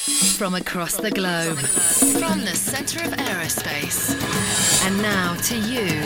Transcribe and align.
From 0.00 0.54
across 0.54 0.96
the 0.96 1.10
globe, 1.10 1.58
from 1.58 2.40
the 2.40 2.54
centre 2.54 3.04
of 3.04 3.12
aerospace. 3.12 4.16
And 4.86 5.02
now 5.02 5.34
to 5.34 5.58
you. 5.58 6.00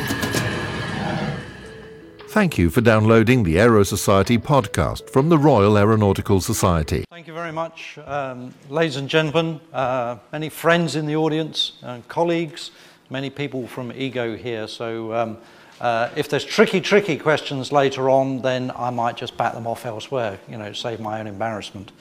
Thank 2.31 2.59
you 2.59 2.71
for 2.71 2.81
downloading 2.81 3.45
the 3.45 3.61
Aero 3.61 3.85
Society 3.85 4.37
podcast 4.37 5.09
from 5.11 5.29
the 5.29 5.39
Royal 5.39 5.79
Aeronautical 5.79 6.41
Society. 6.41 7.05
Thank 7.09 7.29
you 7.29 7.35
very 7.35 7.53
much, 7.53 7.97
um, 8.05 8.53
ladies 8.69 8.97
and 8.97 9.09
gentlemen, 9.09 9.61
uh, 9.73 10.17
many 10.33 10.49
friends 10.49 10.97
in 10.97 11.07
the 11.07 11.15
audience, 11.15 11.75
uh, 11.85 12.01
colleagues, 12.09 12.73
many 13.11 13.31
people 13.31 13.69
from 13.69 13.93
EGO 13.93 14.37
here. 14.37 14.67
So 14.67 15.15
um, 15.15 15.39
uh, 15.81 16.09
if 16.17 16.29
there's 16.29 16.45
tricky, 16.45 16.81
tricky 16.81 17.17
questions 17.17 17.71
later 17.71 18.11
on, 18.11 18.43
then 18.43 18.73
I 18.75 18.91
might 18.91 19.17
just 19.17 19.37
bat 19.37 19.55
them 19.55 19.69
off 19.69 19.87
elsewhere, 19.87 20.41
you 20.49 20.59
know, 20.59 20.73
save 20.73 20.99
my 20.99 21.21
own 21.21 21.29
embarrassment. 21.29 21.93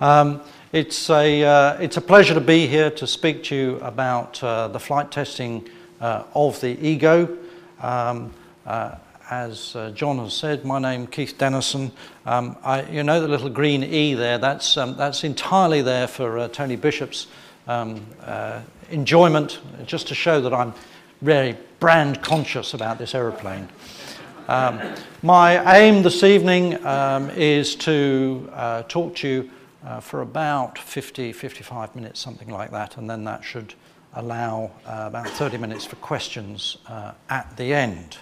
Um, 0.00 0.40
it's, 0.72 1.10
a, 1.10 1.44
uh, 1.44 1.80
it's 1.80 1.98
a 1.98 2.00
pleasure 2.00 2.34
to 2.34 2.40
be 2.40 2.66
here 2.66 2.90
to 2.92 3.06
speak 3.06 3.44
to 3.44 3.54
you 3.54 3.76
about 3.80 4.42
uh, 4.42 4.68
the 4.68 4.80
flight 4.80 5.10
testing 5.10 5.68
uh, 6.00 6.24
of 6.34 6.60
the 6.60 6.78
EGO. 6.84 7.36
Um, 7.80 8.32
as 9.32 9.74
uh, 9.76 9.90
John 9.92 10.18
has 10.18 10.34
said, 10.34 10.64
my 10.64 10.78
name 10.78 11.06
Keith 11.06 11.38
Dennison. 11.38 11.90
Um, 12.26 12.56
I, 12.62 12.82
you 12.82 13.02
know 13.02 13.20
the 13.20 13.28
little 13.28 13.48
green 13.48 13.82
E 13.82 14.12
there, 14.12 14.36
that's, 14.36 14.76
um, 14.76 14.96
that's 14.96 15.24
entirely 15.24 15.80
there 15.80 16.06
for 16.06 16.38
uh, 16.38 16.48
Tony 16.48 16.76
Bishop's 16.76 17.28
um, 17.66 18.04
uh, 18.22 18.60
enjoyment, 18.90 19.60
just 19.86 20.08
to 20.08 20.14
show 20.14 20.40
that 20.42 20.52
I'm 20.52 20.74
very 21.22 21.56
brand 21.80 22.22
conscious 22.22 22.74
about 22.74 22.98
this 22.98 23.14
aeroplane. 23.14 23.68
Um, 24.48 24.80
my 25.22 25.78
aim 25.78 26.02
this 26.02 26.22
evening 26.22 26.84
um, 26.84 27.30
is 27.30 27.76
to 27.76 28.50
uh, 28.52 28.82
talk 28.82 29.16
to 29.16 29.28
you 29.28 29.50
uh, 29.84 30.00
for 30.00 30.22
about 30.22 30.78
50, 30.78 31.32
55 31.32 31.94
minutes, 31.94 32.20
something 32.20 32.48
like 32.48 32.70
that, 32.70 32.96
and 32.96 33.08
then 33.08 33.24
that 33.24 33.44
should 33.44 33.74
allow 34.14 34.70
uh, 34.86 35.04
about 35.06 35.28
30 35.28 35.58
minutes 35.58 35.84
for 35.84 35.96
questions 35.96 36.76
at 37.30 37.56
the 37.56 37.72
end. 37.72 38.18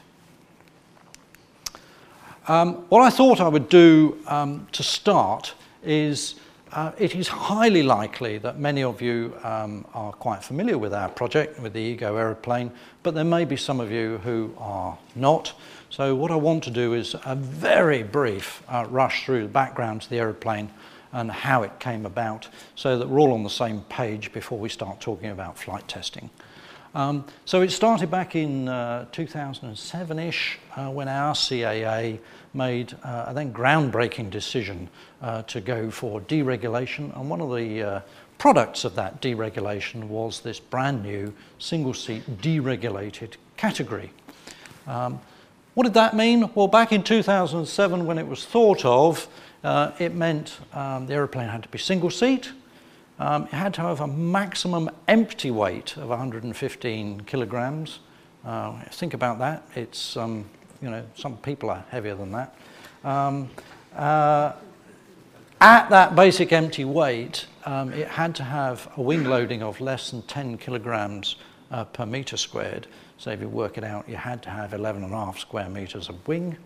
Um, 2.49 2.87
what 2.89 3.03
I 3.03 3.11
thought 3.11 3.41
I 3.41 3.49
would 3.49 3.69
do 3.69 4.19
um, 4.27 4.67
to 4.73 4.83
start 4.83 5.55
is 5.85 6.37
uh, 6.73 6.93
it 6.99 7.15
is 7.15 7.29
highly 7.29 7.83
likely 7.83 8.39
that 8.39 8.59
many 8.59 8.83
of 8.83 9.03
you 9.03 9.35
um, 9.43 9.85
are 9.93 10.13
quite 10.13 10.43
familiar 10.43 10.79
with 10.79 10.95
our 10.95 11.09
project, 11.09 11.61
with 11.61 11.73
the 11.73 11.81
Ego 11.81 12.17
aeroplane, 12.17 12.71
but 13.03 13.15
there 13.15 13.25
may 13.25 13.45
be 13.45 13.57
some 13.57 13.81
of 13.81 13.91
you 13.91 14.19
who 14.19 14.55
are 14.59 14.97
not. 15.15 15.53
So 15.91 16.15
what 16.15 16.31
I 16.31 16.37
want 16.37 16.63
to 16.65 16.71
do 16.71 16.95
is 16.95 17.15
a 17.25 17.35
very 17.35 18.03
brief 18.03 18.63
uh, 18.69 18.87
rush 18.89 19.25
through 19.25 19.43
the 19.43 19.49
background 19.49 20.03
to 20.03 20.11
the 20.11 20.19
aeroplane 20.19 20.71
and 21.13 21.31
how 21.31 21.63
it 21.63 21.79
came 21.81 22.07
about 22.07 22.49
so 22.75 22.99
that 22.99 23.09
we're 23.09 23.21
all 23.21 23.33
on 23.33 23.43
the 23.43 23.51
same 23.51 23.81
page 23.83 24.33
before 24.33 24.59
we 24.59 24.69
start 24.69 25.01
talking 25.01 25.31
about 25.31 25.59
flight 25.59 25.87
testing. 25.89 26.31
Um, 26.95 27.25
so 27.45 27.63
it 27.63 27.71
started 27.71 28.11
back 28.11 28.35
in 28.35 28.69
uh, 28.69 29.07
2007-ish 29.13 30.59
uh, 30.75 30.91
when 30.91 31.07
our 31.07 31.35
CAA 31.35 32.19
made 32.53 32.95
uh, 33.05 33.27
a 33.29 33.35
then 33.35 33.53
groundbreaking 33.53 34.31
decision 34.31 34.89
uh, 35.23 35.43
to 35.43 35.61
go 35.61 35.91
for 35.91 36.21
deregulation. 36.23 37.17
And 37.17 37.31
one 37.31 37.41
of 37.41 37.55
the 37.55 37.83
uh, 37.83 38.01
products 38.39 38.85
of 38.85 38.97
that 38.97 39.23
deregulation 39.23 40.09
was 40.09 40.41
this 40.41 40.59
brand 40.59 41.05
new 41.05 41.33
single-seat 41.59 42.43
deregulated 42.43 43.35
category. 43.57 44.11
Um, 44.89 45.21
what 45.75 45.85
did 45.85 45.95
that 45.95 46.17
mean? 46.17 46.51
Well, 46.57 46.67
back 46.67 46.91
in 46.91 47.05
2007 47.05 48.05
when 48.05 48.19
it 48.19 48.27
was 48.27 48.45
thought 48.45 48.85
of, 48.85 49.29
uh, 49.65 49.93
it 49.99 50.15
meant 50.15 50.59
um, 50.73 51.07
the 51.07 51.15
aeroplane 51.15 51.49
had 51.49 51.63
to 51.63 51.69
be 51.69 51.79
single-seat, 51.79 52.53
um, 53.19 53.45
it 53.45 53.53
had 53.53 53.75
to 53.75 53.83
have 53.83 54.01
a 54.01 54.07
maximum 54.07 54.89
empty 55.07 55.51
weight 55.51 55.97
of 55.99 56.09
115 56.09 57.21
kilograms. 57.23 58.01
Uh, 58.45 58.81
think 58.93 59.13
about 59.13 59.39
that. 59.39 59.63
It's, 59.77 60.17
um, 60.17 60.49
you 60.81 60.89
know, 60.89 61.05
some 61.15 61.37
people 61.37 61.69
are 61.69 61.85
heavier 61.91 62.15
than 62.15 62.33
that. 62.33 62.55
Um, 63.05 63.51
uh, 63.95 64.53
at 65.61 65.91
that 65.91 66.17
basic 66.17 66.53
empty 66.55 66.87
weight, 66.87 67.47
um, 67.67 67.93
it 67.93 68.09
had 68.09 68.35
to 68.37 68.43
have 68.43 68.91
a 68.97 69.03
wing 69.03 69.25
loading 69.25 69.63
of 69.63 69.79
less 69.83 70.11
than 70.11 70.23
10 70.23 70.57
kilograms 70.57 71.37
uh, 71.71 71.85
per 71.85 72.07
meter 72.07 72.39
squared. 72.39 72.87
So 73.19 73.31
if 73.31 73.43
you 73.43 73.49
work 73.51 73.77
it 73.77 73.85
out, 73.85 74.09
you 74.09 74.17
had 74.17 74.43
to 74.45 74.51
have 74.51 74.73
11 74.73 75.05
and 75.05 75.13
a 75.13 75.17
half 75.17 75.39
square 75.39 75.69
meters 75.69 76.09
of 76.09 76.27
wing. 76.27 76.57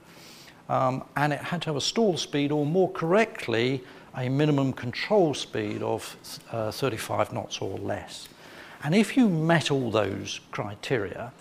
Um, 0.68 1.04
and 1.16 1.32
it 1.32 1.40
had 1.40 1.62
to 1.62 1.66
have 1.70 1.76
a 1.76 1.80
stall 1.80 2.16
speed, 2.16 2.50
or 2.50 2.64
more 2.64 2.90
correctly, 2.90 3.82
a 4.16 4.28
minimum 4.28 4.72
control 4.72 5.34
speed 5.34 5.82
of 5.82 6.16
uh, 6.52 6.70
35 6.70 7.32
knots 7.32 7.58
or 7.58 7.78
less. 7.78 8.28
And 8.82 8.94
if 8.94 9.16
you 9.16 9.28
met 9.28 9.70
all 9.70 9.90
those 9.90 10.40
criteria, 10.50 11.32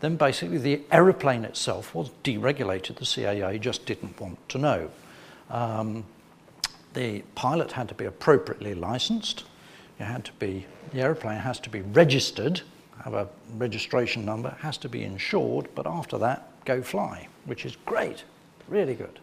then 0.00 0.16
basically 0.16 0.58
the 0.58 0.82
aeroplane 0.90 1.44
itself 1.44 1.94
was 1.94 2.10
deregulated. 2.24 2.96
The 2.96 3.04
CAA 3.04 3.60
just 3.60 3.86
didn't 3.86 4.20
want 4.20 4.46
to 4.50 4.58
know. 4.58 4.90
Um, 5.50 6.04
the 6.94 7.22
pilot 7.34 7.72
had 7.72 7.88
to 7.88 7.94
be 7.94 8.06
appropriately 8.06 8.74
licensed. 8.74 9.44
It 9.98 10.04
had 10.04 10.24
to 10.26 10.32
be, 10.34 10.66
the 10.92 11.00
aeroplane 11.00 11.38
has 11.38 11.60
to 11.60 11.70
be 11.70 11.82
registered, 11.82 12.62
have 13.04 13.14
a 13.14 13.28
registration 13.56 14.24
number, 14.24 14.56
has 14.60 14.76
to 14.78 14.88
be 14.88 15.02
insured, 15.02 15.68
but 15.74 15.86
after 15.86 16.18
that, 16.18 16.48
go 16.64 16.82
fly, 16.82 17.28
which 17.44 17.64
is 17.64 17.76
great, 17.86 18.24
really 18.68 18.94
good. 18.94 19.18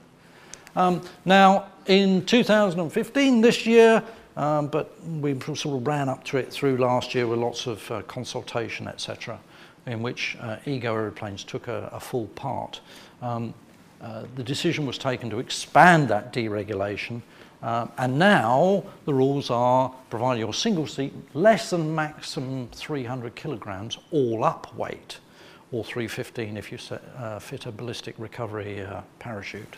Um, 0.75 1.01
now, 1.25 1.67
in 1.85 2.25
2015, 2.25 3.41
this 3.41 3.65
year, 3.65 4.03
um, 4.35 4.67
but 4.67 4.99
we 5.05 5.39
sort 5.39 5.65
of 5.65 5.85
ran 5.85 6.09
up 6.09 6.23
to 6.25 6.37
it 6.37 6.51
through 6.51 6.77
last 6.77 7.13
year 7.13 7.27
with 7.27 7.39
lots 7.39 7.67
of 7.67 7.91
uh, 7.91 8.01
consultation, 8.03 8.87
etc., 8.87 9.39
in 9.85 10.01
which 10.01 10.37
uh, 10.39 10.57
ego 10.65 10.95
aeroplanes 10.95 11.43
took 11.43 11.67
a, 11.67 11.89
a 11.93 11.99
full 11.99 12.27
part. 12.27 12.81
Um, 13.21 13.53
uh, 14.01 14.23
the 14.35 14.43
decision 14.43 14.85
was 14.85 14.97
taken 14.97 15.29
to 15.29 15.39
expand 15.39 16.07
that 16.09 16.33
deregulation, 16.33 17.21
uh, 17.61 17.87
and 17.97 18.17
now 18.17 18.83
the 19.05 19.13
rules 19.13 19.49
are 19.49 19.93
provided 20.09 20.39
your 20.39 20.53
single 20.53 20.87
seat 20.87 21.13
less 21.33 21.69
than 21.69 21.93
maximum 21.93 22.67
300 22.69 23.35
kilograms 23.35 23.97
all 24.11 24.43
up 24.43 24.75
weight, 24.75 25.19
or 25.73 25.83
315 25.83 26.55
if 26.55 26.71
you 26.71 26.77
set, 26.77 27.01
uh, 27.17 27.39
fit 27.39 27.65
a 27.65 27.71
ballistic 27.71 28.15
recovery 28.17 28.81
uh, 28.81 29.01
parachute 29.19 29.77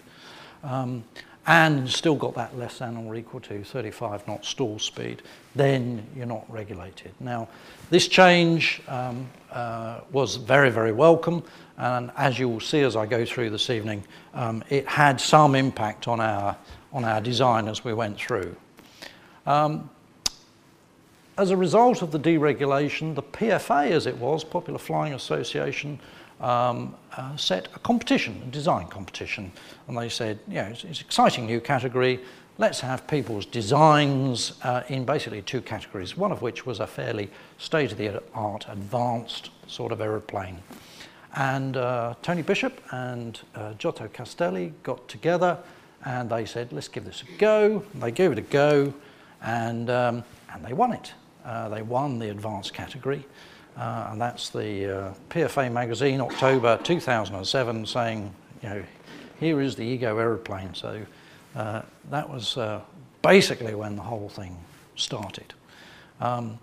um, 0.63 1.03
and 1.47 1.89
still 1.89 2.15
got 2.15 2.33
that 2.35 2.57
less 2.57 2.79
than 2.79 2.97
or 2.97 3.15
equal 3.15 3.39
to 3.39 3.63
35 3.63 4.27
knot 4.27 4.43
stall 4.43 4.77
speed, 4.79 5.21
then 5.55 6.05
you're 6.15 6.25
not 6.25 6.43
regulated. 6.51 7.11
Now, 7.19 7.47
this 7.91 8.07
change 8.07 8.81
um, 8.87 9.27
uh, 9.51 10.01
was 10.11 10.37
very, 10.37 10.71
very 10.71 10.91
welcome, 10.91 11.43
and 11.77 12.11
as 12.17 12.39
you 12.39 12.49
will 12.49 12.59
see 12.59 12.81
as 12.81 12.95
I 12.95 13.05
go 13.05 13.25
through 13.25 13.51
this 13.51 13.69
evening, 13.69 14.03
um, 14.33 14.63
it 14.69 14.87
had 14.87 15.21
some 15.21 15.53
impact 15.53 16.07
on 16.07 16.19
our, 16.19 16.57
on 16.91 17.05
our 17.05 17.21
design 17.21 17.67
as 17.67 17.85
we 17.85 17.93
went 17.93 18.17
through. 18.17 18.55
Um, 19.45 19.89
as 21.37 21.51
a 21.51 21.57
result 21.57 22.01
of 22.01 22.11
the 22.11 22.19
deregulation, 22.19 23.13
the 23.13 23.23
PFA, 23.23 23.91
as 23.91 24.05
it 24.05 24.17
was, 24.17 24.43
Popular 24.43 24.79
Flying 24.79 25.13
Association, 25.13 25.99
um, 26.39 26.95
uh, 27.17 27.35
set 27.35 27.67
a 27.75 27.79
competition, 27.79 28.41
a 28.47 28.51
design 28.51 28.87
competition. 28.87 29.51
And 29.87 29.97
they 29.97 30.09
said, 30.09 30.39
yeah, 30.47 30.67
it's, 30.69 30.83
it's 30.83 30.99
an 30.99 31.05
exciting 31.05 31.45
new 31.45 31.59
category. 31.59 32.19
Let's 32.57 32.79
have 32.79 33.05
people's 33.07 33.45
designs 33.45 34.53
uh, 34.63 34.83
in 34.87 35.03
basically 35.03 35.41
two 35.41 35.61
categories, 35.61 36.15
one 36.15 36.31
of 36.31 36.41
which 36.41 36.65
was 36.65 36.79
a 36.79 36.87
fairly 36.87 37.29
state-of-the-art, 37.57 38.65
advanced 38.69 39.49
sort 39.67 39.91
of 39.91 39.99
aeroplane. 39.99 40.59
And 41.35 41.75
uh, 41.75 42.15
Tony 42.21 42.43
Bishop 42.43 42.81
and 42.91 43.39
uh, 43.55 43.73
Giotto 43.73 44.07
Castelli 44.07 44.71
got 44.83 45.05
together 45.09 45.57
and 46.05 46.29
they 46.29 46.45
said, 46.45 46.71
let's 46.71 46.87
give 46.87 47.03
this 47.03 47.23
a 47.23 47.37
go. 47.37 47.83
And 47.93 48.01
they 48.01 48.11
gave 48.11 48.31
it 48.31 48.37
a 48.37 48.41
go 48.41 48.93
and, 49.41 49.89
um, 49.89 50.23
and 50.53 50.63
they 50.63 50.71
won 50.71 50.93
it. 50.93 51.13
Uh, 51.45 51.69
they 51.69 51.81
won 51.81 52.19
the 52.19 52.29
advanced 52.29 52.73
category. 52.73 53.25
Uh, 53.77 54.09
and 54.11 54.21
that's 54.21 54.49
the 54.49 54.85
uh, 54.85 55.13
PFA 55.29 55.71
magazine, 55.71 56.21
October 56.21 56.79
2007, 56.83 57.85
saying, 57.85 58.33
you 58.63 58.69
know, 58.69 58.83
here 59.39 59.61
is 59.61 59.75
the 59.75 59.83
Ego 59.83 60.17
aeroplane. 60.17 60.73
So 60.73 61.05
uh, 61.55 61.81
that 62.09 62.29
was 62.29 62.57
basically 63.21 63.75
when 63.75 63.95
the 63.95 64.01
whole 64.01 64.29
thing 64.29 64.57
started. 64.95 65.53
Um, 66.21 66.57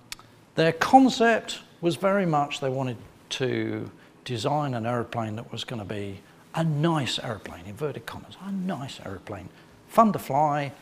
their 0.54 0.72
concept 0.72 1.60
was 1.80 1.96
very 1.96 2.26
much 2.26 2.60
they 2.60 2.70
wanted 2.70 2.96
to 3.30 3.90
design 4.24 4.74
an 4.74 4.86
aeroplane 4.86 5.36
that 5.36 5.50
was 5.52 5.64
going 5.64 5.80
to 5.80 5.88
be 5.88 6.20
a 6.54 6.64
nice 6.64 7.18
aeroplane, 7.18 7.64
inverted 7.66 8.06
commas, 8.06 8.36
a 8.44 8.52
nice 8.52 9.00
aeroplane, 9.04 9.48
fun 9.88 10.12
to 10.12 10.18
fly. 10.18 10.72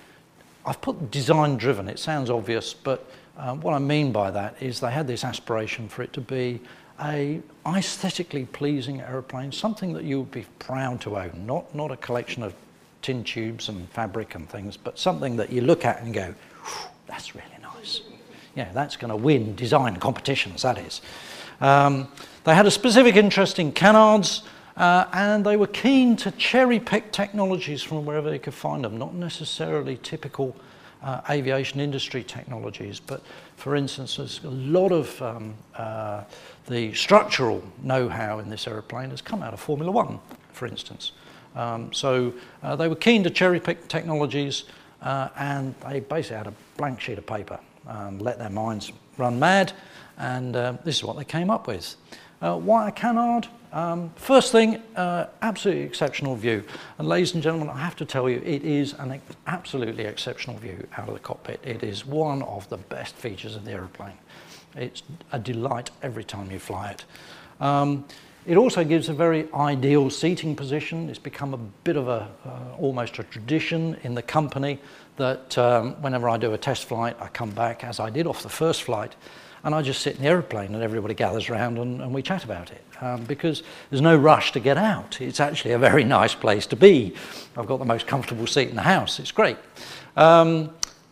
I've 0.67 0.81
put 0.81 1.11
design 1.11 1.57
driven, 1.57 1.89
it 1.89 1.99
sounds 1.99 2.29
obvious, 2.29 2.75
but 2.75 3.11
um, 3.37 3.61
what 3.61 3.75
I 3.75 3.79
mean 3.79 4.13
by 4.13 4.31
that 4.31 4.61
is 4.61 4.81
they 4.81 4.91
had 4.91 5.07
this 5.07 5.25
aspiration 5.25 5.89
for 5.89 6.03
it 6.03 6.13
to 6.15 6.21
be 6.21 6.61
a 7.03 7.41
aesthetically 7.67 8.45
pleasing 8.47 9.01
aeroplane, 9.01 9.53
something 9.53 9.93
that 9.95 10.05
you 10.05 10.21
would 10.21 10.31
be 10.31 10.47
proud 10.59 11.01
to 11.03 11.17
own, 11.17 11.47
not, 11.47 11.75
not 11.75 11.91
a 11.91 11.97
collection 11.97 12.43
of 12.43 12.55
tin 13.03 13.25
tubes 13.25 13.69
and 13.69 13.89
fabric 13.91 14.35
and 14.35 14.49
things, 14.49 14.77
but 14.77 14.99
something 14.99 15.37
that 15.37 15.51
you 15.51 15.63
look 15.63 15.85
at 15.85 16.03
and 16.03 16.13
go, 16.13 16.35
That's 17.07 17.35
really 17.35 17.47
nice. 17.63 18.03
Yeah, 18.55 18.71
that's 18.73 18.97
going 18.97 19.11
to 19.11 19.17
win 19.17 19.55
design 19.55 19.97
competitions, 19.97 20.63
that 20.63 20.79
is. 20.79 21.01
Um, 21.61 22.09
they 22.45 22.55
had 22.55 22.67
a 22.67 22.71
specific 22.71 23.17
interest 23.17 23.59
in 23.59 23.73
canards, 23.73 24.43
uh, 24.77 25.07
and 25.13 25.45
they 25.45 25.57
were 25.57 25.67
keen 25.67 26.17
to 26.17 26.31
cherry 26.33 26.81
pick 26.81 27.13
technologies 27.13 27.83
from 27.83 28.05
wherever 28.05 28.31
they 28.31 28.39
could 28.39 28.55
find 28.55 28.85
them, 28.85 28.99
not 28.99 29.15
necessarily 29.15 29.99
typical 30.03 30.57
uh, 31.03 31.21
aviation 31.31 31.81
industry 31.81 32.23
technologies, 32.23 33.01
but 33.01 33.23
for 33.57 33.77
instance, 33.77 34.17
there's 34.17 34.43
a 34.45 34.51
lot 34.51 34.93
of 34.93 35.21
um, 35.23 35.55
uh, 35.77 36.25
the 36.67 36.93
structural 36.95 37.63
know-how 37.83 38.39
in 38.39 38.51
this 38.51 38.67
aeroplane 38.67 39.11
has 39.11 39.23
come 39.23 39.43
out 39.43 39.53
of 39.53 39.61
Formula 39.61 39.91
One, 39.91 40.19
for 40.53 40.67
instance. 40.67 41.13
Um, 41.57 41.93
so 41.93 42.33
uh, 42.63 42.77
they 42.77 42.89
were 42.89 42.97
keen 42.97 43.25
to 43.25 43.31
cherry 43.31 43.61
pick 43.61 43.89
technologies 43.89 44.65
uh, 45.03 45.29
and 45.37 45.75
they 45.89 46.01
basically 46.01 46.37
had 46.37 46.47
a 46.47 46.55
blank 46.77 47.01
sheet 47.01 47.19
of 47.19 47.27
paper, 47.27 47.59
um, 47.87 48.19
let 48.19 48.39
their 48.39 48.51
minds 48.51 48.93
run 49.17 49.39
mad, 49.39 49.73
and 50.19 50.55
uh, 50.55 50.75
this 50.85 50.97
is 50.97 51.05
what 51.05 51.17
they 51.17 51.25
came 51.25 51.51
up 51.51 51.67
with. 51.67 51.97
Uh, 52.43 52.57
a 52.57 52.93
canard? 52.93 53.49
Um, 53.73 54.11
first 54.17 54.51
thing, 54.51 54.83
uh, 54.97 55.27
absolutely 55.43 55.85
exceptional 55.85 56.35
view. 56.35 56.65
And 56.99 57.09
ladies 57.09 57.35
and 57.35 57.43
gentlemen, 57.43 57.69
I 57.69 57.79
have 57.79 57.95
to 57.97 58.05
tell 58.05 58.29
you, 58.29 58.43
it 58.45 58.65
is 58.65 58.95
an 58.95 59.13
ex 59.13 59.23
absolutely 59.47 60.05
exceptional 60.05 60.57
view 60.57 60.87
out 60.97 61.09
of 61.09 61.15
the 61.15 61.21
cockpit. 61.21 61.61
It 61.63 61.85
is 61.85 62.05
one 62.05 62.43
of 62.43 62.69
the 62.69 62.79
best 62.79 63.15
features 63.15 63.55
of 63.55 63.65
the 63.65 63.73
aeroplane. 63.73 64.19
It's 64.75 65.03
a 65.31 65.39
delight 65.39 65.91
every 66.03 66.25
time 66.25 66.51
you 66.51 66.59
fly 66.59 66.91
it. 66.91 67.05
Um, 67.61 68.05
it 68.47 68.57
also 68.57 68.83
gives 68.83 69.09
a 69.09 69.13
very 69.13 69.47
ideal 69.53 70.11
seating 70.11 70.57
position. 70.57 71.09
It's 71.09 71.19
become 71.19 71.55
a 71.55 71.59
bit 71.85 71.97
of 71.97 72.09
a, 72.09 72.29
uh, 72.45 72.77
almost 72.79 73.19
a 73.19 73.23
tradition 73.25 73.97
in 74.03 74.15
the 74.15 74.23
company 74.23 74.81
that 75.17 75.57
um, 75.59 75.93
whenever 76.03 76.29
I 76.29 76.39
do 76.39 76.55
a 76.55 76.59
test 76.59 76.87
flight, 76.87 77.17
I 77.21 77.29
come 77.29 77.51
back, 77.51 77.85
as 77.85 78.01
I 78.01 78.11
did 78.11 78.27
off 78.27 78.43
the 78.43 78.49
first 78.49 78.83
flight, 78.83 79.15
and 79.63 79.75
I 79.75 79.83
just 79.83 80.01
sit 80.01 80.17
in 80.17 80.23
the 80.23 80.29
aeroplane 80.29 80.75
and 80.75 80.83
everybody 80.83 81.15
gathers 81.15 81.51
around 81.51 81.79
and, 81.79 82.01
and 82.01 82.15
we 82.15 82.23
chat 82.23 82.45
about 82.45 82.71
it 82.71 82.83
um, 83.01 83.25
because 83.25 83.63
there's 83.91 84.01
no 84.01 84.17
rush 84.17 84.53
to 84.53 84.61
get 84.61 84.77
out. 84.77 85.21
It's 85.21 85.41
actually 85.41 85.73
a 85.73 85.79
very 85.79 86.05
nice 86.05 86.35
place 86.35 86.67
to 86.67 86.77
be. 86.77 87.15
I've 87.57 87.67
got 87.67 87.79
the 87.79 87.85
most 87.85 88.07
comfortable 88.07 88.47
seat 88.47 88.69
in 88.69 88.77
the 88.77 88.83
house. 88.83 89.19
It's 89.19 89.33
great. 89.33 89.57
Um, 90.17 90.71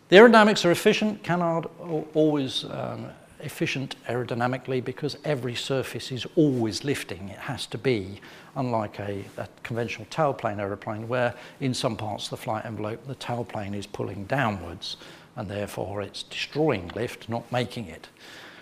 the 0.09 0.17
aerodynamics 0.17 0.65
are 0.65 0.71
efficient. 0.71 1.23
Canard 1.23 1.67
always 2.15 2.65
um, 2.65 3.07
efficient 3.41 3.97
aerodynamically 4.09 4.85
because 4.85 5.17
every 5.25 5.55
surface 5.55 6.11
is 6.11 6.27
always 6.35 6.85
lifting. 6.85 7.29
It 7.29 7.39
has 7.39 7.67
to 7.67 7.79
be, 7.79 8.21
unlike 8.57 8.99
a, 8.99 9.25
a 9.37 9.49
conventional 9.63 10.07
tailplane 10.11 10.59
aeroplane 10.59 11.09
where 11.09 11.35
in 11.61 11.75
some 11.75 11.97
parts 11.97 12.25
of 12.25 12.31
the 12.31 12.37
flight 12.39 12.65
envelope 12.65 13.07
the 13.07 13.15
tailplane 13.17 13.75
is 13.75 13.87
pulling 13.87 14.25
downwards 14.25 14.97
and 15.37 15.49
therefore 15.49 16.03
it's 16.03 16.25
destroying 16.25 16.91
lift, 16.95 17.29
not 17.29 17.51
making 17.53 17.87
it. 17.87 18.09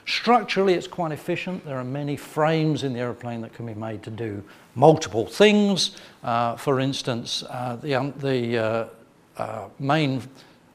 Structurally, 0.06 0.74
it's 0.74 0.86
quite 0.86 1.10
efficient. 1.10 1.64
There 1.64 1.78
are 1.78 1.84
many 1.84 2.16
frames 2.16 2.84
in 2.84 2.92
the 2.92 3.00
aeroplane 3.00 3.40
that 3.40 3.52
can 3.52 3.66
be 3.66 3.74
made 3.74 4.04
to 4.04 4.10
do 4.10 4.42
multiple 4.76 5.26
things. 5.26 5.96
Uh, 6.22 6.54
for 6.54 6.78
instance, 6.78 7.42
uh, 7.50 7.76
the, 7.76 7.94
um, 7.94 8.14
the 8.18 8.58
uh, 8.58 8.88
uh 9.36 9.68
main 9.80 10.22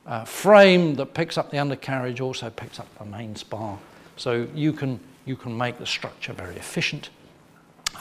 uh, 0.05 0.25
frame 0.25 0.95
that 0.95 1.13
picks 1.13 1.37
up 1.37 1.49
the 1.49 1.57
undercarriage 1.57 2.19
also 2.19 2.49
picks 2.49 2.77
up 2.77 2.87
the 2.99 3.05
main 3.05 3.33
spar. 3.35 3.79
So 4.17 4.47
you 4.53 4.73
can, 4.73 4.99
you 5.25 5.37
can 5.37 5.57
make 5.57 5.77
the 5.77 5.85
structure 5.85 6.33
very 6.33 6.57
efficient. 6.57 7.09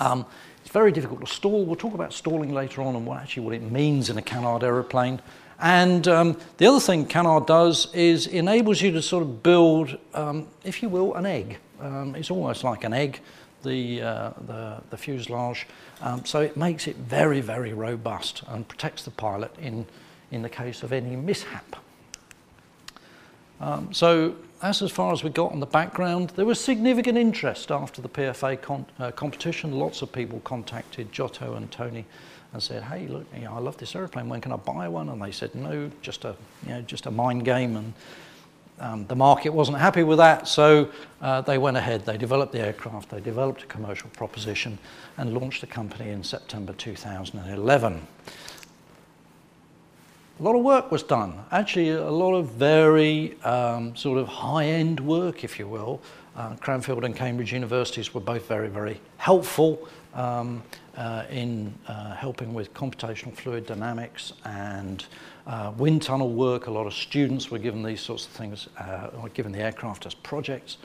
Um, 0.00 0.26
it's 0.62 0.73
very 0.73 0.91
difficult 0.91 1.21
to 1.21 1.26
stall. 1.26 1.65
We'll 1.65 1.76
talk 1.76 1.94
about 1.94 2.12
stalling 2.12 2.53
later 2.53 2.83
on 2.83 2.97
and 2.97 3.06
what 3.06 3.19
actually 3.19 3.44
what 3.44 3.55
it 3.55 3.62
means 3.62 4.11
in 4.11 4.19
a 4.19 4.23
canard 4.23 4.65
aeroplane. 4.65 5.21
And 5.61 6.09
um, 6.09 6.39
the 6.57 6.67
other 6.67 6.81
thing 6.81 7.05
Canard 7.05 7.47
does 7.47 7.93
is 7.95 8.27
enables 8.27 8.81
you 8.81 8.91
to 8.93 9.03
sort 9.03 9.23
of 9.23 9.43
build, 9.43 9.99
um, 10.15 10.49
if 10.65 10.83
you 10.83 10.89
will, 10.89 11.15
an 11.15 11.27
egg. 11.27 11.59
Um, 11.81 12.15
it's 12.15 12.31
almost 12.31 12.65
like 12.65 12.85
an 12.85 12.95
egg, 12.95 13.21
the, 13.62 14.03
uh, 14.03 14.31
the, 14.47 14.83
the, 14.91 14.97
fuselage. 14.97 15.67
Um, 16.01 16.25
so 16.25 16.41
it 16.41 16.57
makes 16.57 16.87
it 16.87 16.97
very, 16.97 17.41
very 17.41 17.75
robust 17.75 18.43
and 18.49 18.67
protects 18.67 19.05
the 19.05 19.11
pilot 19.11 19.55
in, 19.61 19.87
in 20.31 20.43
the 20.43 20.49
case 20.49 20.83
of 20.83 20.93
any 20.93 21.15
mishap. 21.15 21.77
Um, 23.61 23.93
so 23.93 24.37
that's 24.62 24.81
as 24.81 24.91
far 24.91 25.12
as 25.12 25.23
we 25.23 25.29
got 25.29 25.53
on 25.53 25.61
the 25.61 25.67
background. 25.67 26.31
There 26.37 26.47
was 26.47 26.59
significant 26.59 27.19
interest 27.19 27.71
after 27.71 28.01
the 28.01 28.09
PFA 28.09 28.85
uh, 28.99 29.11
competition. 29.11 29.73
Lots 29.73 30.01
of 30.01 30.11
people 30.11 30.41
contacted 30.41 31.12
Giotto 31.12 31.55
and 31.55 31.71
Tony 31.71 32.07
and 32.52 32.62
said, 32.62 32.82
"Hey, 32.82 33.06
look, 33.06 33.26
you 33.35 33.43
know, 33.43 33.55
I 33.55 33.58
love 33.58 33.76
this 33.76 33.94
airplane. 33.94 34.29
When 34.29 34.41
can 34.41 34.52
I 34.52 34.56
buy 34.56 34.88
one?" 34.88 35.08
And 35.08 35.20
they 35.23 35.32
said, 35.32 35.55
"No, 35.55 35.91
just 36.02 36.25
a 36.25 36.35
you 36.67 36.70
know, 36.70 36.82
just 36.82 37.06
a 37.06 37.11
mind 37.11 37.44
game." 37.44 37.76
And 37.76 37.93
um, 38.81 39.06
the 39.06 39.17
market 39.17 39.50
wasn't 39.50 39.79
happy 39.79 40.02
with 40.02 40.19
that, 40.19 40.49
so 40.49 40.88
uh, 41.20 41.43
they 41.43 41.58
went 41.58 41.76
ahead. 41.76 42.06
They 42.06 42.17
developed 42.17 42.52
the 42.52 42.61
aircraft. 42.61 43.11
They 43.11 43.20
developed 43.20 43.62
a 43.62 43.67
commercial 43.67 44.08
proposition 44.11 44.79
and 45.19 45.35
launched 45.35 45.61
the 45.61 45.67
company 45.67 46.11
in 46.11 46.25
September 46.25 46.73
2011. 46.73 48.06
A 50.38 50.43
lot 50.43 50.56
of 50.56 50.62
work 50.62 50.91
was 50.91 51.02
done. 51.02 51.44
Actually, 51.52 51.91
a 51.91 52.11
lot 52.11 52.32
of 52.32 52.52
very 52.52 53.38
um, 53.43 53.94
sort 53.94 54.17
of 54.17 54.26
high-end 54.26 54.99
work, 54.99 55.44
if 55.44 55.58
you 55.58 55.69
will. 55.69 56.00
Uh, 56.35 56.56
Cranfield 56.56 57.05
and 57.05 57.14
Cambridge 57.14 57.52
universities 57.52 58.14
were 58.14 58.23
both 58.23 58.49
very, 58.49 58.69
very 58.69 58.99
helpful 59.19 59.87
um, 60.14 60.62
uh, 60.96 61.25
in 61.31 61.72
uh, 61.87 62.14
helping 62.14 62.52
with 62.52 62.72
computational 62.75 63.34
fluid 63.34 63.66
dynamics 63.66 64.32
and 64.44 65.06
uh, 65.46 65.72
wind 65.76 66.02
tunnel 66.02 66.32
work. 66.32 66.66
A 66.66 66.70
lot 66.70 66.87
of 66.87 66.94
students 66.94 67.50
were 67.50 67.58
given 67.58 67.82
these 67.82 68.00
sorts 68.00 68.26
of 68.26 68.32
things, 68.32 68.69
uh, 68.78 69.10
or 69.20 69.28
given 69.31 69.52
the 69.52 69.60
aircraft 69.60 70.06
as 70.06 70.14
projects. 70.14 70.78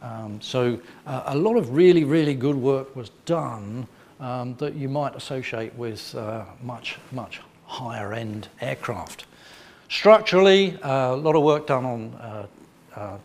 Um, 0.00 0.40
so 0.40 0.80
uh, 1.06 1.22
a 1.26 1.36
lot 1.36 1.56
of 1.56 1.74
really, 1.74 2.04
really 2.04 2.34
good 2.34 2.56
work 2.56 2.94
was 2.94 3.10
done 3.26 3.86
um, 4.20 4.54
that 4.56 4.74
you 4.74 4.88
might 4.88 5.14
associate 5.16 5.74
with 5.74 6.14
uh, 6.14 6.44
much, 6.62 6.98
much 7.12 7.40
higher 7.66 8.12
end 8.12 8.48
aircraft. 8.60 9.26
Structurally, 9.88 10.78
a 10.82 11.16
lot 11.16 11.34
of 11.34 11.42
work 11.42 11.66
done 11.66 11.84
on 11.84 12.48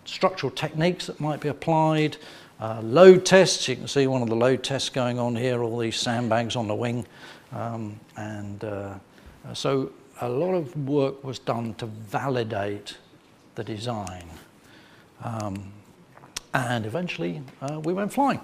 structural 0.06 0.52
techniques 0.52 1.08
that 1.08 1.20
might 1.20 1.42
be 1.42 1.50
applied, 1.50 2.18
uh, 2.64 2.80
load 2.82 3.26
tests, 3.26 3.68
you 3.68 3.76
can 3.76 3.90
see 3.90 4.08
one 4.08 4.22
of 4.22 4.30
the 4.30 4.36
load 4.36 4.64
tests 4.64 4.88
going 4.88 5.20
on 5.20 5.36
here, 5.36 5.62
all 5.62 5.78
these 5.78 5.98
sandbags 5.98 6.56
on 6.56 6.66
the 6.66 6.74
wing. 6.74 7.06
Um, 7.52 8.00
and 8.16 8.64
uh, 8.64 8.94
so 9.54 9.92
a 10.22 10.30
lot 10.30 10.54
of 10.54 10.74
work 10.88 11.26
was 11.26 11.40
done 11.40 11.74
to 11.74 11.88
validate 11.88 12.96
the 13.56 13.66
design. 13.66 14.30
Um, 15.26 15.74
and 16.54 16.86
eventually 16.86 17.42
uh, 17.62 17.82
we 17.82 17.92
went 17.92 18.14
flying. 18.14 18.40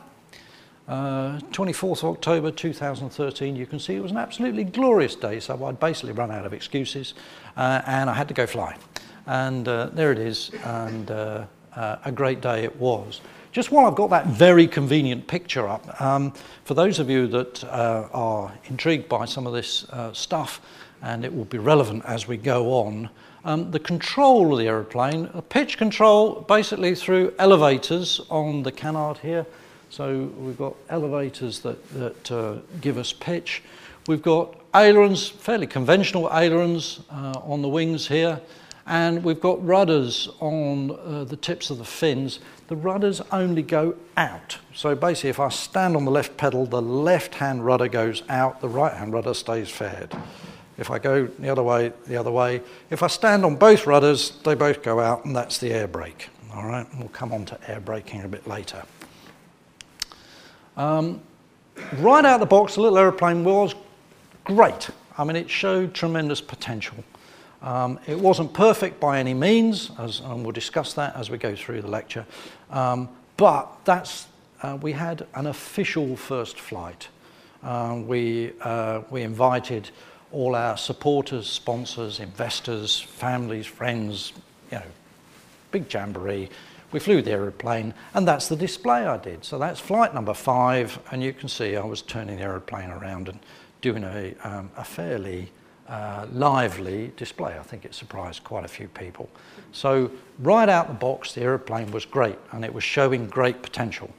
24th 0.89 2.03
uh, 2.03 2.09
October 2.09 2.51
2013, 2.51 3.55
you 3.55 3.65
can 3.65 3.79
see 3.79 3.95
it 3.95 4.01
was 4.01 4.11
an 4.11 4.17
absolutely 4.17 4.65
glorious 4.65 5.15
day, 5.15 5.39
so 5.39 5.63
I'd 5.63 5.79
basically 5.79 6.11
run 6.11 6.29
out 6.29 6.45
of 6.45 6.51
excuses, 6.51 7.13
uh, 7.55 7.83
and 7.85 8.09
I 8.09 8.15
had 8.15 8.27
to 8.27 8.33
go 8.33 8.45
fly. 8.45 8.75
And 9.27 9.65
uh, 9.65 9.91
there 9.93 10.11
it 10.11 10.19
is, 10.19 10.51
and 10.65 11.09
a 11.09 12.11
great 12.13 12.41
day 12.41 12.65
it 12.65 12.75
was. 12.75 13.21
Just 13.51 13.71
while 13.71 13.87
I've 13.87 13.95
got 13.95 14.11
that 14.11 14.27
very 14.27 14.67
convenient 14.67 15.25
picture 15.25 15.67
up, 15.67 15.99
um, 15.99 16.33
for 16.65 16.75
those 16.75 16.99
of 16.99 17.09
you 17.09 17.25
that 17.27 17.63
uh, 17.63 18.07
are 18.13 18.53
intrigued 18.65 19.09
by 19.09 19.25
some 19.25 19.47
of 19.47 19.53
this 19.53 19.89
uh, 19.89 20.13
stuff, 20.13 20.61
and 21.01 21.25
it 21.25 21.35
will 21.35 21.45
be 21.45 21.57
relevant 21.57 22.05
as 22.05 22.27
we 22.27 22.37
go 22.37 22.71
on, 22.73 23.09
um, 23.45 23.71
the 23.71 23.79
control 23.79 24.53
of 24.53 24.59
the 24.59 24.67
aeroplane, 24.67 25.27
pitch 25.49 25.79
control 25.79 26.41
basically 26.41 26.93
through 26.93 27.33
elevators 27.39 28.21
on 28.29 28.61
the 28.61 28.71
canard 28.71 29.17
here. 29.17 29.47
So 29.89 30.31
we've 30.37 30.57
got 30.57 30.75
elevators 30.89 31.61
that, 31.61 31.89
that 31.93 32.31
uh, 32.31 32.57
give 32.81 32.99
us 32.99 33.13
pitch. 33.13 33.63
We've 34.05 34.21
got 34.21 34.55
ailerons, 34.75 35.27
fairly 35.27 35.65
conventional 35.65 36.29
ailerons 36.31 36.99
uh, 37.09 37.41
on 37.43 37.63
the 37.63 37.69
wings 37.69 38.07
here 38.07 38.39
and 38.89 39.23
we've 39.23 39.39
got 39.39 39.63
rudders 39.63 40.27
on 40.39 40.91
uh, 40.91 41.23
the 41.23 41.37
tips 41.37 41.69
of 41.69 41.77
the 41.77 41.85
fins. 41.85 42.39
The 42.69 42.75
rudders 42.75 43.21
only 43.31 43.61
go 43.61 43.95
out. 44.17 44.57
So 44.73 44.95
basically, 44.95 45.29
if 45.29 45.39
I 45.39 45.49
stand 45.49 45.95
on 45.95 46.05
the 46.05 46.11
left 46.11 46.37
pedal, 46.37 46.65
the 46.65 46.81
left-hand 46.81 47.63
rudder 47.63 47.87
goes 47.87 48.23
out, 48.29 48.61
the 48.61 48.67
right-hand 48.67 49.13
rudder 49.13 49.35
stays 49.35 49.69
faired. 49.69 50.17
If 50.79 50.89
I 50.89 50.97
go 50.97 51.27
the 51.27 51.49
other 51.49 51.61
way, 51.61 51.93
the 52.07 52.17
other 52.17 52.31
way. 52.31 52.61
If 52.89 53.03
I 53.03 53.07
stand 53.07 53.45
on 53.45 53.57
both 53.57 53.85
rudders, 53.85 54.31
they 54.43 54.55
both 54.55 54.81
go 54.81 54.99
out, 54.99 55.23
and 55.23 55.35
that's 55.35 55.59
the 55.59 55.71
air 55.71 55.87
brake. 55.87 56.29
All 56.51 56.65
right, 56.65 56.87
we'll 56.97 57.09
come 57.09 57.31
on 57.31 57.45
to 57.45 57.71
air 57.71 57.79
braking 57.79 58.23
a 58.23 58.27
bit 58.27 58.47
later. 58.47 58.81
Um, 60.77 61.21
right 61.97 62.25
out 62.25 62.35
of 62.35 62.39
the 62.39 62.47
box, 62.47 62.73
the 62.73 62.81
little 62.81 62.97
aeroplane 62.97 63.43
was 63.43 63.75
great. 64.45 64.89
I 65.15 65.23
mean, 65.25 65.35
it 65.35 65.47
showed 65.47 65.93
tremendous 65.93 66.41
potential. 66.41 67.03
Um, 67.61 67.99
it 68.07 68.17
wasn't 68.17 68.53
perfect 68.53 68.99
by 68.99 69.19
any 69.19 69.33
means, 69.33 69.91
as, 69.99 70.21
and 70.21 70.43
we'll 70.43 70.53
discuss 70.53 70.93
that 70.93 71.15
as 71.15 71.29
we 71.29 71.37
go 71.37 71.55
through 71.55 71.81
the 71.81 71.89
lecture, 71.89 72.25
um, 72.69 73.09
but 73.35 73.69
that's, 73.85 74.27
uh, 74.61 74.77
we 74.81 74.93
had 74.93 75.27
an 75.35 75.47
official 75.47 76.15
first 76.15 76.59
flight. 76.59 77.09
Uh, 77.61 77.99
we, 78.05 78.53
uh, 78.61 79.01
we 79.09 79.23
invited 79.23 79.89
all 80.31 80.55
our 80.55 80.77
supporters, 80.77 81.49
sponsors, 81.49 82.19
investors, 82.19 82.99
families, 82.99 83.65
friends, 83.65 84.31
you 84.71 84.77
know, 84.77 84.85
big 85.71 85.91
jamboree. 85.93 86.49
We 86.91 86.99
flew 86.99 87.21
the 87.21 87.31
aeroplane, 87.31 87.93
and 88.13 88.27
that's 88.27 88.47
the 88.47 88.55
display 88.55 89.05
I 89.05 89.17
did. 89.17 89.43
So 89.43 89.59
that's 89.59 89.79
flight 89.79 90.13
number 90.13 90.33
five, 90.33 90.97
and 91.11 91.21
you 91.21 91.33
can 91.33 91.49
see 91.49 91.75
I 91.75 91.83
was 91.83 92.01
turning 92.01 92.37
the 92.37 92.43
aeroplane 92.43 92.89
around 92.89 93.27
and 93.27 93.39
doing 93.81 94.03
a, 94.03 94.33
um, 94.43 94.71
a 94.77 94.83
fairly 94.83 95.51
lively 96.31 97.11
display. 97.17 97.57
I 97.57 97.63
think 97.63 97.85
it 97.85 97.95
surprised 97.95 98.43
quite 98.43 98.65
a 98.65 98.67
few 98.67 98.87
people. 98.87 99.29
So 99.71 100.11
right 100.39 100.69
out 100.69 100.87
the 100.87 100.93
box, 100.93 101.33
the 101.33 101.41
aeroplane 101.41 101.91
was 101.91 102.05
great, 102.05 102.37
and 102.51 102.63
it 102.63 102.73
was 102.73 102.83
showing 102.83 103.27
great 103.27 103.61
potential. 103.61 104.09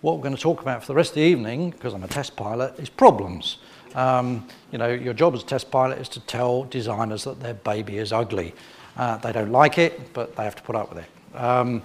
What 0.00 0.16
we're 0.16 0.22
going 0.22 0.36
to 0.36 0.42
talk 0.42 0.62
about 0.62 0.80
for 0.82 0.88
the 0.88 0.94
rest 0.94 1.10
of 1.10 1.16
the 1.16 1.22
evening, 1.22 1.70
because 1.70 1.94
I'm 1.94 2.02
a 2.02 2.08
test 2.08 2.36
pilot, 2.36 2.78
is 2.78 2.88
problems. 2.88 3.58
Um, 3.94 4.48
you 4.72 4.78
know, 4.78 4.88
your 4.88 5.14
job 5.14 5.34
as 5.34 5.42
a 5.42 5.46
test 5.46 5.70
pilot 5.70 5.98
is 5.98 6.08
to 6.10 6.20
tell 6.20 6.64
designers 6.64 7.24
that 7.24 7.40
their 7.40 7.54
baby 7.54 7.98
is 7.98 8.12
ugly. 8.12 8.54
Uh, 8.96 9.16
they 9.18 9.32
don't 9.32 9.52
like 9.52 9.78
it, 9.78 10.12
but 10.12 10.34
they 10.34 10.44
have 10.44 10.56
to 10.56 10.62
put 10.62 10.74
up 10.74 10.92
with 10.92 11.04
it. 11.04 11.36
Um, 11.36 11.82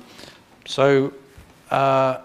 so, 0.66 1.14
uh, 1.70 2.20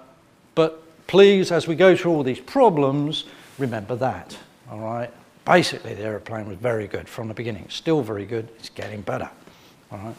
but 0.55 0.83
please, 1.07 1.53
as 1.53 1.67
we 1.67 1.75
go 1.75 1.95
through 1.95 2.13
all 2.13 2.23
these 2.23 2.41
problems, 2.41 3.25
remember 3.59 3.97
that, 3.97 4.37
all 4.71 4.81
right? 4.81 5.11
Basically, 5.45 5.95
the 5.95 6.03
aeroplane 6.03 6.47
was 6.47 6.57
very 6.59 6.87
good 6.87 7.09
from 7.09 7.29
the 7.29 7.35
beginning. 7.35 7.67
Still 7.69 8.03
very 8.03 8.25
good. 8.25 8.49
It's 8.59 8.69
getting 8.69 9.01
better, 9.01 9.29
all 9.91 9.99
right? 9.99 10.15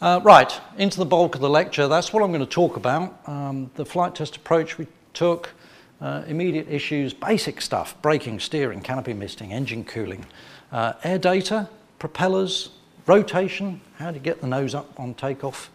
Uh, 0.00 0.20
right, 0.22 0.60
into 0.78 0.98
the 0.98 1.04
bulk 1.04 1.34
of 1.34 1.40
the 1.40 1.48
lecture. 1.48 1.86
That's 1.86 2.12
what 2.12 2.22
I'm 2.22 2.30
going 2.30 2.40
to 2.40 2.46
talk 2.46 2.76
about. 2.76 3.18
Um, 3.26 3.70
the 3.74 3.84
flight 3.84 4.14
test 4.14 4.36
approach 4.36 4.78
we 4.78 4.86
took, 5.12 5.52
uh, 6.00 6.24
immediate 6.26 6.68
issues, 6.68 7.14
basic 7.14 7.60
stuff, 7.60 8.00
braking, 8.02 8.40
steering, 8.40 8.80
canopy 8.80 9.12
misting, 9.12 9.52
engine 9.52 9.84
cooling, 9.84 10.26
uh, 10.72 10.94
air 11.04 11.18
data, 11.18 11.68
propellers, 11.98 12.70
rotation, 13.06 13.80
how 13.98 14.10
to 14.10 14.18
get 14.18 14.40
the 14.40 14.46
nose 14.46 14.74
up 14.74 14.98
on 14.98 15.14
takeoff, 15.14 15.70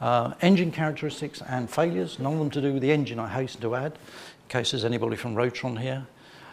uh, 0.00 0.34
engine 0.40 0.70
characteristics 0.70 1.42
and 1.48 1.70
failures, 1.70 2.18
none 2.18 2.34
of 2.34 2.38
them 2.38 2.50
to 2.50 2.60
do 2.60 2.72
with 2.74 2.82
the 2.82 2.92
engine, 2.92 3.18
I 3.18 3.28
hasten 3.28 3.60
to 3.62 3.74
add, 3.74 3.92
in 3.92 4.48
case 4.48 4.70
there's 4.70 4.84
anybody 4.84 5.16
from 5.16 5.34
Rotron 5.34 5.80
here. 5.80 6.06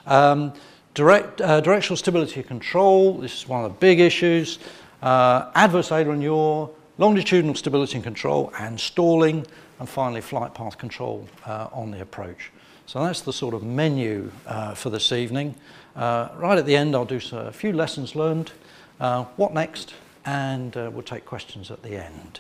Um, 0.10 0.54
direct, 0.96 1.40
uh, 1.40 1.62
directional 1.62 1.96
stability 1.96 2.42
control, 2.44 3.20
this 3.20 3.42
is 3.42 3.48
one 3.48 3.64
of 3.64 3.72
the 3.72 3.78
big 3.78 4.00
issues. 4.00 4.58
Uh, 5.04 5.52
adverse 5.54 5.92
aileron 5.92 6.22
yaw, 6.22 6.68
longitudinal 6.98 7.56
stability 7.56 7.96
and 7.96 8.04
control, 8.04 8.52
and 8.60 8.78
stalling, 8.78 9.46
and 9.80 9.88
finally 9.88 10.20
flight 10.20 10.54
path 10.54 10.78
control 10.78 11.28
uh, 11.46 11.68
on 11.72 11.92
the 11.92 12.02
approach. 12.02 12.52
So 12.88 13.04
that's 13.04 13.22
the 13.22 13.32
sort 13.32 13.54
of 13.54 13.62
menu 13.62 14.32
uh, 14.48 14.74
for 14.74 14.90
this 14.90 15.12
evening. 15.12 15.54
Uh, 15.96 16.30
right 16.38 16.58
at 16.58 16.66
the 16.66 16.76
end, 16.76 16.96
I'll 16.96 17.06
do 17.06 17.22
a 17.34 17.54
few 17.54 17.72
lessons 17.72 18.16
learned, 18.16 18.52
uh, 19.00 19.26
what 19.38 19.54
next, 19.54 19.94
and 20.26 20.74
we'll 20.76 21.04
take 21.04 21.24
questions 21.24 21.70
at 21.70 21.84
the 21.84 22.04
end. 22.04 22.40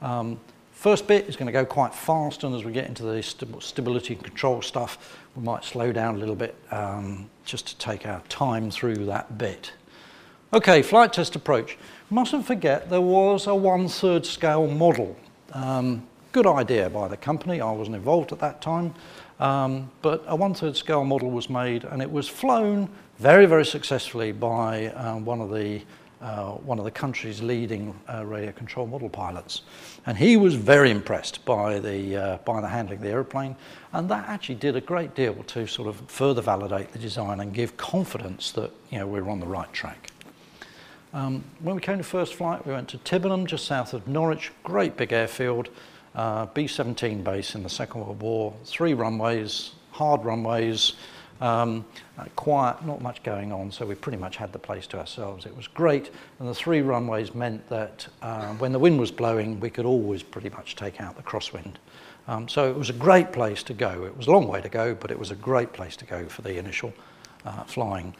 Um, 0.00 0.38
first 0.86 1.08
bit 1.08 1.28
is 1.28 1.34
going 1.34 1.46
to 1.46 1.52
go 1.52 1.64
quite 1.64 1.92
fast, 1.92 2.44
and 2.44 2.54
as 2.54 2.64
we 2.64 2.70
get 2.70 2.86
into 2.86 3.02
the 3.02 3.20
st 3.20 3.60
stability 3.60 4.14
and 4.14 4.22
control 4.22 4.62
stuff, 4.62 5.18
we 5.34 5.42
might 5.42 5.64
slow 5.64 5.90
down 5.90 6.14
a 6.14 6.18
little 6.18 6.36
bit 6.36 6.54
um, 6.70 7.28
just 7.44 7.66
to 7.66 7.76
take 7.78 8.06
our 8.06 8.20
time 8.28 8.70
through 8.70 9.04
that 9.04 9.36
bit. 9.36 9.72
Okay, 10.52 10.82
flight 10.82 11.12
test 11.12 11.34
approach. 11.34 11.76
Mustn't 12.08 12.46
forget 12.46 12.88
there 12.88 13.00
was 13.00 13.48
a 13.48 13.54
one-third 13.56 14.24
scale 14.24 14.68
model. 14.68 15.16
Um, 15.54 16.06
good 16.30 16.46
idea 16.46 16.88
by 16.88 17.08
the 17.08 17.16
company. 17.16 17.60
I 17.60 17.72
wasn't 17.72 17.96
involved 17.96 18.30
at 18.30 18.38
that 18.38 18.62
time. 18.62 18.94
Um, 19.40 19.90
but 20.02 20.22
a 20.28 20.36
one-third 20.36 20.76
scale 20.76 21.02
model 21.02 21.32
was 21.32 21.50
made 21.50 21.82
and 21.82 22.00
it 22.00 22.12
was 22.12 22.28
flown 22.28 22.88
very, 23.18 23.46
very 23.46 23.66
successfully 23.66 24.30
by 24.30 24.86
um, 24.92 25.24
one 25.24 25.40
of 25.40 25.50
the 25.50 25.82
uh, 26.20 26.52
one 26.52 26.78
of 26.78 26.84
the 26.84 26.90
country's 26.90 27.42
leading 27.42 27.98
uh, 28.12 28.24
radio 28.24 28.52
control 28.52 28.86
model 28.86 29.08
pilots. 29.08 29.62
And 30.06 30.16
he 30.16 30.36
was 30.36 30.54
very 30.54 30.90
impressed 30.90 31.44
by 31.44 31.78
the, 31.78 32.16
uh, 32.16 32.38
by 32.38 32.60
the 32.60 32.68
handling 32.68 32.98
of 32.98 33.02
the 33.04 33.10
aeroplane, 33.10 33.56
and 33.92 34.08
that 34.08 34.28
actually 34.28 34.54
did 34.56 34.76
a 34.76 34.80
great 34.80 35.14
deal 35.14 35.34
to 35.48 35.66
sort 35.66 35.88
of 35.88 35.96
further 36.08 36.40
validate 36.40 36.92
the 36.92 36.98
design 36.98 37.40
and 37.40 37.52
give 37.52 37.76
confidence 37.76 38.52
that 38.52 38.70
you 38.90 38.98
know, 38.98 39.06
we 39.06 39.20
were 39.20 39.30
on 39.30 39.40
the 39.40 39.46
right 39.46 39.72
track. 39.72 40.10
Um, 41.12 41.44
when 41.60 41.76
we 41.76 41.80
came 41.80 41.98
to 41.98 42.04
first 42.04 42.34
flight, 42.34 42.66
we 42.66 42.72
went 42.72 42.88
to 42.90 42.98
Tibenham, 42.98 43.46
just 43.46 43.64
south 43.64 43.94
of 43.94 44.06
Norwich, 44.06 44.52
great 44.64 44.96
big 44.96 45.12
airfield, 45.12 45.70
uh, 46.14 46.46
B-17 46.46 47.22
base 47.22 47.54
in 47.54 47.62
the 47.62 47.68
Second 47.68 48.00
World 48.00 48.20
War, 48.20 48.54
three 48.64 48.94
runways, 48.94 49.72
hard 49.92 50.24
runways, 50.24 50.94
um, 51.40 51.84
uh, 52.18 52.24
quiet, 52.36 52.84
not 52.84 53.00
much 53.00 53.22
going 53.22 53.52
on, 53.52 53.70
so 53.70 53.86
we 53.86 53.94
pretty 53.94 54.18
much 54.18 54.36
had 54.36 54.52
the 54.52 54.58
place 54.58 54.86
to 54.88 54.98
ourselves. 54.98 55.46
It 55.46 55.56
was 55.56 55.66
great, 55.66 56.10
and 56.38 56.48
the 56.48 56.54
three 56.54 56.80
runways 56.80 57.34
meant 57.34 57.68
that 57.68 58.06
uh, 58.22 58.54
when 58.54 58.72
the 58.72 58.78
wind 58.78 58.98
was 58.98 59.10
blowing, 59.10 59.60
we 59.60 59.70
could 59.70 59.86
always 59.86 60.22
pretty 60.22 60.50
much 60.50 60.76
take 60.76 61.00
out 61.00 61.16
the 61.16 61.22
crosswind. 61.22 61.74
Um, 62.28 62.48
so 62.48 62.68
it 62.68 62.76
was 62.76 62.90
a 62.90 62.94
great 62.94 63.32
place 63.32 63.62
to 63.64 63.74
go. 63.74 64.04
It 64.04 64.16
was 64.16 64.26
a 64.26 64.32
long 64.32 64.48
way 64.48 64.60
to 64.60 64.68
go, 64.68 64.94
but 64.94 65.10
it 65.10 65.18
was 65.18 65.30
a 65.30 65.36
great 65.36 65.72
place 65.72 65.96
to 65.96 66.04
go 66.04 66.26
for 66.26 66.42
the 66.42 66.58
initial 66.58 66.92
uh, 67.44 67.62
flying. 67.64 68.14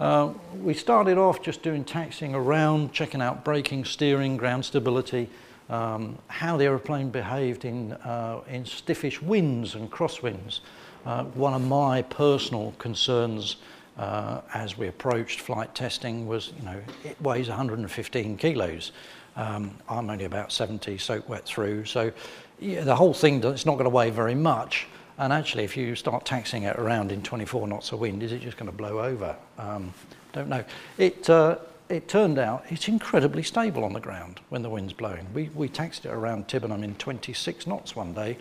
Uh, 0.00 0.32
we 0.62 0.74
started 0.74 1.18
off 1.18 1.42
just 1.42 1.62
doing 1.62 1.84
taxiing 1.84 2.34
around, 2.34 2.92
checking 2.92 3.20
out 3.22 3.44
braking, 3.44 3.84
steering, 3.84 4.36
ground 4.36 4.64
stability, 4.64 5.28
um, 5.70 6.16
how 6.28 6.56
the 6.56 6.64
aeroplane 6.64 7.10
behaved 7.10 7.64
in, 7.64 7.92
uh, 7.92 8.40
in 8.48 8.64
stiffish 8.64 9.20
winds 9.20 9.74
and 9.74 9.90
crosswinds. 9.90 10.60
Uh, 11.08 11.24
one 11.24 11.54
of 11.54 11.66
my 11.66 12.02
personal 12.02 12.74
concerns 12.76 13.56
uh, 13.96 14.42
as 14.52 14.76
we 14.76 14.88
approached 14.88 15.40
flight 15.40 15.74
testing 15.74 16.28
was, 16.28 16.52
you 16.58 16.66
know, 16.66 16.78
it 17.02 17.18
weighs 17.22 17.48
115 17.48 18.36
kilos. 18.36 18.92
Um, 19.34 19.74
I'm 19.88 20.10
only 20.10 20.26
about 20.26 20.52
70, 20.52 20.98
soaked 20.98 21.26
wet 21.26 21.46
through. 21.46 21.86
So 21.86 22.12
yeah, 22.58 22.84
the 22.84 22.94
whole 22.94 23.14
thing, 23.14 23.42
it's 23.42 23.64
not 23.64 23.76
going 23.76 23.84
to 23.84 23.90
weigh 23.90 24.10
very 24.10 24.34
much. 24.34 24.86
And 25.16 25.32
actually, 25.32 25.64
if 25.64 25.78
you 25.78 25.94
start 25.94 26.26
taxing 26.26 26.64
it 26.64 26.76
around 26.76 27.10
in 27.10 27.22
24 27.22 27.66
knots 27.68 27.90
of 27.92 28.00
wind, 28.00 28.22
is 28.22 28.32
it 28.32 28.42
just 28.42 28.58
going 28.58 28.70
to 28.70 28.76
blow 28.76 29.00
over? 29.00 29.34
Um, 29.56 29.94
don't 30.34 30.50
know. 30.50 30.62
It, 30.98 31.30
uh, 31.30 31.56
it 31.88 32.06
turned 32.06 32.38
out 32.38 32.66
it's 32.68 32.86
incredibly 32.86 33.42
stable 33.42 33.82
on 33.82 33.94
the 33.94 34.00
ground 34.00 34.40
when 34.50 34.60
the 34.60 34.68
wind's 34.68 34.92
blowing. 34.92 35.26
We, 35.32 35.48
we 35.54 35.70
taxed 35.70 36.04
it 36.04 36.10
around 36.10 36.48
Tibenham 36.48 36.84
in 36.84 36.96
26 36.96 37.66
knots 37.66 37.96
one 37.96 38.12
day, 38.12 38.36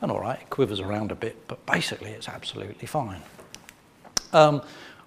and 0.00 0.10
all 0.10 0.20
right, 0.20 0.40
it 0.40 0.50
quivers 0.50 0.80
around 0.80 1.12
a 1.12 1.14
bit, 1.14 1.36
but 1.48 1.64
basically 1.66 2.10
it's 2.10 2.28
absolutely 2.28 2.86
fine. 2.86 3.22
Um, 4.32 4.62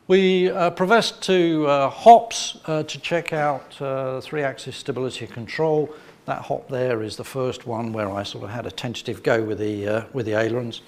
we 0.08 0.50
uh, 0.50 0.70
progressed 0.72 1.22
to 1.24 1.66
uh, 1.66 1.90
hops 1.90 2.58
uh, 2.66 2.84
to 2.84 3.00
check 3.00 3.32
out 3.32 3.82
uh, 3.82 4.20
three-axis 4.20 4.76
stability 4.76 5.28
control. 5.28 5.96
That 6.26 6.42
hop 6.42 6.68
there 6.68 7.02
is 7.02 7.16
the 7.16 7.24
first 7.24 7.66
one 7.66 7.94
where 7.94 8.12
I 8.12 8.24
sort 8.24 8.44
of 8.44 8.50
had 8.50 8.66
a 8.66 8.72
tentative 8.72 9.24
go 9.24 9.42
with 9.42 9.60
the, 9.60 9.88
uh, 9.88 10.04
with 10.12 10.26
the 10.26 10.34
ailerons. 10.34 10.82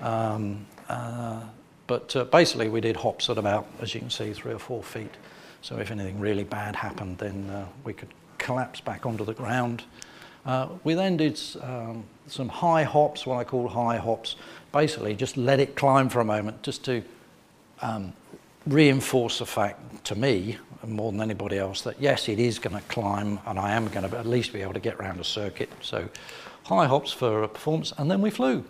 Um, 0.00 0.66
uh, 0.88 1.42
but 1.88 2.30
basically, 2.30 2.68
we 2.68 2.80
did 2.80 2.96
hops 2.96 3.28
at 3.28 3.38
about, 3.38 3.66
as 3.80 3.92
you 3.92 4.00
can 4.00 4.10
see, 4.10 4.32
three 4.32 4.52
or 4.52 4.60
four 4.60 4.84
feet. 4.84 5.14
So 5.62 5.78
if 5.78 5.90
anything 5.90 6.20
really 6.20 6.44
bad 6.44 6.76
happened, 6.76 7.18
then 7.18 7.66
we 7.84 7.92
could 7.92 8.08
collapse 8.38 8.80
back 8.80 9.04
onto 9.04 9.24
the 9.24 9.34
ground. 9.34 9.82
We 10.84 10.94
then 10.94 11.16
did 11.16 11.40
um, 11.60 12.04
some 12.30 12.48
high 12.48 12.84
hops, 12.84 13.26
what 13.26 13.36
I 13.36 13.44
call 13.44 13.68
high 13.68 13.96
hops. 13.96 14.36
Basically, 14.72 15.14
just 15.14 15.36
let 15.36 15.60
it 15.60 15.74
climb 15.76 16.08
for 16.08 16.20
a 16.20 16.24
moment, 16.24 16.62
just 16.62 16.84
to 16.84 17.02
um, 17.82 18.12
reinforce 18.66 19.38
the 19.38 19.46
fact 19.46 20.04
to 20.04 20.14
me, 20.14 20.58
more 20.86 21.12
than 21.12 21.20
anybody 21.20 21.58
else, 21.58 21.82
that 21.82 22.00
yes, 22.00 22.28
it 22.28 22.38
is 22.38 22.58
going 22.58 22.76
to 22.76 22.82
climb, 22.82 23.38
and 23.46 23.58
I 23.58 23.72
am 23.72 23.88
going 23.88 24.08
to 24.08 24.18
at 24.18 24.26
least 24.26 24.52
be 24.52 24.62
able 24.62 24.74
to 24.74 24.80
get 24.80 24.96
around 24.96 25.20
a 25.20 25.24
circuit. 25.24 25.70
So 25.82 26.08
high 26.64 26.86
hops 26.86 27.12
for 27.12 27.42
a 27.42 27.48
performance, 27.48 27.92
and 27.98 28.10
then 28.10 28.20
we 28.20 28.30
flew. 28.30 28.64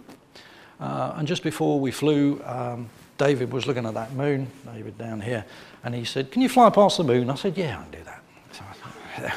Uh, 0.80 1.14
and 1.16 1.28
just 1.28 1.42
before 1.42 1.78
we 1.78 1.90
flew, 1.90 2.42
um, 2.44 2.88
David 3.18 3.52
was 3.52 3.66
looking 3.66 3.84
at 3.84 3.94
that 3.94 4.14
moon, 4.14 4.50
David 4.72 4.96
down 4.96 5.20
here, 5.20 5.44
and 5.84 5.94
he 5.94 6.04
said, 6.04 6.32
Can 6.32 6.40
you 6.40 6.48
fly 6.48 6.70
past 6.70 6.96
the 6.96 7.04
moon? 7.04 7.28
I 7.28 7.34
said, 7.34 7.56
Yeah, 7.58 7.78
I 7.78 7.82
can 7.82 8.00
do 8.00 8.04
that. 8.04 8.22
So, 8.52 9.30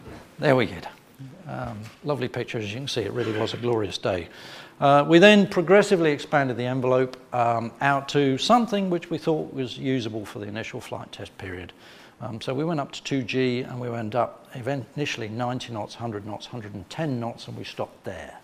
there 0.40 0.56
we 0.56 0.66
get. 0.66 0.88
Um, 1.46 1.78
lovely 2.04 2.28
picture, 2.28 2.58
as 2.58 2.72
you 2.72 2.78
can 2.78 2.88
see, 2.88 3.02
it 3.02 3.12
really 3.12 3.38
was 3.38 3.52
a 3.54 3.56
glorious 3.58 3.98
day. 3.98 4.28
Uh, 4.80 5.04
we 5.06 5.18
then 5.18 5.46
progressively 5.46 6.10
expanded 6.10 6.56
the 6.56 6.64
envelope 6.64 7.16
um, 7.34 7.70
out 7.80 8.08
to 8.10 8.38
something 8.38 8.90
which 8.90 9.10
we 9.10 9.18
thought 9.18 9.52
was 9.52 9.78
usable 9.78 10.24
for 10.24 10.38
the 10.38 10.46
initial 10.46 10.80
flight 10.80 11.10
test 11.12 11.36
period. 11.38 11.72
Um, 12.20 12.40
so 12.40 12.54
we 12.54 12.64
went 12.64 12.80
up 12.80 12.92
to 12.92 13.02
2G 13.02 13.70
and 13.70 13.80
we 13.80 13.90
went 13.90 14.14
up 14.14 14.48
initially 14.54 15.28
90 15.28 15.72
knots, 15.72 15.94
100 15.94 16.26
knots, 16.26 16.46
110 16.46 17.20
knots, 17.20 17.46
and 17.46 17.56
we 17.56 17.64
stopped 17.64 18.02
there. 18.04 18.38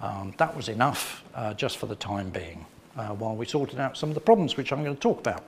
Um, 0.00 0.34
that 0.36 0.54
was 0.54 0.68
enough 0.68 1.24
uh, 1.34 1.54
just 1.54 1.78
for 1.78 1.86
the 1.86 1.96
time 1.96 2.28
being 2.30 2.66
uh, 2.96 3.08
while 3.08 3.34
we 3.34 3.46
sorted 3.46 3.80
out 3.80 3.96
some 3.96 4.10
of 4.10 4.14
the 4.14 4.20
problems 4.20 4.56
which 4.56 4.72
I'm 4.72 4.84
going 4.84 4.96
to 4.96 5.00
talk 5.00 5.20
about. 5.20 5.44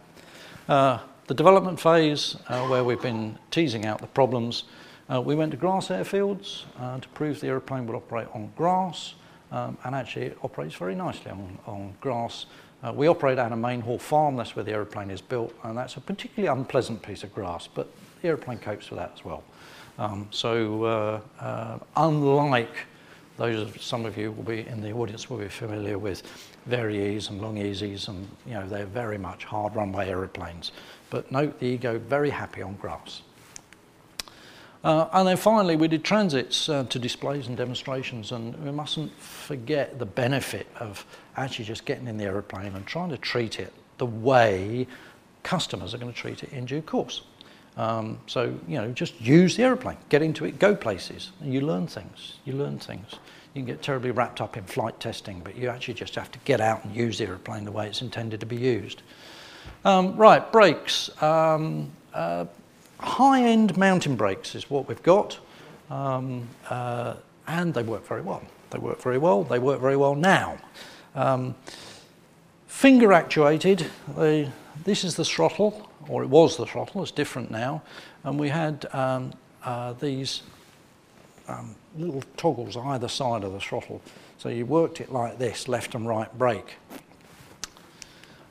Uh, 0.69 0.99
the 1.27 1.35
development 1.35 1.79
phase, 1.79 2.37
uh, 2.49 2.67
where 2.69 2.83
we've 2.83 3.03
been 3.03 3.39
teasing 3.51 3.85
out 3.85 4.01
the 4.01 4.07
problems, 4.07 4.65
uh, 5.13 5.21
we 5.21 5.35
went 5.35 5.51
to 5.53 5.57
grass 5.57 5.89
airfields 5.89 6.65
uh, 6.79 6.99
to 7.01 7.09
prove 7.11 7.41
the 7.41 7.49
aeroplane 7.49 7.87
would 7.87 7.97
operate 7.97 8.29
on 8.35 8.53
grass, 8.57 9.15
um, 9.53 9.77
and 9.85 9.95
actually 9.95 10.27
it 10.27 10.39
operates 10.43 10.75
very 10.75 10.95
nicely 10.95 11.31
on, 11.31 11.59
on 11.67 11.95
grass. 12.01 12.47
Uh, 12.83 12.93
we 12.93 13.09
operate 13.09 13.39
out 13.39 13.51
of 13.51 13.59
Mainhall 13.59 14.01
Farm, 14.01 14.37
that's 14.37 14.55
where 14.55 14.65
the 14.65 14.73
aeroplane 14.73 15.11
is 15.11 15.21
built, 15.21 15.53
and 15.65 15.77
that's 15.77 15.97
a 15.97 16.01
particularly 16.01 16.57
unpleasant 16.57 17.03
piece 17.03 17.25
of 17.25 17.35
grass, 17.35 17.69
but 17.73 17.89
the 18.23 18.29
aeroplane 18.29 18.59
copes 18.59 18.91
with 18.91 18.99
that 18.99 19.13
as 19.15 19.25
well. 19.25 19.43
Um, 19.99 20.29
so 20.31 20.85
uh, 20.85 21.21
uh, 21.41 21.79
unlike 21.97 22.87
those 23.37 23.61
of 23.61 23.83
some 23.83 24.05
of 24.05 24.17
you 24.17 24.33
will 24.33 24.45
be 24.45 24.67
in 24.67 24.81
the 24.81 24.93
audience 24.93 25.31
will 25.31 25.39
be 25.39 25.49
familiar 25.49 25.99
with 25.99 26.23
VariEze 26.69 27.31
and 27.31 27.41
Long-EZs, 27.41 28.09
and 28.09 28.29
you 28.47 28.55
know 28.55 28.69
they're 28.69 28.85
very 28.85 29.19
much 29.19 29.45
hard 29.45 29.75
runway 29.75 30.09
aeroplanes. 30.09 30.73
But 31.09 31.33
note 31.33 31.59
the 31.59 31.67
Ego 31.67 31.99
very 31.99 32.31
happy 32.31 32.63
on 32.63 32.75
grass. 32.75 33.23
Uh, 34.85 35.09
and 35.13 35.27
then 35.27 35.37
finally, 35.37 35.75
we 35.75 35.89
did 35.89 36.05
transits 36.05 36.69
uh, 36.69 36.85
to 36.85 36.99
displays 36.99 37.49
and 37.49 37.57
demonstrations, 37.57 38.31
and 38.31 38.57
we 38.65 38.71
mustn't 38.71 39.13
forget 39.19 39.99
the 39.99 40.07
benefit 40.07 40.67
of 40.79 41.05
actually 41.37 41.65
just 41.65 41.85
getting 41.85 42.07
in 42.07 42.17
the 42.17 42.25
aeroplane 42.25 42.75
and 42.75 42.87
trying 42.87 43.11
to 43.11 43.19
treat 43.19 43.59
it 43.59 43.73
the 43.99 44.07
way 44.07 44.87
customers 45.43 45.95
are 45.95 45.99
going 45.99 46.13
to 46.13 46.19
treat 46.19 46.43
it 46.43 46.53
in 46.53 46.65
due 46.65 46.83
course. 46.83 47.23
Um, 47.77 48.19
so, 48.27 48.55
you 48.67 48.77
know, 48.77 48.91
just 48.93 49.21
use 49.21 49.57
the 49.57 49.63
aeroplane, 49.63 49.97
get 50.09 50.21
into 50.21 50.45
it, 50.45 50.59
go 50.59 50.75
places, 50.75 51.31
and 51.41 51.53
you 51.55 51.61
learn 51.61 51.87
things. 51.87 52.39
You 52.45 52.55
learn 52.55 52.79
things. 52.79 53.13
You 53.55 53.63
can 53.63 53.67
get 53.67 53.83
terribly 53.83 54.11
wrapped 54.11 54.41
up 54.41 54.57
in 54.57 54.65
flight 54.65 54.99
testing, 55.01 55.41
but 55.41 55.57
you 55.57 55.69
actually 55.69 55.95
just 55.95 56.15
have 56.17 56.31
to 56.33 56.39
get 56.41 56.61
out 56.61 56.85
and 56.85 56.95
use 56.95 57.19
the 57.19 57.27
aeroplane 57.27 57.65
the 57.65 57.73
way 57.73 57.87
it's 57.87 58.03
intended 58.03 58.41
to 58.41 58.47
be 58.47 58.57
used. 58.57 59.03
Um, 59.85 60.17
right, 60.17 60.51
brakes. 60.51 61.11
Um, 61.23 61.93
uh, 62.13 62.47
high-end 62.99 63.77
mountain 63.77 64.17
brakes 64.17 64.55
is 64.55 64.71
what 64.71 64.89
we've 64.89 65.03
got, 65.03 65.39
um, 65.91 66.49
uh, 66.69 67.15
and 67.47 67.75
they 67.75 67.83
work 67.83 68.07
very 68.07 68.23
well. 68.23 68.43
They 68.71 68.79
work 68.79 69.01
very 69.01 69.19
well. 69.19 69.45
They 69.45 69.59
work 69.59 69.81
very 69.81 69.97
well 69.97 70.15
now. 70.15 70.59
Um, 71.15 71.55
finger 72.67 73.13
actuated. 73.13 73.87
They, 74.17 74.51
this 74.85 75.05
is 75.05 75.17
the 75.17 75.25
throttle, 75.25 75.89
or 76.09 76.23
it 76.23 76.29
was 76.29 76.57
the 76.57 76.67
throttle. 76.67 77.03
It's 77.03 77.11
different 77.11 77.51
now, 77.51 77.83
and 78.25 78.39
we 78.39 78.49
had 78.49 78.87
um, 78.93 79.33
uh, 79.65 79.95
these 79.95 80.43
um, 81.49 81.75
little 81.97 82.23
toggles 82.37 82.77
either 82.77 83.09
side 83.09 83.43
of 83.43 83.53
the 83.53 83.61
throttle. 83.61 84.03
So 84.37 84.49
you 84.49 84.67
worked 84.67 85.01
it 85.01 85.11
like 85.11 85.39
this, 85.39 85.67
left 85.67 85.95
and 85.95 86.07
right 86.07 86.37
brake. 86.39 86.77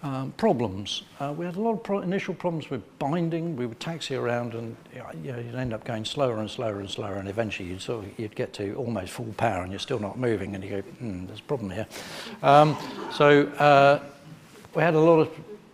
Um, 0.04 0.32
problems. 0.38 1.01
Uh, 1.20 1.34
we 1.36 1.44
had 1.44 1.56
a 1.56 1.60
lot 1.60 1.72
of 1.72 1.82
pro 1.82 2.01
initial 2.01 2.36
problems 2.36 2.70
with 2.70 2.84
binding. 3.00 3.56
We 3.56 3.66
would 3.66 3.80
taxi 3.80 4.13
around 4.13 4.54
and 4.54 4.75
you 4.94 5.04
you'd 5.24 5.56
end 5.56 5.74
up 5.74 5.84
going 5.86 6.06
slower 6.06 6.38
and 6.38 6.48
slower 6.48 6.80
and 6.80 6.88
slower 6.88 7.16
and 7.16 7.27
eventually 7.27 7.70
you'd, 7.70 7.82
sort 7.82 8.06
of, 8.06 8.20
you'd 8.20 8.36
get 8.36 8.54
to 8.54 8.75
almost 8.75 9.12
full 9.12 9.34
power 9.38 9.63
and 9.63 9.72
you're 9.72 9.80
still 9.80 9.98
not 9.98 10.20
moving 10.20 10.54
and 10.54 10.63
you 10.63 10.70
go, 10.70 10.82
hmm, 10.82 11.25
there's 11.25 11.39
a 11.39 11.44
problem 11.44 11.72
here. 11.72 11.88
Um, 12.44 12.77
so 13.12 13.48
uh, 13.58 14.04
we 14.75 14.84
had 14.84 14.94
a 14.94 15.00
lot 15.00 15.20
of 15.20 15.32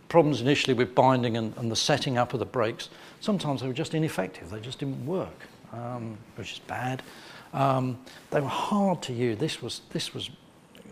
problems 0.07 0.39
initially 0.39 0.73
with 0.73 0.95
binding 0.95 1.35
and, 1.35 1.53
and, 1.57 1.69
the 1.69 1.75
setting 1.75 2.17
up 2.17 2.33
of 2.33 2.39
the 2.39 2.45
brakes. 2.45 2.87
Sometimes 3.19 3.59
they 3.59 3.67
were 3.67 3.73
just 3.73 3.93
ineffective. 3.93 4.49
They 4.49 4.61
just 4.61 4.79
didn't 4.79 5.05
work, 5.05 5.47
um, 5.73 6.17
which 6.37 6.53
is 6.53 6.59
bad. 6.59 7.03
Um, 7.51 7.97
they 8.31 8.39
were 8.39 8.47
hard 8.47 9.01
to 9.01 9.13
use. 9.13 9.37
This 9.37 9.61
was, 9.61 9.81
this 9.89 10.13
was 10.13 10.29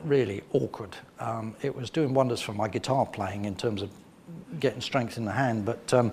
really 0.06 0.44
awkward. 0.54 0.96
Um, 1.20 1.56
it 1.62 1.76
was 1.76 1.90
doing 1.90 2.14
wonders 2.14 2.42
for 2.42 2.54
my 2.54 2.68
guitar 2.68 3.06
playing 3.06 3.46
in 3.46 3.56
terms 3.56 3.82
of 3.82 3.90
getting 4.60 4.82
strength 4.82 5.18
in 5.18 5.26
the 5.26 5.32
hand, 5.32 5.66
but, 5.66 5.94
um, 5.94 6.12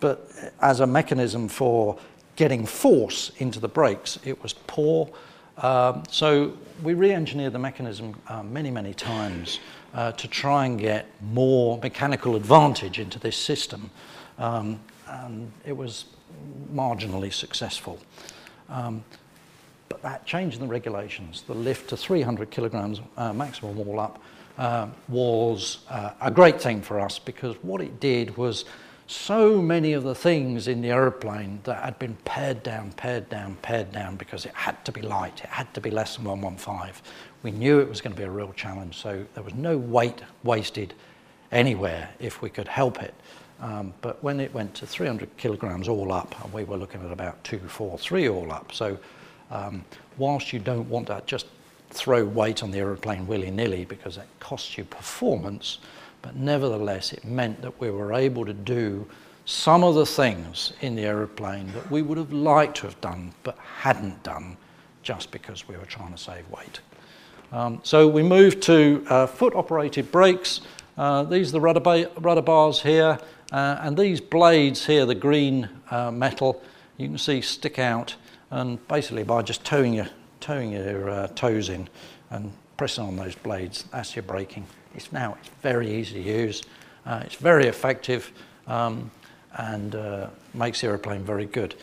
but 0.00 0.30
as 0.60 0.80
a 0.80 0.86
mechanism 0.86 1.48
for 1.48 1.98
getting 2.36 2.66
force 2.66 3.30
into 3.38 3.60
the 3.60 3.68
brakes, 3.68 4.18
it 4.24 4.42
was 4.42 4.52
poor. 4.52 5.08
Um, 5.58 6.02
so 6.10 6.56
we 6.82 6.94
re-engineered 6.94 7.52
the 7.52 7.58
mechanism 7.58 8.14
uh, 8.28 8.42
many, 8.42 8.70
many 8.70 8.92
times 8.92 9.60
uh, 9.94 10.12
to 10.12 10.28
try 10.28 10.66
and 10.66 10.78
get 10.78 11.06
more 11.22 11.78
mechanical 11.78 12.34
advantage 12.34 12.98
into 12.98 13.18
this 13.18 13.36
system. 13.36 13.90
Um, 14.38 14.80
and 15.06 15.52
it 15.64 15.76
was 15.76 16.06
marginally 16.72 17.32
successful. 17.32 18.00
But 19.88 20.02
that 20.02 20.26
change 20.26 20.54
in 20.54 20.60
the 20.60 20.66
regulations, 20.66 21.42
the 21.42 21.54
lift 21.54 21.90
to 21.90 21.96
300 21.96 22.50
kilograms 22.50 23.00
uh, 23.16 23.32
maximum 23.32 23.76
wall 23.76 24.00
up, 24.00 24.20
uh, 24.58 24.88
was 25.08 25.78
uh, 25.90 26.12
a 26.20 26.30
great 26.30 26.60
thing 26.60 26.80
for 26.80 27.00
us 27.00 27.18
because 27.18 27.56
what 27.62 27.80
it 27.80 27.98
did 28.00 28.36
was 28.36 28.64
so 29.06 29.60
many 29.60 29.92
of 29.92 30.02
the 30.02 30.14
things 30.14 30.66
in 30.66 30.80
the 30.80 30.90
aeroplane 30.90 31.60
that 31.64 31.82
had 31.84 31.98
been 31.98 32.16
pared 32.24 32.62
down, 32.62 32.90
pared 32.92 33.28
down, 33.28 33.56
pared 33.56 33.92
down 33.92 34.16
because 34.16 34.46
it 34.46 34.54
had 34.54 34.82
to 34.84 34.92
be 34.92 35.02
light, 35.02 35.40
it 35.42 35.50
had 35.50 35.72
to 35.74 35.80
be 35.80 35.90
less 35.90 36.16
than 36.16 36.24
115. 36.24 37.02
We 37.42 37.50
knew 37.50 37.80
it 37.80 37.88
was 37.88 38.00
going 38.00 38.14
to 38.14 38.18
be 38.18 38.26
a 38.26 38.30
real 38.30 38.52
challenge, 38.54 38.96
so 38.96 39.26
there 39.34 39.42
was 39.42 39.54
no 39.54 39.76
weight 39.76 40.22
wasted 40.42 40.94
anywhere 41.52 42.08
if 42.18 42.40
we 42.40 42.48
could 42.48 42.68
help 42.68 43.02
it. 43.02 43.14
Um, 43.60 43.92
but 44.00 44.22
when 44.22 44.40
it 44.40 44.52
went 44.54 44.74
to 44.76 44.86
300 44.86 45.36
kilograms 45.36 45.88
all 45.88 46.12
up, 46.12 46.34
and 46.42 46.52
we 46.52 46.64
were 46.64 46.76
looking 46.76 47.04
at 47.04 47.12
about 47.12 47.42
243 47.44 48.28
all 48.28 48.52
up, 48.52 48.72
so 48.72 48.98
um, 49.50 49.84
whilst 50.18 50.52
you 50.52 50.58
don't 50.58 50.88
want 50.88 51.06
to 51.08 51.22
just 51.26 51.46
throw 51.90 52.24
weight 52.24 52.62
on 52.62 52.70
the 52.70 52.78
aeroplane 52.78 53.26
willy-nilly 53.26 53.84
because 53.84 54.16
that 54.16 54.26
costs 54.40 54.76
you 54.76 54.84
performance, 54.84 55.78
but 56.22 56.34
nevertheless 56.36 57.12
it 57.12 57.24
meant 57.24 57.62
that 57.62 57.80
we 57.80 57.90
were 57.90 58.12
able 58.12 58.44
to 58.44 58.54
do 58.54 59.06
some 59.46 59.84
of 59.84 59.94
the 59.94 60.06
things 60.06 60.72
in 60.80 60.94
the 60.96 61.02
aeroplane 61.02 61.70
that 61.72 61.90
we 61.90 62.02
would 62.02 62.18
have 62.18 62.32
liked 62.32 62.78
to 62.78 62.86
have 62.86 63.00
done 63.00 63.32
but 63.42 63.56
hadn't 63.58 64.22
done 64.22 64.56
just 65.02 65.30
because 65.30 65.68
we 65.68 65.76
were 65.76 65.84
trying 65.84 66.10
to 66.10 66.18
save 66.18 66.48
weight. 66.50 66.80
Um, 67.52 67.78
so 67.82 68.08
we 68.08 68.22
moved 68.22 68.62
to 68.62 69.04
uh, 69.08 69.26
foot-operated 69.26 70.10
brakes. 70.10 70.62
Uh, 70.96 71.24
these 71.24 71.50
are 71.50 71.52
the 71.52 71.60
rudder, 71.60 71.80
ba 71.80 72.10
rudder 72.18 72.42
bars 72.42 72.82
here, 72.82 73.18
uh, 73.52 73.78
and 73.80 73.96
these 73.96 74.20
blades 74.20 74.86
here, 74.86 75.06
the 75.06 75.14
green 75.14 75.68
uh, 75.90 76.10
metal, 76.10 76.62
you 76.96 77.06
can 77.06 77.18
see 77.18 77.40
stick 77.40 77.78
out 77.78 78.16
and 78.54 78.86
basically 78.86 79.24
by 79.24 79.42
just 79.42 79.64
towing 79.64 79.94
your, 79.94 80.06
towing 80.38 80.70
your 80.70 81.10
uh, 81.10 81.26
toes 81.28 81.68
in 81.68 81.88
and 82.30 82.52
pressing 82.76 83.04
on 83.04 83.16
those 83.16 83.34
blades, 83.34 83.84
that's 83.90 84.14
your 84.14 84.22
braking. 84.22 84.64
It's 84.94 85.10
now 85.12 85.36
it's 85.40 85.50
very 85.60 85.92
easy 85.92 86.22
to 86.22 86.30
use, 86.30 86.62
uh, 87.04 87.22
it's 87.24 87.34
very 87.34 87.66
effective 87.66 88.30
um, 88.68 89.10
and 89.56 89.96
uh, 89.96 90.28
makes 90.54 90.80
the 90.80 90.86
aeroplane 90.86 91.24
very 91.24 91.46
good. 91.46 91.74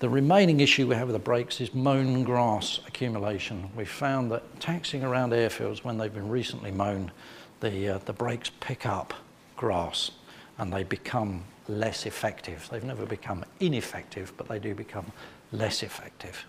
The 0.00 0.10
remaining 0.10 0.60
issue 0.60 0.86
we 0.86 0.94
have 0.94 1.08
with 1.08 1.14
the 1.14 1.18
brakes 1.18 1.58
is 1.58 1.72
mown 1.72 2.22
grass 2.22 2.80
accumulation. 2.86 3.70
We've 3.74 3.88
found 3.88 4.30
that 4.32 4.60
taxiing 4.60 5.04
around 5.04 5.32
airfields 5.32 5.84
when 5.84 5.96
they've 5.96 6.12
been 6.12 6.28
recently 6.28 6.70
mown, 6.70 7.12
the, 7.60 7.96
uh, 7.96 7.98
the 8.04 8.12
brakes 8.12 8.50
pick 8.60 8.84
up 8.84 9.14
grass 9.56 10.10
and 10.58 10.70
they 10.70 10.82
become 10.82 11.44
less 11.66 12.04
effective. 12.04 12.68
They've 12.70 12.84
never 12.84 13.06
become 13.06 13.42
ineffective, 13.60 14.34
but 14.36 14.48
they 14.48 14.58
do 14.58 14.74
become 14.74 15.10
less 15.52 15.82
effective. 15.82 16.44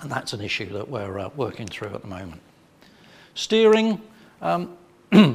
And 0.00 0.10
that's 0.10 0.32
an 0.32 0.40
issue 0.40 0.72
that 0.72 0.88
we're 0.88 1.18
uh, 1.18 1.30
working 1.36 1.66
through 1.66 1.94
at 1.94 2.02
the 2.02 2.08
moment. 2.08 2.42
Steering, 3.34 4.00
um, 4.42 4.76
there 5.10 5.34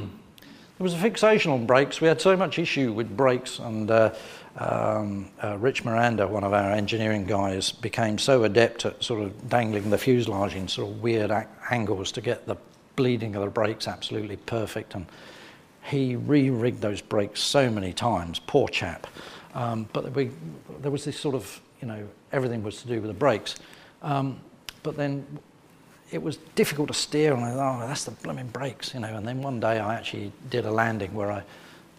was 0.79 0.93
a 0.93 0.97
fixation 0.97 1.51
on 1.51 1.65
brakes. 1.65 2.01
We 2.01 2.07
had 2.07 2.21
so 2.21 2.35
much 2.35 2.59
issue 2.59 2.93
with 2.93 3.15
brakes 3.15 3.59
and 3.59 3.89
uh, 3.89 4.13
um, 4.57 5.29
uh, 5.43 5.57
Rich 5.57 5.85
Miranda, 5.85 6.27
one 6.27 6.43
of 6.43 6.53
our 6.53 6.71
engineering 6.71 7.25
guys, 7.25 7.71
became 7.71 8.17
so 8.17 8.43
adept 8.43 8.85
at 8.85 9.03
sort 9.03 9.21
of 9.23 9.49
dangling 9.49 9.89
the 9.89 9.97
fuselage 9.97 10.55
in 10.55 10.67
sort 10.67 10.89
of 10.89 11.01
weird 11.01 11.31
angles 11.69 12.11
to 12.13 12.21
get 12.21 12.45
the 12.45 12.57
bleeding 12.95 13.35
of 13.35 13.43
the 13.43 13.49
brakes 13.49 13.87
absolutely 13.87 14.37
perfect. 14.37 14.93
And 14.93 15.05
he 15.83 16.15
re-rigged 16.15 16.81
those 16.81 17.01
brakes 17.01 17.39
so 17.39 17.69
many 17.69 17.93
times, 17.93 18.39
poor 18.39 18.67
chap. 18.67 19.07
Um, 19.53 19.87
but 19.93 20.13
we, 20.13 20.31
there 20.81 20.91
was 20.91 21.05
this 21.05 21.19
sort 21.19 21.35
of 21.35 21.61
you 21.81 21.87
know, 21.87 22.07
everything 22.31 22.63
was 22.63 22.81
to 22.81 22.87
do 22.87 23.01
with 23.01 23.07
the 23.07 23.13
brakes. 23.13 23.55
Um, 24.01 24.39
but 24.83 24.95
then 24.95 25.25
it 26.11 26.21
was 26.21 26.37
difficult 26.55 26.89
to 26.89 26.93
steer, 26.93 27.33
and 27.33 27.43
I 27.43 27.53
thought, 27.53 27.83
oh, 27.83 27.87
that's 27.87 28.03
the 28.03 28.11
blooming 28.11 28.47
brakes, 28.47 28.93
you 28.93 28.99
know. 28.99 29.15
And 29.15 29.27
then 29.27 29.41
one 29.41 29.59
day 29.59 29.79
I 29.79 29.95
actually 29.95 30.31
did 30.49 30.65
a 30.65 30.71
landing 30.71 31.13
where 31.13 31.31
I 31.31 31.43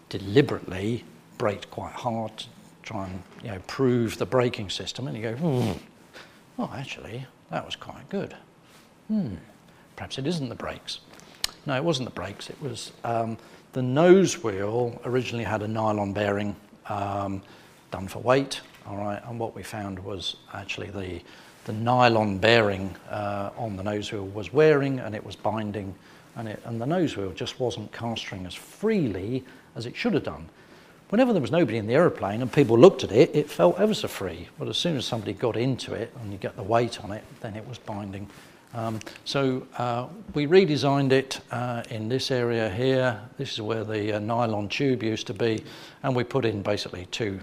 deliberately 0.09 1.03
braked 1.37 1.69
quite 1.71 1.93
hard 1.93 2.37
to 2.37 2.45
try 2.83 3.05
and, 3.07 3.23
you 3.43 3.49
know, 3.49 3.59
prove 3.67 4.17
the 4.17 4.25
braking 4.25 4.69
system. 4.69 5.07
And 5.07 5.17
you 5.17 5.23
go, 5.23 5.35
hmm, 5.35 5.71
oh, 6.59 6.71
actually, 6.75 7.25
that 7.49 7.65
was 7.65 7.75
quite 7.75 8.07
good. 8.09 8.35
Hmm, 9.07 9.35
perhaps 9.95 10.17
it 10.17 10.27
isn't 10.27 10.49
the 10.49 10.55
brakes. 10.55 10.99
No, 11.65 11.75
it 11.75 11.83
wasn't 11.83 12.07
the 12.07 12.13
brakes. 12.15 12.49
It 12.49 12.61
was 12.61 12.91
um, 13.03 13.37
the 13.71 13.81
nose 13.81 14.43
wheel 14.43 15.01
originally 15.05 15.45
had 15.45 15.63
a 15.63 15.67
nylon 15.67 16.13
bearing 16.13 16.55
um, 16.87 17.41
done 17.89 18.07
for 18.07 18.19
weight. 18.19 18.61
All 18.85 18.97
right, 18.97 19.21
and 19.25 19.39
what 19.39 19.55
we 19.55 19.63
found 19.63 19.97
was 19.99 20.35
actually 20.53 20.89
the, 20.89 21.21
the 21.65 21.73
nylon 21.73 22.37
bearing 22.37 22.93
uh, 23.09 23.51
on 23.57 23.77
the 23.77 23.83
nose 23.83 24.11
wheel 24.11 24.27
was 24.27 24.51
wearing 24.51 24.99
and 24.99 25.15
it 25.15 25.25
was 25.25 25.37
binding, 25.37 25.95
and, 26.35 26.49
it, 26.49 26.61
and 26.65 26.81
the 26.81 26.85
nose 26.85 27.15
wheel 27.15 27.31
just 27.31 27.59
wasn't 27.59 27.91
castering 27.93 28.45
as 28.45 28.53
freely 28.53 29.45
as 29.75 29.85
it 29.85 29.95
should 29.95 30.13
have 30.13 30.23
done. 30.23 30.49
Whenever 31.09 31.31
there 31.31 31.41
was 31.41 31.51
nobody 31.51 31.77
in 31.77 31.87
the 31.87 31.93
aeroplane 31.93 32.41
and 32.41 32.51
people 32.51 32.77
looked 32.77 33.03
at 33.03 33.11
it, 33.11 33.33
it 33.33 33.49
felt 33.49 33.79
ever 33.79 33.93
so 33.93 34.07
free. 34.07 34.49
But 34.59 34.67
as 34.67 34.77
soon 34.77 34.97
as 34.97 35.05
somebody 35.05 35.33
got 35.33 35.55
into 35.55 35.93
it 35.93 36.11
and 36.21 36.31
you 36.31 36.37
get 36.37 36.55
the 36.55 36.63
weight 36.63 37.01
on 37.03 37.11
it, 37.11 37.23
then 37.39 37.55
it 37.55 37.65
was 37.67 37.77
binding. 37.77 38.27
Um, 38.73 38.99
so 39.23 39.65
uh, 39.77 40.07
we 40.33 40.47
redesigned 40.47 41.11
it 41.11 41.39
uh, 41.51 41.83
in 41.89 42.09
this 42.09 42.31
area 42.31 42.69
here. 42.69 43.21
This 43.37 43.53
is 43.53 43.61
where 43.61 43.83
the 43.83 44.13
uh, 44.13 44.19
nylon 44.19 44.67
tube 44.67 45.03
used 45.03 45.27
to 45.27 45.33
be, 45.33 45.63
and 46.01 46.15
we 46.15 46.23
put 46.23 46.43
in 46.43 46.63
basically 46.63 47.05
two 47.11 47.39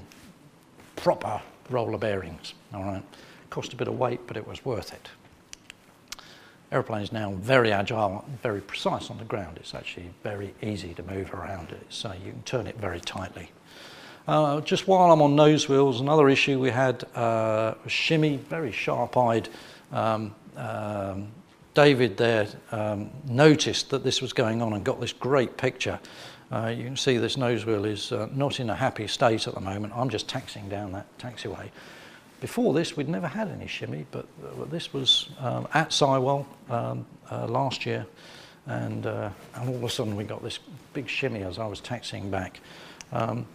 proper 1.02 1.40
roller 1.70 1.98
bearings, 1.98 2.54
all 2.74 2.84
right? 2.84 3.02
cost 3.50 3.72
a 3.72 3.76
bit 3.76 3.88
of 3.88 3.98
weight, 3.98 4.20
but 4.26 4.36
it 4.36 4.46
was 4.46 4.64
worth 4.64 4.92
it. 4.92 5.08
Aeroplane 6.72 7.02
is 7.02 7.10
now 7.10 7.32
very 7.32 7.72
agile, 7.72 8.24
very 8.42 8.60
precise 8.60 9.10
on 9.10 9.18
the 9.18 9.24
ground. 9.24 9.56
It's 9.56 9.74
actually 9.74 10.10
very 10.22 10.54
easy 10.62 10.94
to 10.94 11.02
move 11.02 11.34
around 11.34 11.70
it, 11.70 11.84
so 11.88 12.12
you 12.12 12.30
can 12.30 12.42
turn 12.44 12.68
it 12.68 12.76
very 12.76 13.00
tightly. 13.00 13.50
Uh, 14.28 14.60
just 14.60 14.86
while 14.86 15.10
I'm 15.10 15.20
on 15.20 15.34
nose 15.34 15.68
wheels, 15.68 16.00
another 16.00 16.28
issue 16.28 16.60
we 16.60 16.70
had 16.70 17.02
uh, 17.16 17.74
was 17.82 17.92
shimmy, 17.92 18.36
very 18.36 18.70
sharp-eyed. 18.70 19.48
Um, 19.90 20.34
um, 20.56 21.32
David 21.74 22.16
there 22.16 22.46
um, 22.70 23.10
noticed 23.26 23.90
that 23.90 24.04
this 24.04 24.22
was 24.22 24.32
going 24.32 24.62
on 24.62 24.72
and 24.72 24.84
got 24.84 25.00
this 25.00 25.12
great 25.12 25.56
picture. 25.56 25.98
Uh, 26.52 26.74
you 26.76 26.82
can 26.82 26.96
see 26.96 27.16
this 27.16 27.36
nose 27.36 27.64
wheel 27.64 27.84
is 27.84 28.10
uh, 28.10 28.28
not 28.34 28.58
in 28.58 28.70
a 28.70 28.74
happy 28.74 29.06
state 29.06 29.46
at 29.46 29.54
the 29.54 29.60
moment. 29.60 29.92
I'm 29.94 30.10
just 30.10 30.28
taxiing 30.28 30.68
down 30.68 30.90
that 30.92 31.06
taxiway. 31.18 31.70
Before 32.40 32.74
this, 32.74 32.96
we'd 32.96 33.08
never 33.08 33.28
had 33.28 33.48
any 33.48 33.68
shimmy, 33.68 34.04
but 34.10 34.26
uh, 34.44 34.64
this 34.64 34.92
was 34.92 35.28
um, 35.38 35.68
at 35.74 35.90
Sywell 35.90 36.46
um, 36.68 37.06
uh, 37.30 37.46
last 37.46 37.86
year, 37.86 38.04
and, 38.66 39.06
uh, 39.06 39.30
and 39.54 39.68
all 39.68 39.76
of 39.76 39.84
a 39.84 39.90
sudden 39.90 40.16
we 40.16 40.24
got 40.24 40.42
this 40.42 40.58
big 40.92 41.08
shimmy 41.08 41.42
as 41.42 41.60
I 41.60 41.66
was 41.66 41.80
taxiing 41.80 42.30
back. 42.30 42.58
Um, 43.12 43.46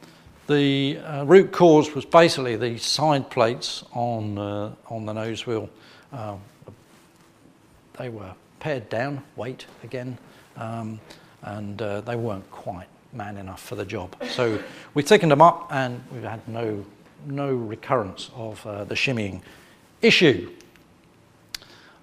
the 0.48 1.00
uh, 1.00 1.26
root 1.26 1.52
cause 1.52 1.94
was 1.94 2.06
basically 2.06 2.56
the 2.56 2.78
side 2.78 3.30
plates 3.30 3.84
on, 3.92 4.38
on 4.38 5.06
the 5.06 5.14
nose 5.14 5.46
wheel. 5.46 5.70
They 7.98 8.10
were 8.10 8.34
pared 8.60 8.88
down, 8.90 9.24
weight 9.36 9.66
again, 9.84 10.18
and 11.44 11.78
they 11.78 12.16
weren't 12.16 12.50
quite 12.52 12.88
man 13.14 13.38
enough 13.38 13.62
for 13.62 13.76
the 13.76 13.86
job. 13.86 14.16
So 14.30 14.62
we 14.94 15.04
thickened 15.04 15.32
them 15.32 15.42
up 15.42 15.68
and 15.72 16.04
we've 16.12 16.24
had 16.24 16.46
no 16.48 16.86
no 17.26 17.54
recurrence 17.54 18.30
of 18.36 18.66
uh, 18.68 18.84
the 18.84 18.96
shimmying 18.96 19.42
issue. 20.02 20.52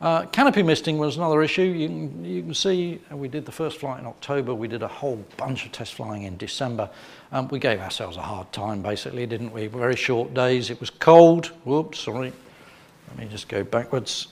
Uh, 0.00 0.26
canopy 0.26 0.64
misting 0.64 0.98
was 0.98 1.16
another 1.16 1.42
issue. 1.42 1.62
You 1.62 1.86
can, 1.86 2.24
you 2.24 2.42
can 2.42 2.54
see 2.54 3.00
uh, 3.10 3.16
we 3.16 3.28
did 3.28 3.46
the 3.46 3.52
first 3.52 3.78
flight 3.78 4.00
in 4.00 4.06
October. 4.06 4.52
We 4.52 4.66
did 4.66 4.82
a 4.82 4.88
whole 4.88 5.24
bunch 5.36 5.64
of 5.64 5.70
test 5.70 5.94
flying 5.94 6.24
in 6.24 6.36
December. 6.36 6.90
Um, 7.30 7.46
we 7.48 7.60
gave 7.60 7.78
ourselves 7.78 8.16
a 8.16 8.22
hard 8.22 8.52
time, 8.52 8.82
basically, 8.82 9.26
didn't 9.26 9.52
we? 9.52 9.68
Very 9.68 9.94
short 9.94 10.34
days. 10.34 10.70
It 10.70 10.80
was 10.80 10.90
cold. 10.90 11.46
Whoops, 11.64 12.00
sorry. 12.00 12.32
Let 13.08 13.18
me 13.18 13.28
just 13.30 13.48
go 13.48 13.62
backwards. 13.62 14.26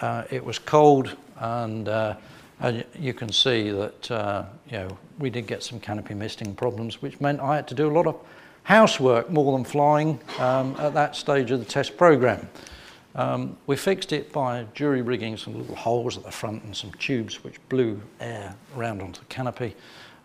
Uh, 0.00 0.24
it 0.30 0.44
was 0.44 0.58
cold 0.58 1.14
and 1.40 1.88
uh, 1.88 2.14
and 2.60 2.84
you 2.98 3.14
can 3.14 3.32
see 3.32 3.70
that 3.70 4.10
uh, 4.10 4.44
you 4.70 4.78
know 4.78 4.98
we 5.18 5.30
did 5.30 5.46
get 5.46 5.62
some 5.62 5.80
canopy 5.80 6.14
misting 6.14 6.54
problems, 6.54 7.02
which 7.02 7.20
meant 7.20 7.40
I 7.40 7.56
had 7.56 7.66
to 7.68 7.74
do 7.74 7.88
a 7.88 7.92
lot 7.92 8.06
of 8.06 8.16
housework 8.62 9.30
more 9.30 9.56
than 9.56 9.64
flying 9.64 10.20
um, 10.38 10.76
at 10.78 10.94
that 10.94 11.16
stage 11.16 11.50
of 11.50 11.58
the 11.58 11.64
test 11.64 11.96
program. 11.96 12.48
Um, 13.14 13.56
we 13.66 13.76
fixed 13.76 14.12
it 14.12 14.30
by 14.32 14.66
jury 14.74 15.02
rigging 15.02 15.36
some 15.36 15.58
little 15.58 15.74
holes 15.74 16.16
at 16.16 16.22
the 16.22 16.30
front 16.30 16.62
and 16.62 16.76
some 16.76 16.92
tubes 16.92 17.42
which 17.42 17.56
blew 17.68 18.00
air 18.20 18.54
around 18.76 19.02
onto 19.02 19.20
the 19.20 19.26
canopy. 19.26 19.74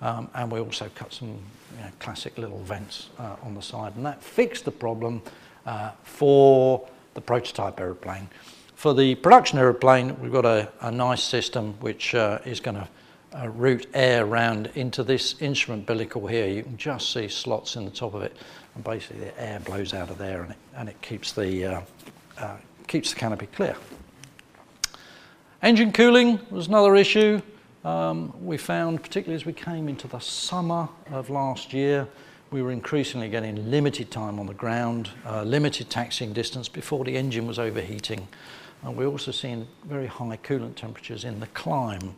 Um, 0.02 0.30
and 0.36 0.52
we 0.52 0.60
also 0.60 0.90
cut 0.94 1.12
some 1.12 1.30
you 1.30 1.82
know, 1.82 1.90
classic 2.00 2.38
little 2.38 2.60
vents 2.60 3.10
uh, 3.18 3.38
on 3.42 3.56
the 3.56 3.62
side. 3.62 3.96
And 3.96 4.06
that 4.06 4.22
fixed 4.22 4.66
the 4.66 4.72
problem 4.72 5.22
uh, 5.66 5.92
for 6.04 6.88
the 7.16 7.22
prototype 7.22 7.80
aeroplane. 7.80 8.28
For 8.76 8.94
the 8.94 9.16
production 9.16 9.58
aeroplane, 9.58 10.20
we've 10.20 10.34
got 10.34 10.46
a, 10.46 10.70
a 10.82 10.92
nice 10.92 11.24
system 11.24 11.76
which 11.80 12.14
uh, 12.14 12.40
is 12.46 12.60
going 12.60 12.76
to 12.76 12.88
uh, 13.34 13.48
route 13.48 13.88
air 13.94 14.26
around 14.26 14.70
into 14.76 15.02
this 15.02 15.42
instrument 15.42 15.86
bellicle 15.86 16.30
here. 16.30 16.46
You 16.48 16.64
can 16.64 16.78
just 16.78 17.12
see 17.12 17.30
slots 17.30 17.78
in 17.78 17.86
the 17.86 17.92
top 17.92 18.14
of 18.14 18.22
it, 18.22 18.36
and 18.76 18.84
basically 18.84 19.26
the 19.26 19.42
air 19.42 19.62
blows 19.62 19.94
out 19.94 20.10
of 20.10 20.18
there, 20.18 20.44
and 20.44 20.52
it, 20.52 20.58
and 20.76 20.90
it 20.90 21.02
keeps 21.02 21.32
the 21.32 21.66
uh, 21.66 21.82
uh 22.38 22.58
keeps 22.88 23.14
the 23.14 23.20
canopy 23.20 23.48
clear. 23.48 23.76
Engine 25.64 25.92
cooling 25.92 26.40
was 26.52 26.68
another 26.68 26.96
issue. 26.96 27.42
Um, 27.84 28.34
we 28.46 28.58
found, 28.58 29.02
particularly 29.02 29.36
as 29.36 29.46
we 29.46 29.54
came 29.54 29.88
into 29.88 30.08
the 30.08 30.20
summer 30.20 30.90
of 31.12 31.30
last 31.30 31.74
year, 31.74 32.08
we 32.52 32.62
were 32.62 32.72
increasingly 32.72 33.30
getting 33.30 33.72
limited 33.72 34.12
time 34.12 34.40
on 34.40 34.46
the 34.46 34.54
ground, 34.54 35.10
uh, 35.26 35.44
limited 35.44 35.90
taxiing 35.90 36.34
distance 36.34 36.70
before 36.70 37.04
the 37.04 37.16
engine 37.16 37.48
was 37.48 37.58
overheating. 37.58 38.28
And 38.86 38.96
we're 38.96 39.08
also 39.08 39.32
seeing 39.32 39.68
very 39.86 40.06
high 40.06 40.38
coolant 40.44 40.76
temperatures 40.76 41.24
in 41.24 41.40
the 41.40 41.48
climb. 41.48 42.16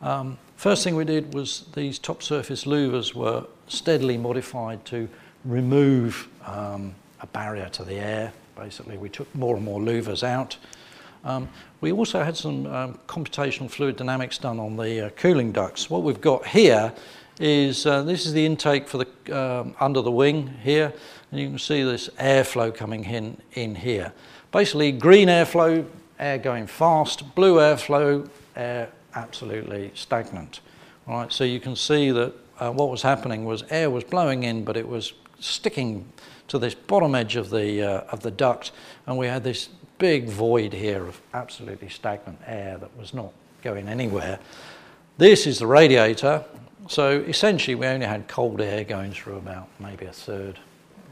Um, 0.00 0.38
first 0.56 0.82
thing 0.82 0.96
we 0.96 1.04
did 1.04 1.34
was 1.34 1.66
these 1.74 1.98
top 1.98 2.22
surface 2.22 2.64
louvers 2.64 3.12
were 3.12 3.44
steadily 3.66 4.16
modified 4.16 4.86
to 4.86 5.06
remove 5.44 6.28
um, 6.46 6.94
a 7.20 7.26
barrier 7.26 7.68
to 7.70 7.84
the 7.84 7.96
air. 7.96 8.32
Basically, 8.56 8.96
we 8.96 9.10
took 9.10 9.32
more 9.34 9.56
and 9.56 9.64
more 9.64 9.80
louvers 9.80 10.22
out. 10.22 10.56
Um, 11.24 11.46
we 11.82 11.92
also 11.92 12.24
had 12.24 12.38
some 12.38 12.66
um, 12.66 12.98
computational 13.06 13.70
fluid 13.70 13.96
dynamics 13.96 14.38
done 14.38 14.58
on 14.58 14.76
the 14.78 15.06
uh, 15.06 15.10
cooling 15.10 15.52
ducts. 15.52 15.90
What 15.90 16.04
we've 16.04 16.22
got 16.22 16.46
here 16.46 16.90
is 17.38 17.84
uh, 17.84 18.02
this 18.02 18.24
is 18.24 18.32
the 18.32 18.46
intake 18.46 18.88
for 18.88 19.04
the 19.04 19.38
um, 19.38 19.74
under 19.78 20.00
the 20.00 20.10
wing 20.10 20.54
here, 20.62 20.92
and 21.30 21.40
you 21.40 21.48
can 21.48 21.58
see 21.58 21.82
this 21.82 22.08
airflow 22.18 22.74
coming 22.74 23.04
in 23.04 23.36
in 23.52 23.74
here. 23.74 24.12
Basically, 24.50 24.92
green 24.92 25.28
airflow, 25.28 25.84
air 26.18 26.38
going 26.38 26.66
fast, 26.66 27.34
blue 27.34 27.56
airflow, 27.56 28.28
air 28.56 28.90
absolutely 29.14 29.90
stagnant. 29.94 30.60
Right, 31.06 31.32
so 31.32 31.44
you 31.44 31.60
can 31.60 31.74
see 31.74 32.10
that 32.10 32.34
uh, 32.58 32.70
what 32.70 32.90
was 32.90 33.02
happening 33.02 33.44
was 33.44 33.64
air 33.70 33.90
was 33.90 34.04
blowing 34.04 34.42
in, 34.42 34.64
but 34.64 34.76
it 34.76 34.86
was 34.86 35.14
sticking 35.40 36.10
to 36.48 36.58
this 36.58 36.74
bottom 36.74 37.14
edge 37.14 37.36
of 37.36 37.50
the 37.50 37.82
uh, 37.82 38.00
of 38.12 38.20
the 38.20 38.30
duct, 38.30 38.72
and 39.06 39.16
we 39.16 39.26
had 39.26 39.44
this 39.44 39.68
big 39.98 40.28
void 40.28 40.72
here 40.72 41.06
of 41.06 41.20
absolutely 41.34 41.88
stagnant 41.88 42.38
air 42.46 42.78
that 42.78 42.96
was 42.96 43.14
not 43.14 43.32
going 43.62 43.88
anywhere. 43.88 44.38
This 45.18 45.46
is 45.46 45.58
the 45.58 45.66
radiator. 45.66 46.44
So 46.88 47.20
essentially, 47.20 47.74
we 47.74 47.86
only 47.86 48.06
had 48.06 48.28
cold 48.28 48.60
air 48.60 48.84
going 48.84 49.12
through 49.12 49.36
about 49.36 49.68
maybe 49.78 50.06
a 50.06 50.12
third, 50.12 50.58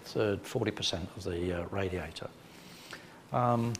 third, 0.05 0.42
40% 0.45 1.07
of 1.16 1.25
the 1.25 1.61
uh, 1.61 1.64
radiator. 1.71 2.29
Um, 3.33 3.75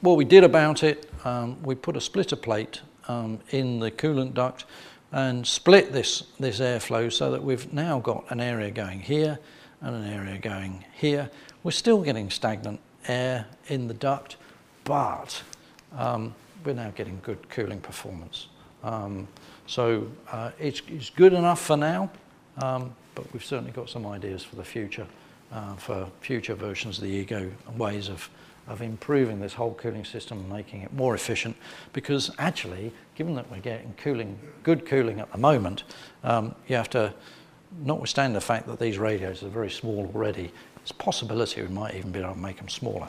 what 0.00 0.16
we 0.16 0.24
did 0.24 0.44
about 0.44 0.82
it, 0.82 1.10
um, 1.24 1.60
we 1.62 1.74
put 1.74 1.96
a 1.96 2.00
splitter 2.00 2.36
plate 2.36 2.80
um, 3.08 3.40
in 3.50 3.80
the 3.80 3.90
coolant 3.90 4.34
duct 4.34 4.64
and 5.12 5.46
split 5.46 5.92
this, 5.92 6.24
this 6.38 6.60
airflow 6.60 7.10
so 7.12 7.30
that 7.30 7.42
we've 7.42 7.72
now 7.72 7.98
got 7.98 8.24
an 8.30 8.40
area 8.40 8.70
going 8.70 9.00
here 9.00 9.38
and 9.80 9.94
an 9.94 10.12
area 10.12 10.38
going 10.38 10.84
here. 10.94 11.30
We're 11.62 11.70
still 11.70 12.02
getting 12.02 12.30
stagnant 12.30 12.80
air 13.06 13.46
in 13.68 13.88
the 13.88 13.94
duct, 13.94 14.36
but 14.84 15.42
um, 15.96 16.34
we're 16.64 16.74
now 16.74 16.90
getting 16.94 17.18
good 17.22 17.48
cooling 17.48 17.80
performance. 17.80 18.48
Um, 18.84 19.26
so 19.66 20.08
uh, 20.30 20.50
it's, 20.58 20.82
it's, 20.88 21.10
good 21.10 21.32
enough 21.32 21.60
for 21.60 21.76
now, 21.76 22.10
um, 22.62 22.94
but 23.14 23.30
we've 23.32 23.44
certainly 23.44 23.72
got 23.72 23.88
some 23.88 24.06
ideas 24.06 24.44
for 24.44 24.56
the 24.56 24.64
future, 24.64 25.06
uh, 25.52 25.74
for 25.74 26.08
future 26.20 26.54
versions 26.54 26.98
of 26.98 27.04
the 27.04 27.10
Ego 27.10 27.50
and 27.66 27.78
ways 27.78 28.08
of 28.08 28.28
of 28.68 28.82
improving 28.82 29.40
this 29.40 29.54
whole 29.54 29.74
cooling 29.74 30.04
system 30.04 30.38
and 30.38 30.48
making 30.48 30.82
it 30.82 30.92
more 30.92 31.14
efficient 31.14 31.56
because 31.92 32.30
actually, 32.38 32.92
given 33.14 33.34
that 33.34 33.50
we're 33.50 33.58
getting 33.58 33.94
cooling, 33.96 34.38
good 34.62 34.86
cooling 34.86 35.20
at 35.20 35.30
the 35.32 35.38
moment, 35.38 35.84
um, 36.24 36.54
you 36.66 36.76
have 36.76 36.90
to, 36.90 37.12
notwithstanding 37.84 38.34
the 38.34 38.40
fact 38.40 38.66
that 38.66 38.78
these 38.78 38.98
radiators 38.98 39.42
are 39.42 39.48
very 39.48 39.70
small 39.70 40.10
already, 40.14 40.52
there's 40.76 40.90
a 40.90 40.94
possibility 40.94 41.62
we 41.62 41.68
might 41.68 41.94
even 41.94 42.12
be 42.12 42.20
able 42.20 42.34
to 42.34 42.38
make 42.38 42.58
them 42.58 42.68
smaller. 42.68 43.08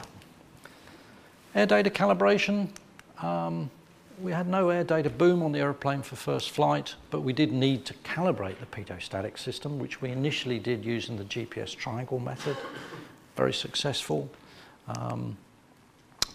Air 1.54 1.66
data 1.66 1.90
calibration. 1.90 2.68
Um, 3.22 3.70
we 4.20 4.32
had 4.32 4.46
no 4.46 4.68
air 4.68 4.84
data 4.84 5.08
boom 5.08 5.42
on 5.42 5.52
the 5.52 5.60
aeroplane 5.60 6.02
for 6.02 6.14
first 6.14 6.50
flight, 6.50 6.94
but 7.10 7.20
we 7.20 7.32
did 7.32 7.52
need 7.52 7.84
to 7.86 7.94
calibrate 8.04 8.58
the 8.58 8.66
pitot-static 8.66 9.38
system, 9.38 9.78
which 9.78 10.02
we 10.02 10.10
initially 10.10 10.58
did 10.58 10.84
using 10.84 11.16
the 11.16 11.24
GPS 11.24 11.74
triangle 11.74 12.18
method. 12.18 12.56
Very 13.36 13.54
successful. 13.54 14.30
Um, 14.88 15.36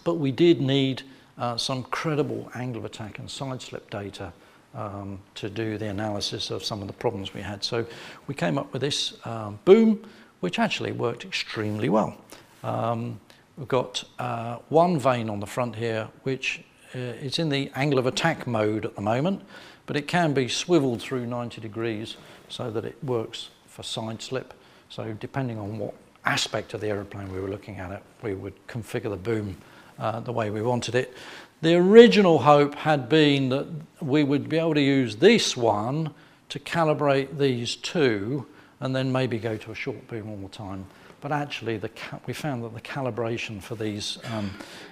but 0.06 0.18
we 0.18 0.30
did 0.30 0.60
need 0.60 1.02
uh, 1.36 1.56
some 1.56 1.82
credible 1.82 2.48
angle 2.54 2.78
of 2.78 2.84
attack 2.84 3.18
and 3.18 3.28
side 3.28 3.60
slip 3.60 3.90
data 3.90 4.32
um, 4.72 5.18
to 5.34 5.50
do 5.50 5.76
the 5.78 5.88
analysis 5.88 6.52
of 6.52 6.64
some 6.64 6.80
of 6.80 6.86
the 6.86 6.92
problems 6.92 7.34
we 7.34 7.40
had. 7.40 7.64
So 7.64 7.84
we 8.28 8.34
came 8.34 8.56
up 8.56 8.72
with 8.72 8.82
this 8.82 9.14
um, 9.26 9.58
boom, 9.64 10.06
which 10.38 10.60
actually 10.60 10.92
worked 10.92 11.24
extremely 11.24 11.88
well. 11.88 12.16
Um, 12.62 13.18
we've 13.58 13.66
got 13.66 14.04
uh, 14.20 14.58
one 14.68 14.96
vane 14.96 15.28
on 15.28 15.40
the 15.40 15.46
front 15.46 15.74
here, 15.74 16.06
which 16.22 16.62
uh, 16.94 16.98
is 16.98 17.40
in 17.40 17.48
the 17.48 17.72
angle 17.74 17.98
of 17.98 18.06
attack 18.06 18.46
mode 18.46 18.84
at 18.84 18.94
the 18.94 19.02
moment, 19.02 19.42
but 19.86 19.96
it 19.96 20.06
can 20.06 20.32
be 20.32 20.46
swiveled 20.46 21.02
through 21.02 21.26
90 21.26 21.60
degrees 21.60 22.16
so 22.48 22.70
that 22.70 22.84
it 22.84 23.02
works 23.02 23.50
for 23.66 23.82
side 23.82 24.22
slip. 24.22 24.54
So 24.88 25.14
depending 25.14 25.58
on 25.58 25.78
what 25.78 25.94
aspect 26.24 26.74
of 26.74 26.80
the 26.80 26.90
aeroplane 26.90 27.32
we 27.32 27.40
were 27.40 27.50
looking 27.50 27.78
at 27.78 27.90
it, 27.90 28.04
we 28.22 28.34
would 28.34 28.54
configure 28.68 29.10
the 29.10 29.16
boom 29.16 29.56
uh, 29.98 30.20
the 30.20 30.32
way 30.32 30.50
we 30.50 30.62
wanted 30.62 30.94
it. 30.94 31.14
The 31.62 31.74
original 31.76 32.38
hope 32.38 32.74
had 32.74 33.08
been 33.08 33.48
that 33.48 33.66
we 34.00 34.24
would 34.24 34.48
be 34.48 34.58
able 34.58 34.74
to 34.74 34.80
use 34.80 35.16
this 35.16 35.56
one 35.56 36.12
to 36.50 36.58
calibrate 36.58 37.38
these 37.38 37.76
two 37.76 38.46
and 38.80 38.94
then 38.94 39.10
maybe 39.10 39.38
go 39.38 39.56
to 39.56 39.70
a 39.70 39.74
short 39.74 40.06
boom 40.08 40.28
all 40.28 40.36
the 40.36 40.48
time. 40.48 40.86
but 41.20 41.32
actually 41.32 41.80
we 42.26 42.32
found 42.32 42.62
that 42.62 42.74
the 42.74 42.80
calibration 42.80 43.60
for 43.60 43.74
these, 43.74 44.18
um, 44.32 44.50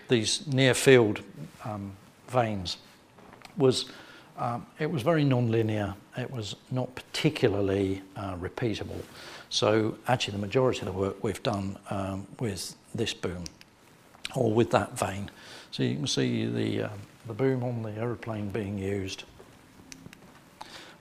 these 0.09 0.47
near 0.47 0.75
field 0.75 1.21
um, 1.65 1.93
vanes 2.29 2.79
was 3.57 3.87
um, 4.37 4.67
it 4.81 4.91
was 4.91 5.03
very 5.03 5.23
non-linear. 5.23 5.95
It 6.19 6.29
was 6.29 6.57
not 6.73 6.93
particularly 6.97 8.03
uh, 8.17 8.35
repeatable. 8.37 9.01
So 9.49 9.97
actually 10.09 10.33
the 10.33 10.41
majority 10.41 10.81
of 10.81 10.87
the 10.87 10.93
work 10.93 11.23
we've 11.23 11.43
done 11.45 11.79
um, 11.91 12.27
with 12.41 12.75
this 12.95 13.15
boom 13.15 13.45
or 14.35 14.53
with 14.53 14.71
that 14.71 14.99
vane. 14.99 15.31
So 15.71 15.83
you 15.83 15.97
can 15.97 16.07
see 16.07 16.47
the, 16.47 16.85
uh, 16.85 16.89
the 17.27 17.35
boom 17.35 17.63
on 17.65 17.83
the 17.83 17.93
aeroplane 17.93 18.49
being 18.49 18.79
used. 18.79 19.25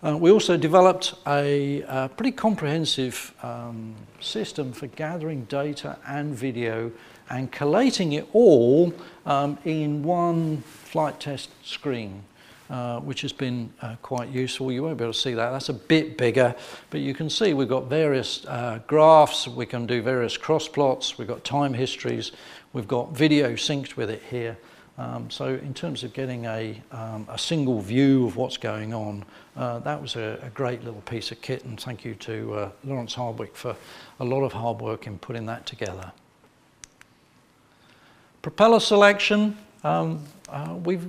Uh, 0.04 0.18
we 0.18 0.32
also 0.32 0.58
developed 0.58 1.14
a, 1.28 1.82
a 1.84 2.10
pretty 2.10 2.32
comprehensive 2.32 3.34
um, 3.42 3.96
system 4.20 4.74
for 4.74 4.88
gathering 4.88 5.46
data 5.46 5.98
and 6.06 6.36
video 6.36 6.92
and 7.30 7.52
collating 7.54 8.14
it 8.14 8.28
all 8.34 8.94
um, 9.26 9.58
in 9.64 10.04
one 10.04 10.58
flight 10.62 11.22
test 11.22 11.52
screen, 11.66 12.22
uh, 12.70 13.00
which 13.00 13.22
has 13.22 13.32
been 13.32 13.72
uh, 13.82 13.96
quite 14.02 14.28
useful. 14.28 14.74
You 14.74 14.84
won't 14.84 14.98
be 14.98 15.06
able 15.06 15.14
to 15.14 15.20
see 15.20 15.36
that. 15.36 15.52
That's 15.52 15.70
a 15.70 15.74
bit 15.74 16.18
bigger, 16.18 16.54
but 16.90 17.00
you 17.00 17.14
can 17.14 17.30
see 17.30 17.54
we've 17.54 17.70
got 17.70 17.86
various 17.86 18.46
uh, 18.46 18.80
graphs. 18.88 19.48
We 19.48 19.66
can 19.66 19.86
do 19.86 20.02
various 20.02 20.36
cross 20.36 20.68
plots. 20.68 21.18
We've 21.18 21.30
got 21.30 21.46
time 21.46 21.74
histories. 21.74 22.34
We've 22.74 22.88
got 22.88 23.12
video 23.12 23.54
synced 23.54 23.98
with 23.98 24.10
it 24.10 24.24
here. 24.32 24.58
Um, 24.98 25.30
so 25.30 25.46
in 25.46 25.76
terms 25.76 26.04
of 26.04 26.12
getting 26.14 26.46
a, 26.46 26.82
um, 26.92 27.28
a 27.30 27.38
single 27.38 27.80
view 27.82 28.26
of 28.26 28.36
what's 28.36 28.58
going 28.58 28.96
on, 28.96 29.26
uh, 29.56 29.78
that 29.80 30.02
was 30.02 30.16
a, 30.16 30.40
a, 30.42 30.50
great 30.50 30.84
little 30.84 31.02
piece 31.02 31.32
of 31.32 31.40
kit 31.42 31.64
and 31.66 31.80
thank 31.80 32.04
you 32.04 32.16
to 32.16 32.54
uh, 32.54 32.72
Lawrence 32.84 33.14
Hardwick 33.14 33.56
for 33.56 33.76
a 34.20 34.26
lot 34.26 34.42
of 34.42 34.54
hard 34.54 34.82
work 34.82 35.06
in 35.06 35.20
putting 35.20 35.46
that 35.46 35.68
together. 35.68 36.12
Propeller 38.42 38.80
selection, 38.80 39.56
um, 39.84 40.24
uh, 40.50 40.76
we 40.84 41.00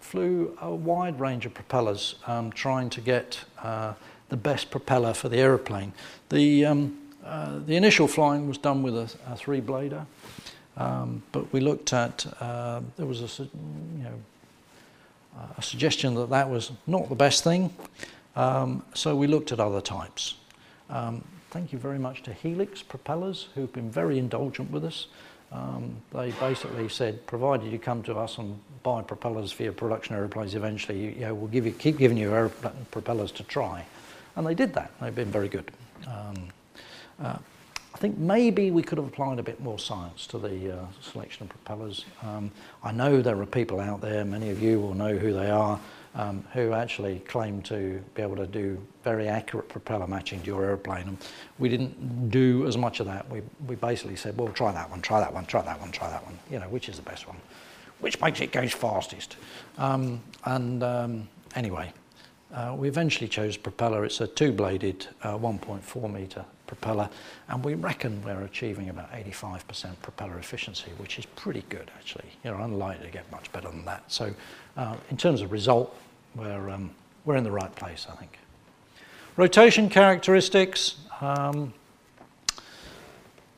flew 0.00 0.56
a 0.62 0.74
wide 0.74 1.20
range 1.20 1.44
of 1.44 1.52
propellers 1.52 2.14
um, 2.26 2.52
trying 2.52 2.88
to 2.90 3.02
get 3.02 3.40
uh, 3.62 3.92
the 4.30 4.36
best 4.36 4.70
propeller 4.70 5.12
for 5.12 5.28
the 5.28 5.38
aeroplane. 5.38 5.92
The, 6.30 6.64
um, 6.64 6.98
uh, 7.24 7.58
the 7.66 7.76
initial 7.76 8.08
flying 8.08 8.48
was 8.48 8.58
done 8.58 8.82
with 8.82 8.96
a, 8.96 9.10
a 9.26 9.36
three-blader. 9.36 10.06
Um, 10.76 11.22
but 11.32 11.52
we 11.52 11.60
looked 11.60 11.92
at, 11.92 12.26
uh, 12.40 12.80
there 12.96 13.06
was 13.06 13.20
a, 13.20 13.42
you 13.42 14.04
know, 14.04 14.14
a 15.56 15.62
suggestion 15.62 16.14
that 16.14 16.30
that 16.30 16.48
was 16.48 16.72
not 16.86 17.08
the 17.08 17.14
best 17.14 17.44
thing. 17.44 17.74
Um, 18.36 18.82
so 18.94 19.14
we 19.16 19.26
looked 19.26 19.52
at 19.52 19.60
other 19.60 19.80
types. 19.80 20.36
Um, 20.90 21.24
thank 21.50 21.72
you 21.72 21.78
very 21.78 21.98
much 21.98 22.22
to 22.24 22.32
Helix 22.32 22.82
Propellers, 22.82 23.48
who've 23.54 23.72
been 23.72 23.90
very 23.90 24.18
indulgent 24.18 24.70
with 24.70 24.84
us. 24.84 25.06
Um, 25.52 25.96
they 26.12 26.30
basically 26.32 26.88
said, 26.88 27.26
provided 27.26 27.70
you 27.70 27.78
come 27.78 28.02
to 28.04 28.14
us 28.16 28.38
and 28.38 28.58
buy 28.82 29.02
propellers 29.02 29.52
for 29.52 29.64
your 29.64 29.72
production 29.72 30.14
aeroplanes, 30.14 30.54
eventually 30.54 30.98
you, 30.98 31.10
you 31.10 31.20
know, 31.20 31.34
we'll 31.34 31.48
give 31.48 31.66
you, 31.66 31.72
keep 31.72 31.98
giving 31.98 32.16
you 32.16 32.50
propellers 32.90 33.30
to 33.32 33.42
try. 33.42 33.84
And 34.36 34.46
they 34.46 34.54
did 34.54 34.72
that. 34.74 34.92
They've 35.00 35.14
been 35.14 35.30
very 35.30 35.48
good. 35.48 35.70
Um, 36.06 36.48
uh, 37.22 37.36
I 37.94 37.98
think 37.98 38.18
maybe 38.18 38.70
we 38.70 38.82
could 38.82 38.98
have 38.98 39.06
applied 39.06 39.38
a 39.38 39.42
bit 39.42 39.60
more 39.60 39.78
science 39.78 40.26
to 40.28 40.38
the 40.38 40.78
uh, 40.78 40.86
selection 41.00 41.44
of 41.44 41.50
propellers. 41.50 42.04
Um, 42.22 42.50
I 42.82 42.90
know 42.90 43.20
there 43.20 43.40
are 43.40 43.46
people 43.46 43.80
out 43.80 44.00
there, 44.00 44.24
many 44.24 44.50
of 44.50 44.62
you 44.62 44.80
will 44.80 44.94
know 44.94 45.16
who 45.16 45.32
they 45.32 45.50
are, 45.50 45.78
um, 46.14 46.44
who 46.52 46.72
actually 46.72 47.20
claim 47.20 47.62
to 47.62 48.02
be 48.14 48.22
able 48.22 48.36
to 48.36 48.46
do 48.46 48.80
very 49.04 49.28
accurate 49.28 49.68
propeller 49.68 50.06
matching 50.06 50.40
to 50.40 50.46
your 50.46 50.64
aeroplane. 50.64 51.08
And 51.08 51.18
we 51.58 51.68
didn't 51.68 52.30
do 52.30 52.66
as 52.66 52.76
much 52.76 53.00
of 53.00 53.06
that. 53.06 53.28
We, 53.30 53.42
we 53.66 53.76
basically 53.76 54.16
said, 54.16 54.36
well, 54.38 54.48
try 54.48 54.72
that 54.72 54.90
one, 54.90 55.02
try 55.02 55.20
that 55.20 55.32
one, 55.32 55.44
try 55.44 55.62
that 55.62 55.80
one, 55.80 55.92
try 55.92 56.08
that 56.08 56.24
one. 56.24 56.38
You 56.50 56.60
know, 56.60 56.68
which 56.68 56.88
is 56.88 56.96
the 56.96 57.02
best 57.02 57.28
one? 57.28 57.36
Which 58.00 58.20
makes 58.20 58.40
it 58.40 58.52
go 58.52 58.66
fastest? 58.68 59.36
Um, 59.78 60.20
and 60.44 60.82
um, 60.82 61.28
anyway, 61.54 61.92
uh, 62.52 62.74
we 62.76 62.88
eventually 62.88 63.28
chose 63.28 63.56
propeller. 63.56 64.04
It's 64.04 64.20
a 64.20 64.26
two-bladed 64.26 65.06
uh, 65.22 65.38
1.4 65.38 66.12
metre 66.12 66.44
propeller, 66.72 67.10
and 67.48 67.62
we 67.62 67.74
reckon 67.74 68.22
we're 68.24 68.44
achieving 68.44 68.88
about 68.88 69.12
85% 69.12 70.00
propeller 70.00 70.38
efficiency, 70.38 70.90
which 70.96 71.18
is 71.18 71.26
pretty 71.26 71.64
good 71.68 71.90
actually. 71.98 72.30
You're 72.42 72.58
unlikely 72.60 73.06
to 73.06 73.12
get 73.12 73.30
much 73.30 73.52
better 73.52 73.68
than 73.68 73.84
that. 73.84 74.10
So 74.10 74.32
uh, 74.78 74.96
in 75.10 75.18
terms 75.18 75.42
of 75.42 75.52
result, 75.52 75.94
we're, 76.34 76.70
um, 76.70 76.90
we're 77.26 77.36
in 77.36 77.44
the 77.44 77.50
right 77.50 77.74
place, 77.76 78.06
I 78.10 78.16
think. 78.16 78.38
Rotation 79.36 79.90
characteristics. 79.90 80.96
Um, 81.20 81.74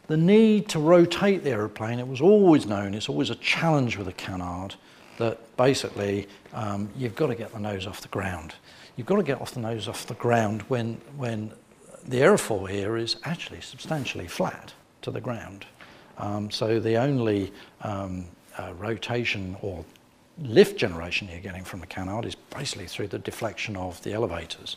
the 0.09 0.17
need 0.17 0.69
to 0.71 0.81
rotate 0.81 1.45
the 1.45 1.51
aeroplane, 1.51 2.01
it 2.01 2.09
was 2.09 2.21
always 2.21 2.67
known, 2.67 2.95
it's 2.95 3.09
always 3.09 3.31
a 3.31 3.37
challenge 3.37 3.97
with 3.97 4.09
a 4.09 4.13
canard, 4.13 4.75
that 5.19 5.57
basically 5.57 6.29
um, 6.53 6.91
you've 6.97 7.15
got 7.15 7.29
to 7.29 7.37
get 7.37 7.53
the 7.53 7.61
nose 7.61 7.87
off 7.87 8.01
the 8.01 8.09
ground 8.09 8.55
you've 8.97 9.07
got 9.07 9.17
to 9.17 9.23
get 9.23 9.41
off 9.41 9.53
the 9.53 9.61
nose 9.61 9.89
off 9.89 10.07
the 10.07 10.15
ground 10.15 10.63
when, 10.63 11.01
when 11.17 11.53
the 12.07 12.19
aerofoil 12.19 12.69
here 12.69 12.97
is 12.97 13.17
actually 13.25 13.61
substantially 13.61 14.29
flat 14.29 14.73
to 15.03 15.11
the 15.11 15.21
ground. 15.21 15.67
Um, 16.19 16.51
so 16.51 16.79
the 16.79 16.97
only 16.97 17.53
um, 17.81 18.27
uh, 18.59 18.73
rotation 18.79 19.57
or 19.63 19.85
lift 20.43 20.77
generation 20.77 21.29
you're 21.31 21.41
getting 21.41 21.65
from 21.65 21.81
the 21.81 21.87
canard 21.87 22.25
is 22.25 22.35
basically 22.35 22.87
through 22.87 23.09
the 23.09 23.19
deflection 23.19 23.77
of 23.77 24.03
the 24.03 24.13
elevators. 24.13 24.77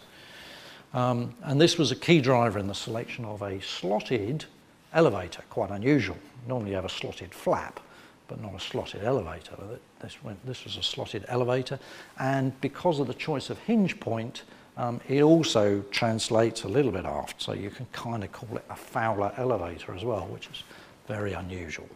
Um, 0.94 1.34
and 1.44 1.60
this 1.60 1.78
was 1.78 1.92
a 1.92 1.96
key 1.96 2.22
driver 2.22 2.60
in 2.60 2.68
the 2.68 2.76
selection 2.76 3.26
of 3.26 3.42
a 3.42 3.62
slotted 3.62 4.46
elevator, 4.94 5.44
quite 5.50 5.70
unusual. 5.70 6.18
Normally 6.48 6.72
you 6.72 6.76
have 6.76 6.86
a 6.86 6.90
slotted 6.90 7.34
flap, 7.34 7.80
but 8.28 8.42
not 8.42 8.56
a 8.56 8.60
slotted 8.60 9.04
elevator. 9.04 9.56
This, 10.00 10.24
went, 10.24 10.44
this 10.46 10.64
was 10.64 10.78
a 10.78 10.84
slotted 10.84 11.26
elevator, 11.28 11.80
and 12.20 12.60
because 12.62 13.00
of 13.00 13.08
the 13.08 13.14
choice 13.14 13.50
of 13.50 13.60
hinge 13.60 14.00
point, 14.00 14.44
um, 14.78 15.02
it 15.10 15.24
also 15.24 15.84
translates 15.90 16.64
a 16.64 16.68
little 16.68 16.92
bit 16.92 17.06
aft, 17.06 17.42
so 17.42 17.54
you 17.54 17.72
can 17.72 17.88
kind 17.92 18.24
of 18.24 18.32
call 18.32 18.56
it 18.56 18.64
a 18.70 18.76
Fowler 18.76 19.34
elevator 19.38 19.94
as 19.94 20.06
well, 20.06 20.28
which 20.28 20.48
is 20.48 20.64
very 21.08 21.34
unusual. 21.34 21.90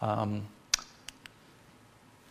Um, 0.00 0.42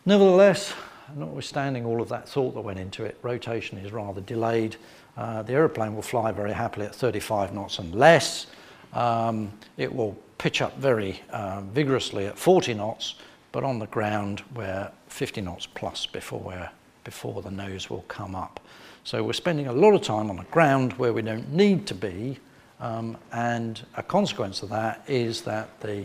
nevertheless, 0.06 0.72
notwithstanding 1.14 1.84
all 1.84 2.00
of 2.00 2.08
that 2.08 2.26
thought 2.26 2.54
that 2.54 2.62
went 2.62 2.78
into 2.78 3.04
it, 3.04 3.18
rotation 3.22 3.76
is 3.78 3.92
rather 3.92 4.22
delayed. 4.22 4.76
Uh, 5.18 5.42
the 5.42 5.52
aeroplane 5.52 5.94
will 5.94 6.02
fly 6.02 6.32
very 6.32 6.52
happily 6.52 6.86
at 6.86 6.94
35 6.94 7.52
knots 7.52 7.78
and 7.78 7.94
less. 7.94 8.46
Um, 8.94 9.52
it 9.76 9.94
will 9.94 10.16
pitch 10.38 10.62
up 10.62 10.78
very 10.78 11.20
uh, 11.30 11.60
vigorously 11.60 12.26
at 12.26 12.38
40 12.38 12.72
knots, 12.74 13.16
but 13.52 13.64
on 13.64 13.78
the 13.78 13.86
ground 13.88 14.42
we're 14.54 14.90
50 15.08 15.42
knots 15.42 15.66
plus 15.66 16.06
before, 16.06 16.40
we're, 16.40 16.70
before 17.04 17.42
the 17.42 17.50
nose 17.50 17.90
will 17.90 18.04
come 18.08 18.34
up. 18.34 18.60
So 19.04 19.22
we're 19.22 19.32
spending 19.32 19.66
a 19.66 19.72
lot 19.72 19.94
of 19.94 20.02
time 20.02 20.30
on 20.30 20.36
the 20.36 20.44
ground 20.44 20.92
where 20.94 21.12
we 21.12 21.22
don't 21.22 21.52
need 21.52 21.86
to 21.86 21.94
be, 21.94 22.38
um, 22.80 23.16
and 23.32 23.84
a 23.96 24.02
consequence 24.02 24.62
of 24.62 24.68
that 24.68 25.02
is 25.06 25.42
that 25.42 25.80
the 25.80 26.04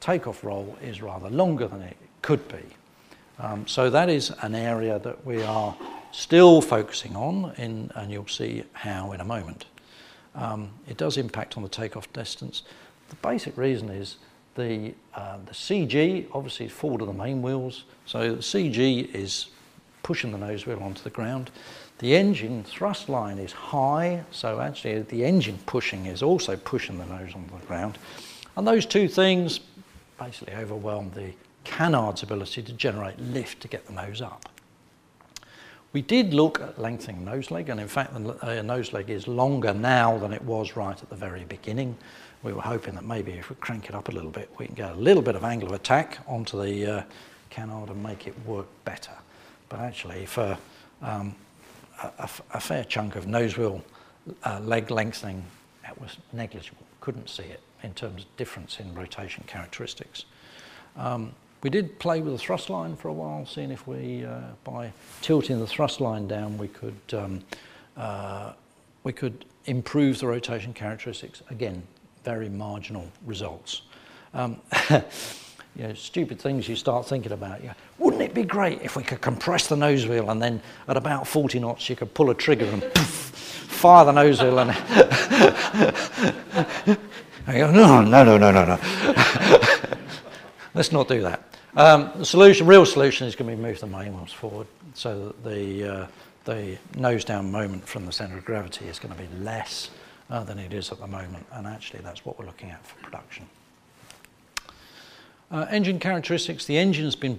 takeoff 0.00 0.44
roll 0.44 0.76
is 0.82 1.02
rather 1.02 1.28
longer 1.30 1.66
than 1.66 1.82
it 1.82 1.96
could 2.22 2.46
be. 2.48 2.62
Um, 3.38 3.66
so 3.66 3.90
that 3.90 4.08
is 4.08 4.30
an 4.42 4.54
area 4.54 4.98
that 5.00 5.26
we 5.26 5.42
are 5.42 5.76
still 6.12 6.60
focusing 6.60 7.16
on, 7.16 7.52
in, 7.56 7.90
and 7.96 8.10
you'll 8.10 8.28
see 8.28 8.62
how 8.72 9.12
in 9.12 9.20
a 9.20 9.24
moment. 9.24 9.66
Um, 10.34 10.70
it 10.88 10.96
does 10.96 11.16
impact 11.16 11.56
on 11.56 11.62
the 11.62 11.68
takeoff 11.68 12.12
distance. 12.12 12.62
The 13.08 13.16
basic 13.16 13.56
reason 13.56 13.88
is 13.88 14.16
the, 14.54 14.94
uh, 15.14 15.38
the 15.46 15.52
CG 15.52 16.26
obviously 16.32 16.66
is 16.66 16.72
forward 16.72 17.00
of 17.00 17.08
the 17.08 17.14
main 17.14 17.42
wheels, 17.42 17.84
so 18.06 18.36
the 18.36 18.42
CG 18.42 19.12
is 19.14 19.48
pushing 20.02 20.30
the 20.30 20.38
nose 20.38 20.66
wheel 20.66 20.80
onto 20.80 21.02
the 21.02 21.10
ground. 21.10 21.50
The 21.98 22.16
engine 22.16 22.64
thrust 22.64 23.08
line 23.08 23.38
is 23.38 23.52
high, 23.52 24.24
so 24.30 24.60
actually 24.60 25.02
the 25.02 25.24
engine 25.24 25.58
pushing 25.66 26.06
is 26.06 26.22
also 26.22 26.56
pushing 26.56 26.98
the 26.98 27.06
nose 27.06 27.34
onto 27.34 27.58
the 27.58 27.66
ground. 27.66 27.98
And 28.56 28.66
those 28.66 28.84
two 28.84 29.08
things 29.08 29.60
basically 30.18 30.54
overwhelm 30.54 31.10
the 31.14 31.32
canard's 31.64 32.22
ability 32.22 32.62
to 32.62 32.72
generate 32.72 33.18
lift 33.18 33.60
to 33.62 33.68
get 33.68 33.86
the 33.86 33.92
nose 33.92 34.20
up. 34.20 34.48
We 35.92 36.02
did 36.02 36.34
look 36.34 36.60
at 36.60 36.80
lengthening 36.80 37.24
nose 37.24 37.50
leg, 37.50 37.68
and 37.68 37.80
in 37.80 37.88
fact 37.88 38.12
the 38.14 38.58
uh, 38.58 38.62
nose 38.62 38.92
leg 38.92 39.10
is 39.10 39.28
longer 39.28 39.72
now 39.72 40.18
than 40.18 40.32
it 40.32 40.42
was 40.42 40.76
right 40.76 41.00
at 41.00 41.08
the 41.08 41.16
very 41.16 41.44
beginning 41.44 41.96
we 42.44 42.52
were 42.52 42.62
hoping 42.62 42.94
that 42.94 43.04
maybe 43.04 43.32
if 43.32 43.48
we 43.48 43.56
crank 43.56 43.88
it 43.88 43.94
up 43.94 44.08
a 44.08 44.12
little 44.12 44.30
bit, 44.30 44.50
we 44.58 44.66
can 44.66 44.74
get 44.74 44.90
a 44.92 44.94
little 44.94 45.22
bit 45.22 45.34
of 45.34 45.42
angle 45.42 45.70
of 45.70 45.74
attack 45.74 46.18
onto 46.28 46.62
the 46.62 46.98
uh, 46.98 47.02
canard 47.48 47.88
and 47.88 48.00
make 48.02 48.26
it 48.26 48.34
work 48.46 48.66
better. 48.84 49.12
But 49.70 49.80
actually, 49.80 50.26
for 50.26 50.56
um, 51.00 51.34
a, 52.02 52.28
a, 52.52 52.60
fair 52.60 52.84
chunk 52.84 53.16
of 53.16 53.26
nose 53.26 53.56
wheel 53.56 53.82
uh, 54.44 54.60
leg 54.60 54.90
lengthening, 54.90 55.44
that 55.82 56.00
was 56.00 56.16
negligible. 56.32 56.84
Couldn't 57.00 57.28
see 57.28 57.44
it 57.44 57.60
in 57.82 57.92
terms 57.94 58.22
of 58.22 58.36
difference 58.36 58.80
in 58.80 58.94
rotation 58.94 59.44
characteristics. 59.46 60.24
Um, 60.96 61.32
we 61.62 61.70
did 61.70 61.98
play 61.98 62.20
with 62.20 62.32
the 62.32 62.38
thrust 62.38 62.68
line 62.68 62.94
for 62.96 63.08
a 63.08 63.12
while, 63.12 63.46
seeing 63.46 63.70
if 63.70 63.86
we, 63.86 64.24
uh, 64.24 64.40
by 64.64 64.92
tilting 65.22 65.58
the 65.58 65.66
thrust 65.66 66.00
line 66.00 66.28
down, 66.28 66.58
we 66.58 66.68
could 66.68 67.00
um, 67.12 67.40
uh, 67.96 68.52
we 69.02 69.12
could 69.12 69.44
improve 69.66 70.18
the 70.18 70.26
rotation 70.26 70.72
characteristics. 70.72 71.42
Again, 71.50 71.82
very 72.24 72.48
marginal 72.48 73.06
results. 73.24 73.82
Um, 74.32 74.60
you 75.76 75.84
know, 75.84 75.94
stupid 75.94 76.38
things 76.38 76.68
you 76.68 76.76
start 76.76 77.06
thinking 77.06 77.32
about. 77.32 77.60
You 77.60 77.68
know, 77.68 77.74
wouldn't 77.98 78.22
it 78.22 78.34
be 78.34 78.44
great 78.44 78.82
if 78.82 78.96
we 78.96 79.02
could 79.02 79.20
compress 79.20 79.66
the 79.66 79.76
nose 79.76 80.06
wheel 80.06 80.30
and 80.30 80.40
then 80.40 80.62
at 80.88 80.96
about 80.96 81.26
40 81.26 81.58
knots 81.58 81.88
you 81.88 81.96
could 81.96 82.14
pull 82.14 82.30
a 82.30 82.34
trigger 82.34 82.66
and 82.66 82.82
poof, 82.82 83.04
fire 83.04 84.04
the 84.04 84.12
nose 84.12 84.40
wheel 84.40 84.58
and... 84.58 84.70
I 87.46 87.58
go, 87.58 87.70
no, 87.70 88.02
no, 88.02 88.24
no, 88.24 88.38
no, 88.38 88.50
no, 88.50 88.64
no. 88.64 88.78
Let's 90.74 90.92
not 90.92 91.08
do 91.08 91.20
that. 91.22 91.42
Um, 91.76 92.10
the 92.16 92.24
solution, 92.24 92.66
real 92.66 92.86
solution 92.86 93.26
is 93.26 93.36
going 93.36 93.50
to 93.50 93.56
be 93.56 93.62
move 93.62 93.80
the 93.80 93.86
main 93.86 94.16
wheels 94.16 94.32
forward 94.32 94.66
so 94.94 95.26
that 95.26 95.44
the, 95.44 95.84
uh, 95.84 96.06
the 96.44 96.78
nose 96.96 97.24
down 97.24 97.50
moment 97.50 97.86
from 97.86 98.06
the 98.06 98.12
centre 98.12 98.38
of 98.38 98.44
gravity 98.44 98.86
is 98.86 98.98
going 98.98 99.14
to 99.14 99.20
be 99.20 99.28
less 99.40 99.90
uh, 100.30 100.42
than 100.44 100.58
it 100.58 100.72
is 100.72 100.90
at 100.90 101.00
the 101.00 101.06
moment. 101.06 101.44
And 101.52 101.66
actually 101.66 102.00
that's 102.00 102.24
what 102.24 102.38
we're 102.38 102.46
looking 102.46 102.70
at 102.70 102.84
for 102.86 102.96
production. 103.02 103.46
Uh, 105.50 105.66
engine 105.70 105.98
characteristics, 105.98 106.64
the 106.64 106.76
engine's 106.76 107.14
been 107.14 107.38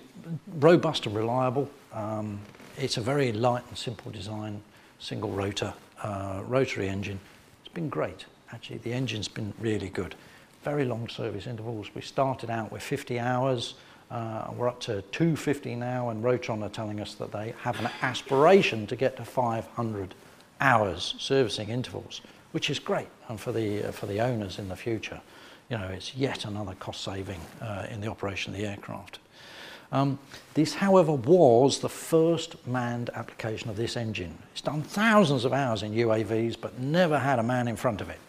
robust 0.60 1.06
and 1.06 1.16
reliable. 1.16 1.70
Um, 1.92 2.40
it's 2.78 2.98
a 2.98 3.02
very 3.02 3.32
light 3.32 3.64
and 3.68 3.78
simple 3.78 4.12
design, 4.12 4.62
single 5.00 5.32
rotor, 5.32 5.74
uh, 6.04 6.42
rotary 6.48 6.88
engine. 6.88 7.20
It's 7.64 7.74
been 7.74 7.90
great, 7.90 8.26
actually. 8.52 8.78
The 8.80 8.94
engine's 8.94 9.28
been 9.28 9.54
really 9.60 9.90
good. 9.90 10.16
Very 10.64 10.86
long 10.86 11.08
service 11.10 11.48
intervals. 11.48 11.88
We 11.96 12.02
started 12.02 12.50
out 12.50 12.72
with 12.72 12.84
50 12.84 13.20
hours. 13.20 13.76
Uh, 14.12 14.52
we're 14.56 14.68
up 14.68 14.80
to 14.82 15.02
250 15.02 15.76
now, 15.76 16.10
and 16.10 16.24
Rotron 16.24 16.64
are 16.64 16.70
telling 16.70 17.00
us 17.02 17.16
that 17.16 17.32
they 17.32 17.56
have 17.62 17.80
an 17.80 17.90
aspiration 18.02 18.86
to 18.88 18.96
get 18.96 19.18
to 19.18 19.26
500 19.26 20.14
hours 20.62 21.16
servicing 21.18 21.70
intervals, 21.70 22.22
which 22.52 22.70
is 22.70 22.78
great 22.78 23.08
and 23.30 23.40
for 23.40 23.52
the, 23.52 23.90
uh, 23.90 23.92
for 23.92 24.06
the 24.06 24.22
owners 24.22 24.60
in 24.60 24.70
the 24.70 24.76
future 24.76 25.22
you 25.70 25.78
know, 25.78 25.88
it's 25.88 26.16
yet 26.16 26.46
another 26.46 26.76
cost 26.76 27.04
saving 27.04 27.40
uh, 27.62 27.88
in 27.90 28.02
the 28.02 28.08
operation 28.08 28.54
of 28.54 28.60
the 28.60 28.68
aircraft. 28.68 29.20
Um, 29.92 30.20
this, 30.54 30.74
however, 30.74 31.14
was 31.14 31.80
the 31.80 31.90
first 31.90 32.56
manned 32.68 33.10
application 33.14 33.70
of 33.70 33.78
this 33.78 33.96
engine. 33.96 34.38
It's 34.52 34.62
done 34.62 34.82
thousands 34.82 35.46
of 35.46 35.54
hours 35.54 35.84
in 35.84 35.94
UAVs, 35.94 36.58
but 36.60 36.80
never 36.80 37.18
had 37.18 37.40
a 37.40 37.44
man 37.44 37.68
in 37.68 37.76
front 37.76 38.02
of 38.02 38.10
it. 38.10 38.20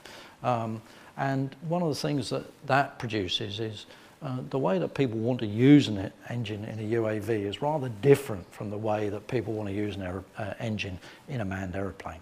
Um, 0.43 0.83
and 1.17 1.57
one 1.69 1.83
of 1.83 1.89
the 1.89 1.95
things 1.95 2.29
that 2.31 2.45
that 2.67 2.99
produces 2.99 3.59
is 3.59 3.87
uh, 4.23 4.39
the 4.51 4.59
way 4.59 4.79
that 4.79 4.95
people 4.95 5.19
want 5.19 5.41
to 5.41 5.47
use 5.47 5.89
an 5.89 6.11
engine 6.29 6.65
in 6.65 6.79
a 6.79 6.97
UAV 6.97 7.29
is 7.29 7.63
rather 7.63 7.89
different 8.01 8.51
from 8.53 8.71
the 8.71 8.79
way 8.79 9.09
that 9.09 9.27
people 9.29 9.53
want 9.55 9.69
to 9.69 9.75
use 9.75 9.97
an 9.97 10.03
aer 10.03 10.25
uh, 10.39 10.55
engine 10.59 10.99
in 11.29 11.41
a 11.41 11.45
manned 11.45 11.75
aeroplane. 11.75 12.21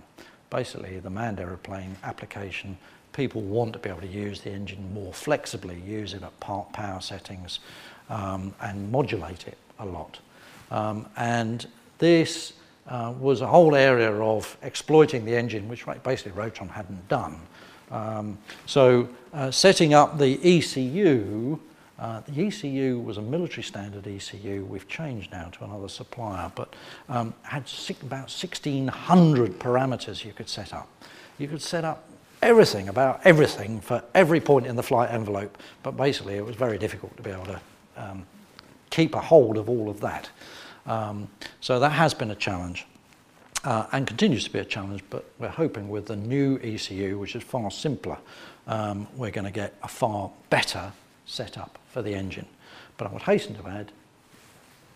Basically, 0.50 1.00
the 1.00 1.10
manned 1.10 1.40
aeroplane 1.40 1.96
application 2.04 2.78
people 3.14 3.40
want 3.40 3.72
to 3.72 3.78
be 3.78 3.88
able 3.88 4.02
to 4.02 4.06
use 4.06 4.42
the 4.42 4.50
engine 4.50 4.92
more 4.92 5.12
flexibly, 5.14 5.80
use 5.80 6.12
it 6.12 6.22
at 6.22 6.38
part 6.40 6.70
power 6.74 7.00
settings 7.00 7.60
um, 8.10 8.54
and 8.60 8.92
modulate 8.92 9.48
it 9.48 9.56
a 9.78 9.86
lot. 9.86 10.18
Um, 10.70 11.06
and 11.16 11.66
this 11.98 12.52
uh, 12.88 13.14
was 13.18 13.40
a 13.40 13.46
whole 13.46 13.74
area 13.74 14.12
of 14.12 14.56
exploiting 14.62 15.24
the 15.24 15.34
engine, 15.34 15.68
which 15.68 15.86
basically 16.02 16.32
Rotron 16.32 16.68
hadn't 16.68 17.08
done. 17.08 17.40
Um, 17.90 18.38
so 18.66 19.08
uh, 19.32 19.50
setting 19.50 19.94
up 19.94 20.18
the 20.18 20.38
ECU, 20.42 21.58
uh, 21.98 22.20
the 22.26 22.46
ECU 22.46 22.98
was 22.98 23.18
a 23.18 23.22
military 23.22 23.62
standard 23.62 24.06
ECU. 24.06 24.64
We've 24.64 24.88
changed 24.88 25.30
now 25.30 25.48
to 25.50 25.64
another 25.64 25.88
supplier, 25.88 26.50
but 26.54 26.74
um, 27.08 27.32
had 27.42 27.70
about 28.02 28.30
1,600 28.30 29.58
parameters 29.60 30.24
you 30.24 30.32
could 30.32 30.48
set 30.48 30.74
up. 30.74 30.88
You 31.38 31.46
could 31.48 31.62
set 31.62 31.84
up 31.84 32.08
everything 32.44 32.88
about 32.88 33.20
everything 33.24 33.80
for 33.80 34.02
every 34.14 34.40
point 34.40 34.66
in 34.66 34.76
the 34.76 34.82
flight 34.82 35.10
envelope, 35.10 35.56
but 35.82 35.96
basically 35.96 36.34
it 36.34 36.44
was 36.44 36.56
very 36.56 36.78
difficult 36.78 37.16
to 37.16 37.22
be 37.22 37.30
able 37.30 37.46
to 37.46 37.60
um, 37.96 38.26
keep 38.90 39.14
a 39.14 39.20
hold 39.20 39.56
of 39.56 39.68
all 39.68 39.88
of 39.88 40.00
that. 40.00 40.28
Um, 40.86 41.28
so 41.60 41.80
that 41.80 41.92
has 41.92 42.12
been 42.12 42.30
a 42.30 42.34
challenge 42.34 42.86
uh, 43.64 43.86
and 43.92 44.06
continues 44.06 44.44
to 44.44 44.50
be 44.50 44.58
a 44.58 44.64
challenge, 44.64 45.02
but 45.08 45.24
we're 45.38 45.48
hoping 45.48 45.88
with 45.88 46.06
the 46.06 46.16
new 46.16 46.58
ECU, 46.62 47.18
which 47.18 47.34
is 47.34 47.42
far 47.42 47.70
simpler, 47.70 48.18
um, 48.66 49.06
we're 49.16 49.30
going 49.30 49.46
to 49.46 49.50
get 49.50 49.74
a 49.82 49.88
far 49.88 50.30
better 50.50 50.92
setup 51.26 51.78
for 51.88 52.02
the 52.02 52.14
engine. 52.14 52.46
But 52.98 53.08
I 53.08 53.12
would 53.12 53.22
hasten 53.22 53.54
to 53.56 53.66
add, 53.68 53.90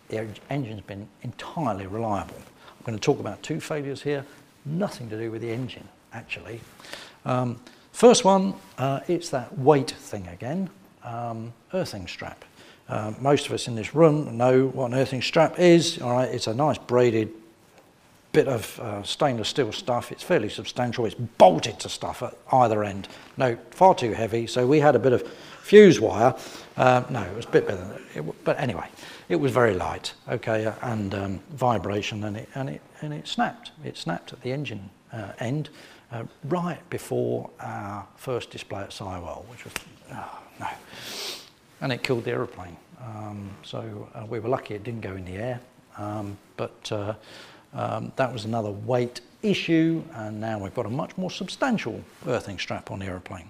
the 0.09 0.27
engine's 0.49 0.81
been 0.81 1.07
entirely 1.23 1.87
reliable. 1.87 2.37
I'm 2.37 2.85
going 2.85 2.97
to 2.97 3.03
talk 3.03 3.19
about 3.19 3.41
two 3.43 3.59
failures 3.59 4.03
here, 4.03 4.25
nothing 4.65 5.09
to 5.09 5.17
do 5.17 5.31
with 5.31 5.41
the 5.41 5.51
engine, 5.51 5.87
actually. 6.13 6.61
Um, 7.25 7.59
first 7.91 8.25
one, 8.25 8.53
uh, 8.77 9.01
it's 9.07 9.29
that 9.29 9.57
weight 9.57 9.91
thing 9.91 10.27
again, 10.27 10.69
um, 11.03 11.53
earthing 11.73 12.07
strap. 12.07 12.45
Uh, 12.87 13.13
most 13.19 13.45
of 13.45 13.53
us 13.53 13.67
in 13.67 13.75
this 13.75 13.93
room 13.93 14.35
know 14.37 14.67
what 14.67 14.91
an 14.91 14.97
earthing 14.97 15.21
strap 15.21 15.59
is. 15.59 16.01
All 16.01 16.13
right, 16.13 16.29
it's 16.29 16.47
a 16.47 16.53
nice 16.53 16.77
braided 16.77 17.31
bit 18.31 18.47
of 18.47 18.79
uh, 18.79 19.03
stainless 19.03 19.49
steel 19.49 19.71
stuff. 19.71 20.11
It's 20.11 20.23
fairly 20.23 20.49
substantial. 20.49 21.05
It's 21.05 21.15
bolted 21.15 21.79
to 21.79 21.89
stuff 21.89 22.21
at 22.23 22.35
either 22.51 22.83
end. 22.83 23.07
No, 23.37 23.57
far 23.71 23.95
too 23.95 24.11
heavy. 24.11 24.47
So 24.47 24.67
we 24.67 24.79
had 24.79 24.95
a 24.95 24.99
bit 24.99 25.13
of 25.13 25.27
fuse 25.61 25.99
wire. 25.99 26.35
Uh, 26.77 27.03
no, 27.09 27.23
it 27.23 27.35
was 27.35 27.45
a 27.45 27.49
bit 27.49 27.67
better 27.67 27.83
than 27.83 28.01
it. 28.15 28.43
But 28.43 28.59
anyway, 28.59 28.87
it 29.29 29.35
was 29.35 29.51
very 29.51 29.73
light. 29.73 30.13
Okay, 30.27 30.71
and 30.81 31.13
um, 31.13 31.39
vibration, 31.51 32.23
and 32.23 32.37
it 32.37 32.49
and 32.55 32.69
it 32.69 32.81
and 33.01 33.13
it 33.13 33.27
snapped. 33.27 33.71
It 33.83 33.97
snapped 33.97 34.33
at 34.33 34.41
the 34.41 34.51
engine 34.51 34.89
uh, 35.11 35.31
end 35.39 35.69
uh, 36.11 36.23
right 36.45 36.79
before 36.89 37.49
our 37.59 38.07
first 38.15 38.49
display 38.49 38.81
at 38.81 38.89
Sywell, 38.89 39.45
which 39.45 39.63
was, 39.63 39.73
oh, 40.13 40.39
no. 40.59 40.67
And 41.81 41.91
it 41.91 42.03
killed 42.03 42.25
the 42.25 42.31
aeroplane. 42.31 42.75
Um, 43.01 43.49
so 43.63 44.09
uh, 44.13 44.25
we 44.25 44.39
were 44.39 44.49
lucky 44.49 44.73
it 44.73 44.83
didn't 44.83 45.01
go 45.01 45.15
in 45.15 45.25
the 45.25 45.35
air. 45.35 45.59
Um, 45.97 46.37
but 46.57 46.91
uh, 46.91 47.13
um, 47.73 48.11
that 48.15 48.31
was 48.31 48.45
another 48.45 48.71
weight 48.71 49.21
issue, 49.41 50.03
and 50.15 50.39
now 50.39 50.59
we've 50.59 50.73
got 50.73 50.85
a 50.85 50.89
much 50.89 51.17
more 51.17 51.31
substantial 51.31 52.03
earthing 52.27 52.59
strap 52.59 52.91
on 52.91 52.99
the 52.99 53.05
aeroplane. 53.05 53.49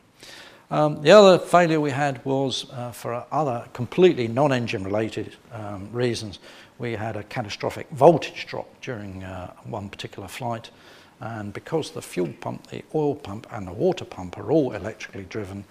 Um, 0.72 1.02
the 1.02 1.12
other 1.12 1.39
failure 1.39 1.82
we 1.82 1.89
had 1.89 2.24
was 2.26 2.69
uh, 2.72 2.91
for 2.91 3.26
other 3.32 3.67
completely 3.74 4.28
non-engine 4.28 4.84
related 4.84 5.36
um, 5.52 5.89
reasons. 5.91 6.38
We 6.78 6.91
had 6.91 7.15
a 7.15 7.24
catastrophic 7.24 7.89
voltage 7.89 8.45
drop 8.45 8.67
during 8.82 9.24
uh, 9.24 9.52
one 9.63 9.89
particular 9.89 10.28
flight. 10.28 10.69
And 11.19 11.51
because 11.53 11.91
the 11.91 12.01
fuel 12.01 12.34
pump, 12.39 12.67
the 12.67 12.84
oil 12.95 13.15
pump 13.15 13.47
and 13.51 13.67
the 13.67 13.73
water 13.73 14.05
pump 14.05 14.38
are 14.38 14.51
all 14.51 14.71
electrically 14.71 15.25
driven, 15.25 15.65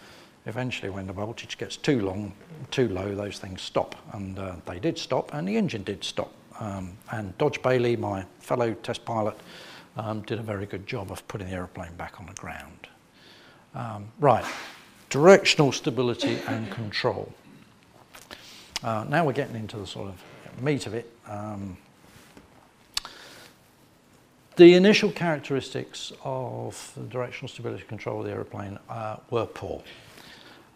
eventually 0.46 0.90
when 0.90 1.06
the 1.06 1.12
voltage 1.12 1.56
gets 1.56 1.76
too 1.76 2.02
long, 2.02 2.32
too 2.70 2.88
low, 2.88 3.14
those 3.14 3.38
things 3.38 3.62
stop. 3.62 3.94
And 4.12 4.38
uh, 4.38 4.56
they 4.66 4.78
did 4.78 4.98
stop 4.98 5.32
and 5.32 5.48
the 5.48 5.56
engine 5.56 5.84
did 5.84 6.04
stop. 6.04 6.32
Um, 6.60 6.96
and 7.12 7.36
Dodge 7.38 7.62
Bailey, 7.62 7.96
my 7.96 8.24
fellow 8.40 8.74
test 8.74 9.04
pilot, 9.04 9.36
um, 9.96 10.22
did 10.22 10.38
a 10.38 10.42
very 10.42 10.66
good 10.66 10.86
job 10.86 11.10
of 11.10 11.26
putting 11.28 11.48
the 11.48 11.54
aeroplane 11.54 11.94
back 11.96 12.20
on 12.20 12.26
the 12.26 12.34
ground. 12.34 12.88
Um, 13.74 14.08
right, 14.20 14.44
directional 15.08 15.72
stability 15.72 16.38
and 16.46 16.70
control. 16.70 17.32
Uh, 18.82 19.04
now 19.08 19.24
we're 19.24 19.32
getting 19.32 19.56
into 19.56 19.76
the 19.76 19.86
sort 19.86 20.08
of 20.08 20.62
meat 20.62 20.86
of 20.86 20.94
it. 20.94 21.10
Um, 21.26 21.76
the 24.58 24.74
initial 24.74 25.12
characteristics 25.12 26.12
of 26.24 26.92
the 26.96 27.04
directional 27.04 27.48
stability 27.48 27.84
control 27.84 28.18
of 28.18 28.26
the 28.26 28.32
aeroplane 28.32 28.76
uh, 28.90 29.16
were 29.30 29.46
poor. 29.46 29.80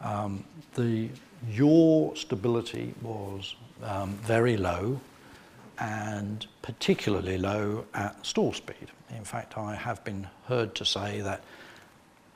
Um, 0.01 0.45
the 0.75 1.09
yaw 1.51 2.15
stability 2.15 2.95
was 3.03 3.57
um, 3.83 4.11
very 4.23 4.57
low 4.57 5.01
and 5.81 6.47
particularly 6.63 7.37
low 7.39 7.85
at 7.95 8.25
stall 8.25 8.53
speed. 8.53 8.93
In 9.17 9.25
fact, 9.25 9.59
I 9.59 9.75
have 9.75 10.03
been 10.05 10.29
heard 10.45 10.77
to 10.77 10.85
say 10.85 11.21
that 11.23 11.43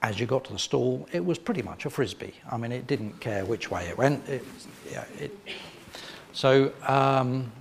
as 0.02 0.18
you 0.18 0.26
got 0.26 0.44
to 0.46 0.52
the 0.52 0.58
stall, 0.58 1.08
it 1.12 1.24
was 1.24 1.38
pretty 1.38 1.62
much 1.62 1.86
a 1.86 1.90
frisbee. 1.90 2.34
I 2.50 2.56
mean, 2.56 2.72
it 2.72 2.88
didn't 2.88 3.20
care 3.20 3.44
which 3.44 3.70
way 3.70 3.86
it 3.86 3.96
went. 3.96 4.28
It, 4.28 4.44
yeah, 4.90 5.04
it, 5.20 5.30
so 6.32 6.72
um, 6.82 7.52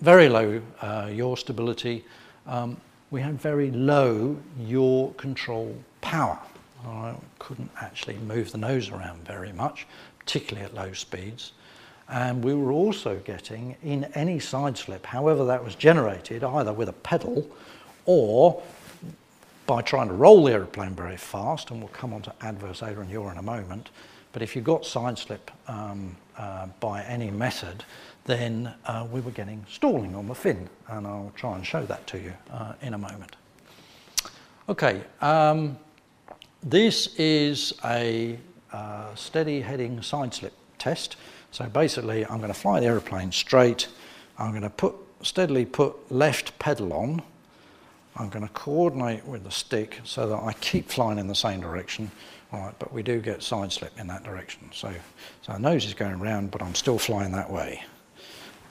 very 0.00 0.28
low 0.28 0.60
uh, 0.80 1.10
yaw 1.12 1.34
stability. 1.34 2.04
Um, 2.48 2.78
we 3.10 3.20
had 3.20 3.40
very 3.40 3.70
low 3.70 4.36
yaw 4.58 5.12
control 5.12 5.76
power. 6.00 6.38
We 6.84 7.12
couldn't 7.38 7.70
actually 7.80 8.16
move 8.18 8.50
the 8.52 8.58
nose 8.58 8.90
around 8.90 9.26
very 9.26 9.52
much, 9.52 9.86
particularly 10.18 10.64
at 10.64 10.74
low 10.74 10.92
speeds. 10.92 11.52
And 12.08 12.42
we 12.42 12.54
were 12.54 12.72
also 12.72 13.16
getting, 13.24 13.76
in 13.82 14.04
any 14.14 14.38
side 14.38 14.78
slip, 14.78 15.04
however 15.04 15.44
that 15.44 15.62
was 15.62 15.74
generated, 15.74 16.42
either 16.42 16.72
with 16.72 16.88
a 16.88 16.94
pedal 16.94 17.46
or 18.06 18.62
by 19.66 19.82
trying 19.82 20.08
to 20.08 20.14
roll 20.14 20.44
the 20.44 20.52
aeroplane 20.52 20.94
very 20.94 21.18
fast, 21.18 21.70
and 21.70 21.80
we'll 21.80 21.88
come 21.88 22.14
on 22.14 22.22
to 22.22 22.32
adverse 22.40 22.82
aileron 22.82 23.10
yaw 23.10 23.30
in 23.30 23.36
a 23.36 23.42
moment, 23.42 23.90
but 24.32 24.40
if 24.40 24.56
you 24.56 24.62
got 24.62 24.86
side 24.86 25.18
slip 25.18 25.50
um, 25.68 26.16
uh, 26.38 26.66
by 26.80 27.02
any 27.02 27.30
method, 27.30 27.84
then 28.28 28.74
uh, 28.84 29.06
we 29.10 29.20
were 29.22 29.30
getting 29.30 29.64
stalling 29.70 30.14
on 30.14 30.28
the 30.28 30.34
fin, 30.34 30.68
and 30.88 31.06
I'll 31.06 31.32
try 31.34 31.56
and 31.56 31.66
show 31.66 31.84
that 31.86 32.06
to 32.08 32.18
you 32.18 32.34
uh, 32.52 32.74
in 32.82 32.92
a 32.92 32.98
moment. 32.98 33.36
Okay, 34.68 35.00
um, 35.22 35.78
this 36.62 37.14
is 37.16 37.72
a 37.86 38.38
uh, 38.70 39.14
steady 39.14 39.62
heading 39.62 40.02
side 40.02 40.34
slip 40.34 40.52
test. 40.76 41.16
So 41.52 41.64
basically, 41.70 42.26
I'm 42.26 42.36
going 42.36 42.52
to 42.52 42.58
fly 42.58 42.80
the 42.80 42.86
aeroplane 42.86 43.32
straight. 43.32 43.88
I'm 44.38 44.50
going 44.50 44.62
to 44.62 44.70
put 44.70 44.94
steadily 45.22 45.64
put 45.64 46.12
left 46.12 46.58
pedal 46.58 46.92
on. 46.92 47.22
I'm 48.14 48.28
going 48.28 48.46
to 48.46 48.52
coordinate 48.52 49.24
with 49.24 49.44
the 49.44 49.50
stick 49.50 50.00
so 50.04 50.28
that 50.28 50.36
I 50.36 50.52
keep 50.60 50.90
flying 50.90 51.18
in 51.18 51.28
the 51.28 51.34
same 51.34 51.62
direction. 51.62 52.10
All 52.52 52.60
right, 52.60 52.74
but 52.78 52.92
we 52.92 53.02
do 53.02 53.20
get 53.20 53.42
side 53.42 53.72
slip 53.72 53.98
in 53.98 54.06
that 54.08 54.22
direction. 54.22 54.68
So, 54.72 54.92
so 55.40 55.54
our 55.54 55.58
nose 55.58 55.86
is 55.86 55.94
going 55.94 56.20
around, 56.20 56.50
but 56.50 56.60
I'm 56.60 56.74
still 56.74 56.98
flying 56.98 57.32
that 57.32 57.50
way. 57.50 57.82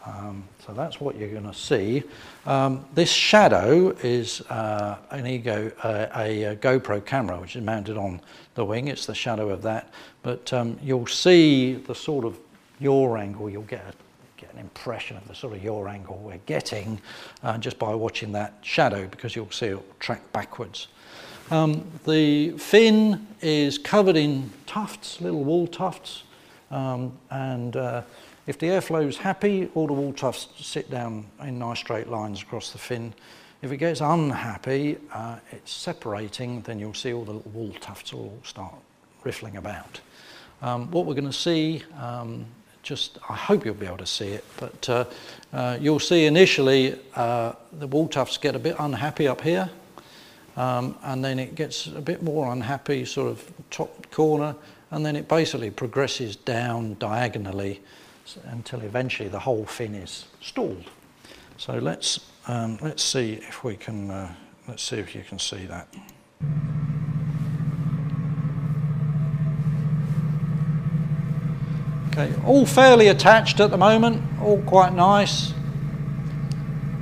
Um, 0.08 0.43
so 0.66 0.74
that's 0.74 1.01
what 1.01 1.18
you're 1.18 1.30
going 1.30 1.43
to 1.43 1.53
see. 1.53 2.03
Um, 2.45 2.86
this 2.93 3.12
shadow 3.12 3.89
is 4.03 4.39
uh, 4.41 4.97
an 5.12 5.28
Ego, 5.28 5.72
uh, 5.84 6.08
a, 6.16 6.43
a, 6.43 6.55
GoPro 6.55 7.05
camera, 7.05 7.38
which 7.39 7.58
is 7.58 7.62
mounted 7.62 7.97
on 7.97 8.22
the 8.55 8.64
wing. 8.64 8.88
It's 8.88 9.05
the 9.05 9.16
shadow 9.16 9.49
of 9.49 9.62
that. 9.64 9.91
But 10.24 10.53
um, 10.53 10.80
you'll 10.82 11.08
see 11.08 11.74
the 11.74 11.95
sort 11.95 12.24
of 12.24 12.38
yaw 12.80 13.18
angle. 13.18 13.49
You'll 13.49 13.64
get, 13.64 13.82
a, 13.82 14.39
get 14.39 14.53
an 14.53 14.60
impression 14.60 15.18
of 15.18 15.28
the 15.28 15.36
sort 15.36 15.53
of 15.53 15.64
yaw 15.64 15.88
angle 15.88 16.18
we're 16.24 16.39
getting 16.45 17.01
uh, 17.43 17.58
just 17.58 17.78
by 17.78 17.93
watching 17.93 18.32
that 18.32 18.53
shadow, 18.62 19.08
because 19.08 19.36
you'll 19.36 19.51
see 19.51 19.68
it 19.68 19.99
track 19.99 20.22
backwards. 20.32 20.88
Um, 21.51 21.86
the 22.05 22.51
fin 22.51 23.28
is 23.41 23.78
covered 23.78 24.16
in 24.16 24.51
tufts, 24.68 25.20
little 25.20 25.43
wool 25.43 25.68
tufts, 25.68 26.24
um, 26.72 27.14
and 27.30 27.76
uh, 27.76 28.01
if 28.47 28.57
the 28.57 28.67
airflow 28.67 29.05
is 29.05 29.17
happy, 29.17 29.69
all 29.75 29.87
the 29.87 29.93
wall 29.93 30.13
tufts 30.13 30.47
sit 30.65 30.89
down 30.89 31.25
in 31.43 31.59
nice 31.59 31.79
straight 31.79 32.07
lines 32.07 32.41
across 32.41 32.71
the 32.71 32.77
fin. 32.77 33.13
If 33.61 33.73
it 33.73 33.77
gets 33.77 33.99
unhappy, 33.99 34.97
uh, 35.13 35.39
it's 35.51 35.71
separating, 35.71 36.61
then 36.61 36.79
you'll 36.79 36.93
see 36.93 37.11
all 37.11 37.25
the 37.25 37.33
little 37.33 37.51
wool 37.51 37.73
tufts 37.81 38.13
all 38.13 38.39
start 38.43 38.73
riffling 39.23 39.57
about. 39.57 39.99
Um, 40.61 40.89
what 40.91 41.05
we're 41.05 41.13
going 41.13 41.25
to 41.25 41.33
see, 41.33 41.83
um, 41.99 42.45
just 42.83 43.17
I 43.29 43.35
hope 43.35 43.65
you'll 43.65 43.75
be 43.75 43.85
able 43.85 43.97
to 43.97 44.05
see 44.05 44.29
it, 44.29 44.45
but 44.57 44.89
uh, 44.89 45.05
uh, 45.51 45.77
you'll 45.81 45.99
see 45.99 46.25
initially 46.25 46.97
uh, 47.15 47.51
the 47.73 47.87
wall 47.87 48.07
tufts 48.07 48.37
get 48.37 48.55
a 48.55 48.59
bit 48.59 48.77
unhappy 48.79 49.27
up 49.27 49.41
here, 49.41 49.69
um, 50.55 50.95
and 51.03 51.23
then 51.23 51.37
it 51.37 51.55
gets 51.55 51.87
a 51.87 52.01
bit 52.01 52.23
more 52.23 52.51
unhappy 52.53 53.03
sort 53.03 53.29
of 53.29 53.51
top 53.71 54.09
corner, 54.09 54.55
and 54.91 55.05
then 55.05 55.17
it 55.17 55.27
basically 55.27 55.69
progresses 55.69 56.37
down 56.37 56.95
diagonally 56.97 57.81
until 58.45 58.82
eventually 58.82 59.30
the 59.30 59.39
whole 59.39 59.65
fin 59.65 59.95
is 59.95 60.25
stalled. 60.41 60.89
So 61.57 61.73
let's, 61.78 62.19
um, 62.47 62.78
let's 62.82 63.03
see 63.03 63.34
if 63.34 63.63
we 63.63 63.75
can, 63.75 64.11
uh, 64.11 64.34
let's 64.67 64.84
see 64.84 64.97
if 64.97 65.15
you 65.15 65.23
can 65.23 65.39
see 65.39 65.65
that. 65.65 65.88
Okay, 72.11 72.34
all 72.45 72.65
fairly 72.65 73.09
attached 73.09 73.59
at 73.59 73.69
the 73.69 73.78
moment, 73.78 74.21
all 74.41 74.61
quite 74.63 74.93
nice. 74.93 75.53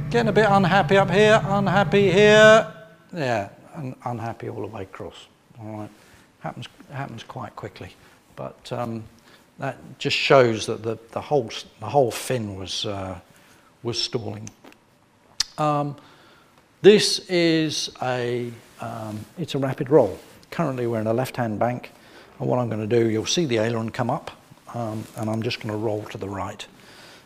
Getting 0.09 0.29
a 0.29 0.33
bit 0.33 0.47
unhappy 0.49 0.97
up 0.97 1.09
here, 1.09 1.41
unhappy 1.45 2.11
here. 2.11 2.71
Yeah, 3.13 3.49
and 3.75 3.95
unhappy 4.05 4.49
all 4.49 4.61
the 4.61 4.67
way 4.67 4.83
across. 4.83 5.27
All 5.59 5.77
right, 5.77 5.89
happens, 6.41 6.67
happens 6.91 7.23
quite 7.23 7.55
quickly. 7.55 7.93
But 8.35 8.71
um, 8.71 9.03
that 9.59 9.77
just 9.99 10.15
shows 10.15 10.65
that 10.65 10.83
the, 10.83 10.97
the, 11.11 11.21
whole, 11.21 11.49
the 11.79 11.85
whole 11.85 12.11
fin 12.11 12.55
was, 12.55 12.85
uh, 12.85 13.19
was 13.83 14.01
stalling. 14.01 14.49
Um, 15.57 15.95
this 16.81 17.19
is 17.29 17.89
a, 18.01 18.51
um, 18.81 19.25
it's 19.37 19.55
a 19.55 19.57
rapid 19.57 19.89
roll. 19.89 20.19
Currently 20.51 20.87
we're 20.87 21.01
in 21.01 21.07
a 21.07 21.13
left-hand 21.13 21.57
bank, 21.57 21.91
and 22.39 22.47
what 22.49 22.59
I'm 22.59 22.69
going 22.69 22.87
to 22.87 22.99
do, 22.99 23.09
you'll 23.09 23.25
see 23.25 23.45
the 23.45 23.59
aileron 23.59 23.89
come 23.89 24.09
up, 24.09 24.31
um, 24.73 25.05
and 25.17 25.29
I'm 25.29 25.41
just 25.41 25.61
going 25.61 25.71
to 25.71 25.77
roll 25.77 26.03
to 26.03 26.17
the 26.17 26.29
right. 26.29 26.65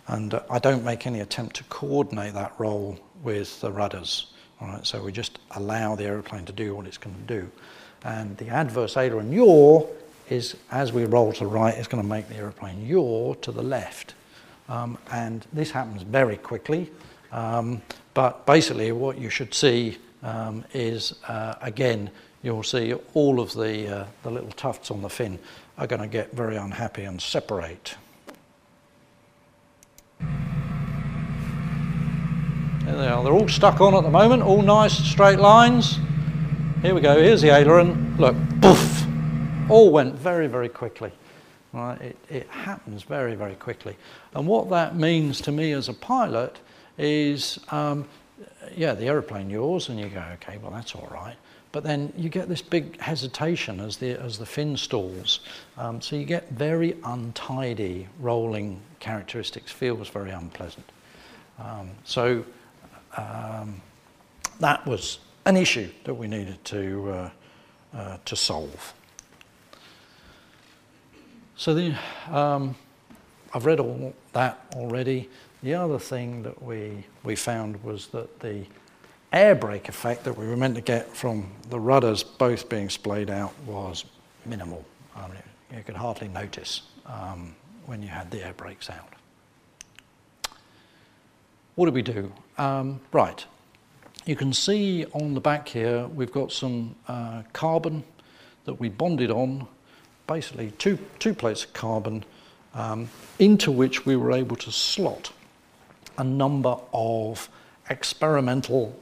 And 0.07 0.33
uh, 0.33 0.43
I 0.49 0.59
don't 0.59 0.83
make 0.83 1.07
any 1.07 1.19
attempt 1.19 1.55
to 1.57 1.63
coordinate 1.65 2.33
that 2.33 2.53
roll 2.57 2.99
with 3.23 3.59
the 3.61 3.71
rudders. 3.71 4.27
All 4.61 4.67
right, 4.67 4.85
so 4.85 5.01
we 5.01 5.11
just 5.11 5.39
allow 5.51 5.95
the 5.95 6.03
aeroplane 6.03 6.45
to 6.45 6.51
do 6.51 6.75
what 6.75 6.85
it's 6.85 6.97
going 6.97 7.15
to 7.15 7.41
do. 7.41 7.51
And 8.03 8.37
the 8.37 8.49
adverse 8.49 8.97
aileron 8.97 9.31
yaw 9.31 9.85
is 10.29 10.55
as 10.71 10.93
we 10.93 11.05
roll 11.05 11.33
to 11.33 11.39
the 11.39 11.47
right, 11.47 11.75
it's 11.75 11.87
going 11.87 12.03
to 12.03 12.07
make 12.07 12.27
the 12.29 12.35
aeroplane 12.35 12.85
yaw 12.85 13.33
to 13.35 13.51
the 13.51 13.63
left. 13.63 14.13
Um, 14.67 14.97
and 15.11 15.45
this 15.51 15.71
happens 15.71 16.03
very 16.03 16.37
quickly. 16.37 16.91
Um, 17.31 17.81
but 18.13 18.45
basically, 18.45 18.91
what 18.91 19.17
you 19.17 19.29
should 19.29 19.53
see 19.53 19.97
um, 20.23 20.63
is, 20.73 21.13
uh, 21.27 21.55
again, 21.61 22.09
you'll 22.43 22.63
see 22.63 22.93
all 23.13 23.39
of 23.39 23.53
the, 23.53 24.01
uh, 24.01 24.05
the 24.23 24.31
little 24.31 24.51
tufts 24.51 24.91
on 24.91 25.01
the 25.01 25.09
fin 25.09 25.39
are 25.77 25.87
going 25.87 26.01
to 26.01 26.07
get 26.07 26.31
very 26.33 26.57
unhappy 26.57 27.03
and 27.03 27.21
separate. 27.21 27.95
There 32.85 32.97
they 32.97 33.07
are. 33.07 33.23
They're 33.23 33.33
all 33.33 33.47
stuck 33.47 33.81
on 33.81 33.93
at 33.93 34.03
the 34.03 34.09
moment, 34.09 34.41
all 34.41 34.61
nice 34.61 34.97
straight 34.97 35.39
lines. 35.39 35.99
Here 36.81 36.95
we 36.95 37.01
go. 37.01 37.21
Here's 37.21 37.41
the 37.41 37.49
aileron. 37.49 38.15
Look, 38.17 38.35
poof, 38.61 39.05
all 39.69 39.91
went 39.91 40.15
very, 40.15 40.47
very 40.47 40.69
quickly. 40.69 41.11
Right? 41.71 42.01
It, 42.01 42.17
it 42.29 42.47
happens 42.49 43.03
very, 43.03 43.35
very 43.35 43.55
quickly. 43.55 43.95
And 44.33 44.47
what 44.47 44.69
that 44.69 44.95
means 44.95 45.39
to 45.41 45.51
me 45.51 45.71
as 45.73 45.87
a 45.87 45.93
pilot 45.93 46.57
is, 46.97 47.59
um, 47.69 48.07
yeah, 48.75 48.93
the 48.93 49.05
aeroplane 49.05 49.49
yours, 49.49 49.89
and 49.89 49.99
you 49.99 50.07
go, 50.07 50.23
okay, 50.33 50.57
well, 50.57 50.71
that's 50.71 50.95
all 50.95 51.07
right. 51.11 51.35
But 51.71 51.83
then 51.83 52.11
you 52.17 52.29
get 52.29 52.49
this 52.49 52.63
big 52.63 52.99
hesitation 52.99 53.79
as 53.79 53.97
the, 53.97 54.19
as 54.19 54.39
the 54.39 54.45
fin 54.45 54.75
stalls. 54.75 55.41
Um, 55.77 56.01
so 56.01 56.15
you 56.15 56.25
get 56.25 56.49
very 56.49 56.95
untidy 57.03 58.07
rolling 58.19 58.81
characteristics, 58.99 59.71
feels 59.71 60.09
very 60.09 60.31
unpleasant. 60.31 60.85
Um, 61.59 61.91
so 62.03 62.43
um, 63.17 63.79
that 64.59 64.85
was 64.87 65.19
an 65.45 65.57
issue 65.57 65.89
that 66.05 66.13
we 66.13 66.27
needed 66.27 66.63
to, 66.65 67.11
uh, 67.11 67.29
uh, 67.95 68.17
to 68.25 68.35
solve. 68.35 68.93
So 71.59 71.73
the, 71.73 71.93
um, 72.31 72.73
I've 73.53 73.65
read 73.65 73.81
all 73.81 74.13
that 74.31 74.65
already. 74.75 75.27
The 75.61 75.73
other 75.73 75.99
thing 75.99 76.41
that 76.43 76.63
we, 76.63 77.03
we 77.25 77.35
found 77.35 77.83
was 77.83 78.07
that 78.07 78.39
the 78.39 78.63
air 79.33 79.55
brake 79.55 79.89
effect 79.89 80.23
that 80.23 80.37
we 80.37 80.47
were 80.47 80.55
meant 80.55 80.75
to 80.75 80.81
get 80.81 81.13
from 81.13 81.51
the 81.69 81.77
rudders 81.77 82.23
both 82.23 82.69
being 82.69 82.89
splayed 82.89 83.29
out 83.29 83.53
was 83.65 84.05
minimal. 84.45 84.85
I 85.17 85.27
mean, 85.27 85.43
you 85.75 85.83
could 85.83 85.97
hardly 85.97 86.29
notice 86.29 86.83
um, 87.05 87.53
when 87.87 88.01
you 88.01 88.07
had 88.07 88.31
the 88.31 88.41
air 88.41 88.53
brakes 88.53 88.89
out. 88.89 89.13
What 91.75 91.87
do 91.87 91.91
we 91.91 92.03
do? 92.03 92.31
Um, 92.57 93.01
right, 93.11 93.45
you 94.25 94.37
can 94.37 94.53
see 94.53 95.05
on 95.07 95.33
the 95.33 95.41
back 95.41 95.67
here 95.67 96.07
we've 96.07 96.31
got 96.31 96.53
some 96.53 96.95
uh, 97.09 97.43
carbon 97.51 98.05
that 98.63 98.79
we 98.79 98.87
bonded 98.87 99.29
on 99.29 99.67
basically 100.29 100.71
two, 100.77 100.97
two 101.17 101.33
plates 101.33 101.65
of 101.65 101.73
carbon 101.73 102.23
um, 102.75 103.09
into 103.39 103.71
which 103.71 104.05
we 104.05 104.15
were 104.15 104.31
able 104.31 104.55
to 104.55 104.71
slot 104.71 105.31
a 106.19 106.23
number 106.23 106.77
of 106.93 107.49
experimental 107.89 108.95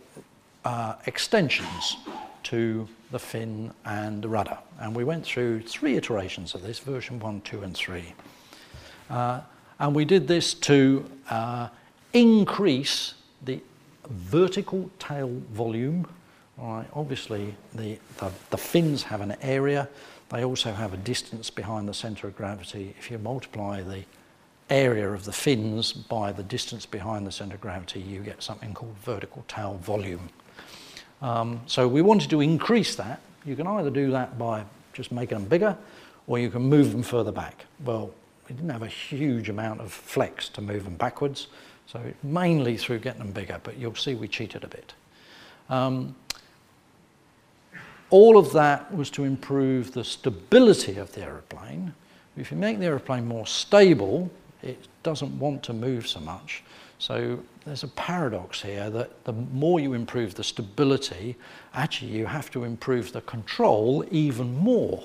uh, 0.64 0.96
extensions 1.06 1.98
to 2.44 2.88
the 3.12 3.20
fin 3.20 3.74
and 3.86 4.24
the 4.24 4.30
rudder. 4.30 4.58
And 4.80 4.96
we 4.96 5.04
went 5.04 5.26
through 5.26 5.62
three 5.62 5.98
iterations 5.98 6.56
of 6.56 6.62
this, 6.62 6.80
version 6.80 7.20
one, 7.20 7.42
two, 7.42 7.62
and 7.62 7.76
three. 7.76 8.14
Uh, 9.10 9.42
and 9.80 9.94
we 9.94 10.06
did 10.06 10.28
this 10.28 10.54
to 10.54 11.10
uh, 11.30 11.68
increase 12.14 13.16
the 13.44 13.62
vertical 14.10 14.90
tail 14.98 15.30
volume. 15.52 16.08
All 16.58 16.78
right, 16.78 16.88
obviously, 16.94 17.54
the, 17.74 18.00
the, 18.18 18.32
the 18.50 18.58
fins 18.58 19.04
have 19.04 19.22
an 19.22 19.36
area 19.42 19.90
they 20.30 20.44
also 20.44 20.74
have 20.74 20.94
a 20.94 20.98
distance 20.98 21.50
behind 21.50 21.88
the 21.88 21.94
centre 21.94 22.28
of 22.28 22.36
gravity. 22.36 22.96
If 23.00 23.10
you 23.10 23.18
multiply 23.18 23.82
the 23.82 24.04
area 24.70 25.10
of 25.10 25.24
the 25.24 25.32
fins 25.32 25.94
by 25.94 26.32
the 26.32 26.44
distance 26.44 26.86
behind 26.86 27.26
the 27.26 27.32
centre 27.32 27.56
of 27.56 27.62
gravity, 27.62 28.02
you 28.02 28.22
get 28.22 28.44
something 28.44 28.74
called 28.74 28.96
vertical 28.98 29.46
tail 29.48 29.76
volume. 29.76 30.30
Um, 31.22 31.62
so 31.66 31.88
we 31.88 32.02
wanted 32.02 32.30
to 32.32 32.42
increase 32.42 32.96
that. 32.96 33.22
You 33.46 33.56
can 33.56 33.68
either 33.68 33.90
do 33.90 34.12
that 34.12 34.38
by 34.38 34.66
just 34.94 35.12
making 35.12 35.38
them 35.38 35.48
bigger, 35.48 35.78
or 36.28 36.40
you 36.40 36.50
can 36.50 36.64
move 36.64 36.92
them 36.92 37.04
further 37.04 37.32
back. 37.32 37.66
Well, 37.86 38.12
we 38.50 38.56
didn't 38.56 38.70
have 38.70 38.84
a 38.84 38.88
huge 38.88 39.50
amount 39.50 39.82
of 39.82 39.92
flex 39.92 40.50
to 40.50 40.62
move 40.62 40.84
them 40.84 40.96
backwards, 40.96 41.48
so 41.86 42.02
mainly 42.24 42.78
through 42.78 43.00
getting 43.00 43.20
them 43.20 43.32
bigger, 43.32 43.60
but 43.64 43.78
you'll 43.78 43.96
see 43.96 44.16
we 44.16 44.28
cheated 44.28 44.64
a 44.64 44.68
bit. 44.68 44.94
Um, 45.70 46.16
all 48.10 48.38
of 48.38 48.54
that 48.54 48.94
was 48.94 49.10
to 49.12 49.24
improve 49.24 49.92
the 49.92 50.04
stability 50.04 50.98
of 50.98 51.12
the 51.14 51.22
aeroplane. 51.22 51.94
If 52.38 52.52
you 52.52 52.58
make 52.58 52.80
the 52.80 52.86
aeroplane 52.86 53.26
more 53.26 53.48
stable, 53.48 54.30
it 54.62 54.88
doesn't 55.04 55.38
want 55.40 55.64
to 55.64 55.74
move 55.74 56.08
so 56.08 56.20
much. 56.20 56.64
So 57.00 57.40
there's 57.66 57.84
a 57.84 57.90
paradox 57.90 58.62
here 58.62 58.90
that 58.90 59.24
the 59.26 59.34
more 59.34 59.80
you 59.80 59.94
improve 59.94 60.36
the 60.36 60.44
stability, 60.44 61.36
actually 61.74 62.12
you 62.12 62.26
have 62.26 62.50
to 62.52 62.64
improve 62.64 63.12
the 63.12 63.22
control 63.22 64.06
even 64.10 64.58
more. 64.58 65.04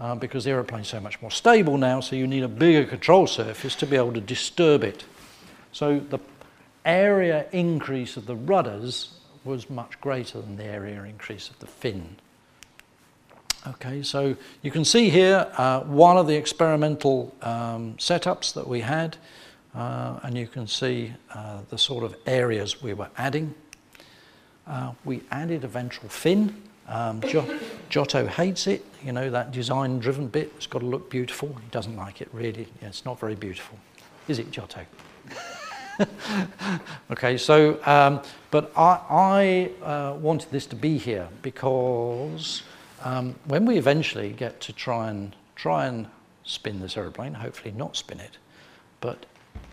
Uh, 0.00 0.14
because 0.14 0.44
the 0.44 0.50
aeroplane's 0.50 0.86
so 0.86 1.00
much 1.00 1.20
more 1.20 1.30
stable 1.30 1.76
now, 1.76 1.98
so 1.98 2.14
you 2.14 2.26
need 2.26 2.44
a 2.44 2.48
bigger 2.48 2.84
control 2.84 3.26
surface 3.26 3.74
to 3.74 3.84
be 3.84 3.96
able 3.96 4.12
to 4.12 4.20
disturb 4.20 4.84
it. 4.84 5.04
So 5.72 5.98
the 5.98 6.20
area 6.84 7.46
increase 7.50 8.16
of 8.16 8.26
the 8.26 8.36
rudders 8.36 9.17
was 9.48 9.70
much 9.70 10.00
greater 10.00 10.40
than 10.40 10.56
the 10.56 10.64
area 10.64 11.02
increase 11.02 11.48
of 11.48 11.58
the 11.58 11.66
fin. 11.66 12.16
Okay, 13.66 14.02
so 14.02 14.36
you 14.62 14.70
can 14.70 14.84
see 14.84 15.08
here 15.08 15.50
uh, 15.56 15.80
one 15.80 16.16
of 16.16 16.26
the 16.26 16.36
experimental 16.36 17.34
um, 17.42 17.94
setups 17.94 18.52
that 18.54 18.68
we 18.68 18.80
had, 18.82 19.16
uh, 19.74 20.20
and 20.22 20.38
you 20.38 20.46
can 20.46 20.66
see 20.66 21.12
uh, 21.34 21.60
the 21.70 21.78
sort 21.78 22.04
of 22.04 22.14
areas 22.26 22.82
we 22.82 22.94
were 22.94 23.08
adding. 23.16 23.54
Uh, 24.66 24.92
we 25.04 25.22
added 25.30 25.64
a 25.64 25.68
ventral 25.68 26.08
fin. 26.08 26.54
Um, 26.86 27.20
Giotto 27.90 28.26
hates 28.26 28.66
it, 28.66 28.84
you 29.04 29.12
know, 29.12 29.30
that 29.30 29.50
design 29.50 29.98
driven 29.98 30.28
bit. 30.28 30.52
It's 30.56 30.66
got 30.66 30.80
to 30.80 30.86
look 30.86 31.10
beautiful. 31.10 31.48
He 31.48 31.68
doesn't 31.70 31.96
like 31.96 32.20
it 32.20 32.28
really. 32.32 32.68
Yeah, 32.80 32.88
it's 32.88 33.04
not 33.04 33.18
very 33.18 33.34
beautiful. 33.34 33.78
Is 34.28 34.38
it, 34.38 34.50
Giotto? 34.50 34.86
okay, 37.10 37.36
so, 37.36 37.78
um, 37.84 38.22
but 38.50 38.72
I, 38.76 39.70
I 39.82 39.84
uh, 39.84 40.14
wanted 40.14 40.50
this 40.50 40.66
to 40.66 40.76
be 40.76 40.98
here 40.98 41.28
because 41.42 42.62
um, 43.02 43.34
when 43.46 43.64
we 43.64 43.78
eventually 43.78 44.32
get 44.32 44.60
to 44.62 44.72
try 44.72 45.10
and 45.10 45.34
try 45.56 45.86
and 45.86 46.06
spin 46.44 46.80
this 46.80 46.96
aeroplane, 46.96 47.34
hopefully 47.34 47.74
not 47.76 47.96
spin 47.96 48.20
it, 48.20 48.38
but 49.00 49.26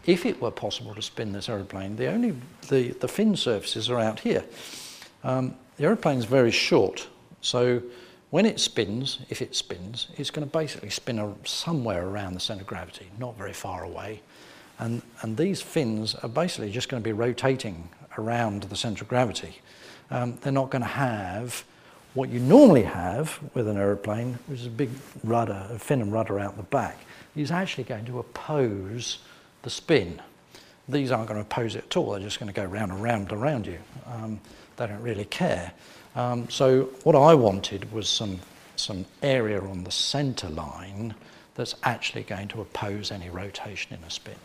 if 0.06 0.26
it 0.26 0.42
were 0.42 0.52
possible 0.52 0.94
to 0.96 1.02
spin 1.02 1.32
this 1.32 1.50
aeroplane, 1.50 1.96
the 1.96 2.08
only 2.08 2.36
the, 2.70 2.90
the 2.92 3.08
fin 3.08 3.36
surfaces 3.36 3.90
are 3.90 4.00
out 4.00 4.20
here. 4.20 4.44
Um, 5.24 5.56
the 5.78 5.86
aeroplane 5.86 6.20
is 6.20 6.26
very 6.26 6.52
short, 6.52 7.08
so 7.42 7.82
when 8.30 8.46
it 8.46 8.60
spins, 8.60 9.20
if 9.30 9.42
it 9.42 9.56
spins, 9.56 10.08
it's 10.18 10.32
going 10.32 10.48
to 10.48 10.52
basically 10.52 10.90
spin 10.90 11.36
somewhere 11.46 12.08
around 12.08 12.34
the 12.34 12.40
centre 12.40 12.62
of 12.62 12.68
gravity, 12.68 13.08
not 13.18 13.38
very 13.38 13.54
far 13.54 13.84
away. 13.84 14.22
And, 14.80 15.02
and 15.22 15.38
these 15.38 15.62
fins 15.62 16.16
are 16.16 16.30
basically 16.30 16.72
just 16.72 16.90
going 16.90 17.02
to 17.02 17.08
be 17.08 17.14
rotating 17.14 17.90
around 18.18 18.64
the 18.64 18.76
centre 18.76 19.04
of 19.04 19.08
gravity. 19.08 19.62
Um, 20.12 20.38
they're 20.42 20.52
not 20.52 20.70
going 20.70 20.82
to 20.82 20.88
have 20.88 21.64
what 22.14 22.30
you 22.30 22.40
normally 22.40 22.84
have 22.84 23.40
with 23.54 23.68
an 23.68 23.78
aeroplane, 23.78 24.40
which 24.48 24.62
is 24.62 24.68
a 24.68 24.72
big 24.72 24.90
rudder, 25.24 25.68
a 25.70 25.78
fin 25.78 26.02
and 26.02 26.14
rudder 26.14 26.40
out 26.40 26.56
the 26.56 26.64
back, 26.64 27.00
is 27.36 27.52
actually 27.52 27.84
going 27.84 28.06
to 28.06 28.20
oppose 28.20 29.20
the 29.64 29.70
spin. 29.70 30.22
These 30.88 31.12
aren't 31.12 31.28
going 31.28 31.40
to 31.40 31.46
oppose 31.46 31.76
it 31.76 31.86
at 31.86 31.98
all. 31.98 32.12
They're 32.12 32.22
just 32.22 32.40
going 32.40 32.52
to 32.52 32.54
go 32.54 32.64
round 32.64 32.92
and 32.92 33.04
round 33.04 33.32
and 33.32 33.42
around 33.42 33.68
you. 33.68 33.80
Um, 34.06 34.40
they 34.78 34.88
don't 34.88 35.02
really 35.02 35.26
care. 35.26 35.74
Um, 36.16 36.50
so 36.50 36.84
what 37.04 37.16
I 37.16 37.34
wanted 37.34 37.92
was 37.92 38.08
some, 38.08 38.40
some 38.78 39.06
area 39.22 39.60
on 39.60 39.84
the 39.84 39.92
centre 39.92 40.50
line 40.50 41.16
that's 41.56 41.76
actually 41.84 42.24
going 42.24 42.48
to 42.50 42.62
oppose 42.62 43.12
any 43.12 43.30
rotation 43.30 43.98
in 43.98 44.04
a 44.04 44.10
spin. 44.10 44.36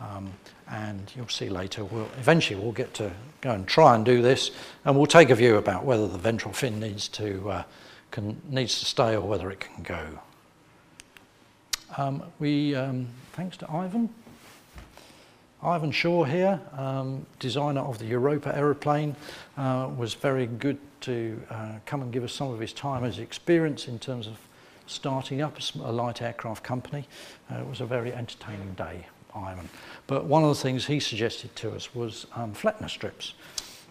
Um, 0.00 0.32
and 0.70 1.10
you'll 1.14 1.28
see 1.28 1.48
later, 1.48 1.84
we'll, 1.84 2.08
eventually 2.18 2.58
we'll 2.58 2.72
get 2.72 2.94
to 2.94 3.12
go 3.40 3.52
and 3.52 3.66
try 3.66 3.94
and 3.94 4.04
do 4.04 4.22
this, 4.22 4.50
and 4.84 4.96
we'll 4.96 5.06
take 5.06 5.30
a 5.30 5.34
view 5.34 5.56
about 5.56 5.84
whether 5.84 6.08
the 6.08 6.18
ventral 6.18 6.52
fin 6.52 6.80
needs 6.80 7.08
to, 7.08 7.50
uh, 7.50 7.62
can, 8.10 8.40
needs 8.48 8.78
to 8.80 8.84
stay 8.84 9.14
or 9.14 9.20
whether 9.20 9.50
it 9.50 9.60
can 9.60 9.82
go. 9.82 10.18
Um, 11.96 12.22
we, 12.40 12.74
um, 12.74 13.06
thanks 13.32 13.56
to 13.58 13.70
Ivan, 13.70 14.08
Ivan 15.62 15.92
Shaw 15.92 16.24
here, 16.24 16.60
um, 16.76 17.24
designer 17.38 17.80
of 17.80 17.98
the 17.98 18.06
Europa 18.06 18.54
aeroplane, 18.56 19.14
uh, 19.56 19.90
was 19.96 20.14
very 20.14 20.46
good 20.46 20.78
to 21.02 21.40
uh, 21.50 21.72
come 21.86 22.02
and 22.02 22.12
give 22.12 22.24
us 22.24 22.32
some 22.32 22.50
of 22.50 22.58
his 22.58 22.72
time, 22.72 23.02
his 23.04 23.18
experience 23.18 23.86
in 23.86 23.98
terms 23.98 24.26
of 24.26 24.38
starting 24.86 25.40
up 25.40 25.58
a 25.76 25.92
light 25.92 26.20
aircraft 26.20 26.64
company. 26.64 27.06
Uh, 27.50 27.60
it 27.60 27.66
was 27.66 27.80
a 27.80 27.86
very 27.86 28.12
entertaining 28.12 28.74
day 28.74 29.06
Ivan. 29.34 29.68
But 30.06 30.24
one 30.24 30.42
of 30.42 30.48
the 30.48 30.62
things 30.62 30.86
he 30.86 31.00
suggested 31.00 31.54
to 31.56 31.72
us 31.72 31.94
was 31.94 32.26
um, 32.34 32.54
Flettner 32.54 32.90
strips. 32.90 33.34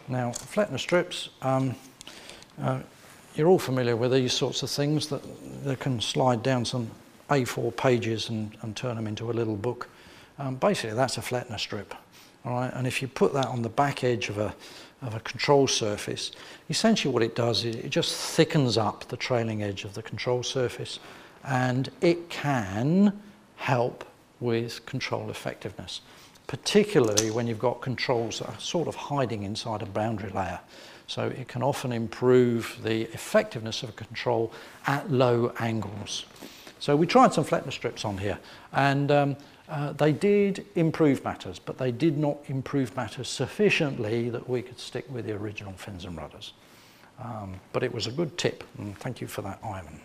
Now, 0.07 0.31
Flettner 0.31 0.79
strips, 0.79 1.29
um, 1.41 1.75
uh, 2.61 2.79
you're 3.35 3.47
all 3.47 3.59
familiar 3.59 3.95
with 3.95 4.11
these 4.11 4.33
sorts 4.33 4.61
of 4.63 4.69
things 4.69 5.07
that, 5.07 5.21
that 5.63 5.79
can 5.79 5.99
slide 6.01 6.43
down 6.43 6.65
some 6.65 6.91
A4 7.29 7.75
pages 7.75 8.29
and, 8.29 8.55
and 8.61 8.75
turn 8.75 8.95
them 8.95 9.07
into 9.07 9.31
a 9.31 9.33
little 9.33 9.55
book. 9.55 9.89
Um, 10.37 10.55
basically, 10.55 10.95
that's 10.95 11.17
a 11.17 11.21
Flettner 11.21 11.59
strip. 11.59 11.95
All 12.45 12.53
right? 12.53 12.71
And 12.73 12.85
if 12.85 13.01
you 13.01 13.07
put 13.07 13.33
that 13.33 13.47
on 13.47 13.61
the 13.61 13.69
back 13.69 14.03
edge 14.03 14.29
of 14.29 14.37
a, 14.37 14.53
of 15.01 15.15
a 15.15 15.19
control 15.21 15.67
surface, 15.67 16.31
essentially 16.69 17.13
what 17.13 17.23
it 17.23 17.35
does 17.35 17.65
is 17.65 17.75
it 17.75 17.89
just 17.89 18.15
thickens 18.15 18.77
up 18.77 19.05
the 19.05 19.17
trailing 19.17 19.63
edge 19.63 19.83
of 19.83 19.93
the 19.93 20.03
control 20.03 20.43
surface 20.43 20.99
and 21.43 21.89
it 22.01 22.29
can 22.29 23.19
help 23.55 24.05
with 24.43 24.85
control 24.85 25.29
effectiveness, 25.29 26.01
particularly 26.47 27.31
when 27.31 27.47
you've 27.47 27.59
got 27.59 27.81
controls 27.81 28.39
that 28.39 28.49
are 28.49 28.59
sort 28.59 28.87
of 28.87 28.95
hiding 28.95 29.43
inside 29.43 29.81
a 29.81 29.85
boundary 29.85 30.29
layer. 30.29 30.59
So 31.07 31.27
it 31.27 31.47
can 31.47 31.63
often 31.63 31.91
improve 31.91 32.77
the 32.83 33.03
effectiveness 33.13 33.83
of 33.83 33.89
a 33.89 33.93
control 33.93 34.51
at 34.85 35.11
low 35.11 35.53
angles. 35.59 36.25
So 36.79 36.95
we 36.95 37.07
tried 37.07 37.33
some 37.33 37.45
Flettner 37.45 37.71
strips 37.71 38.03
on 38.03 38.17
here 38.17 38.39
and 38.73 39.11
um, 39.11 39.37
uh, 39.69 39.93
they 39.93 40.11
did 40.11 40.65
improve 40.75 41.23
matters, 41.23 41.59
but 41.59 41.77
they 41.77 41.91
did 41.91 42.17
not 42.17 42.37
improve 42.47 42.95
matters 42.95 43.29
sufficiently 43.29 44.29
that 44.29 44.47
we 44.49 44.61
could 44.61 44.79
stick 44.79 45.05
with 45.09 45.25
the 45.25 45.31
original 45.31 45.73
fins 45.73 46.05
and 46.05 46.17
rudders. 46.17 46.53
Um, 47.19 47.55
but 47.71 47.83
it 47.83 47.93
was 47.93 48.07
a 48.07 48.11
good 48.11 48.37
tip, 48.37 48.63
and 48.77 48.97
thank 48.97 49.21
you 49.21 49.27
for 49.27 49.41
that, 49.43 49.59
Ivan. 49.63 49.99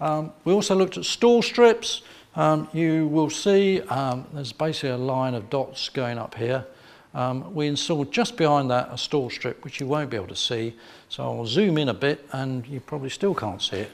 Um, 0.00 0.32
we 0.44 0.52
also 0.52 0.74
looked 0.74 0.98
at 0.98 1.04
stall 1.04 1.42
strips. 1.42 2.02
Um, 2.36 2.68
you 2.72 3.06
will 3.06 3.30
see 3.30 3.80
um, 3.82 4.26
there's 4.32 4.52
basically 4.52 4.90
a 4.90 4.96
line 4.96 5.34
of 5.34 5.50
dots 5.50 5.88
going 5.88 6.18
up 6.18 6.34
here. 6.34 6.66
Um, 7.14 7.54
we 7.54 7.68
installed 7.68 8.10
just 8.10 8.36
behind 8.36 8.70
that 8.70 8.88
a 8.90 8.98
stall 8.98 9.30
strip, 9.30 9.64
which 9.64 9.78
you 9.78 9.86
won't 9.86 10.10
be 10.10 10.16
able 10.16 10.26
to 10.28 10.36
see. 10.36 10.74
So 11.08 11.22
I'll 11.22 11.46
zoom 11.46 11.78
in 11.78 11.88
a 11.88 11.94
bit, 11.94 12.26
and 12.32 12.66
you 12.66 12.80
probably 12.80 13.10
still 13.10 13.34
can't 13.34 13.62
see 13.62 13.76
it. 13.76 13.92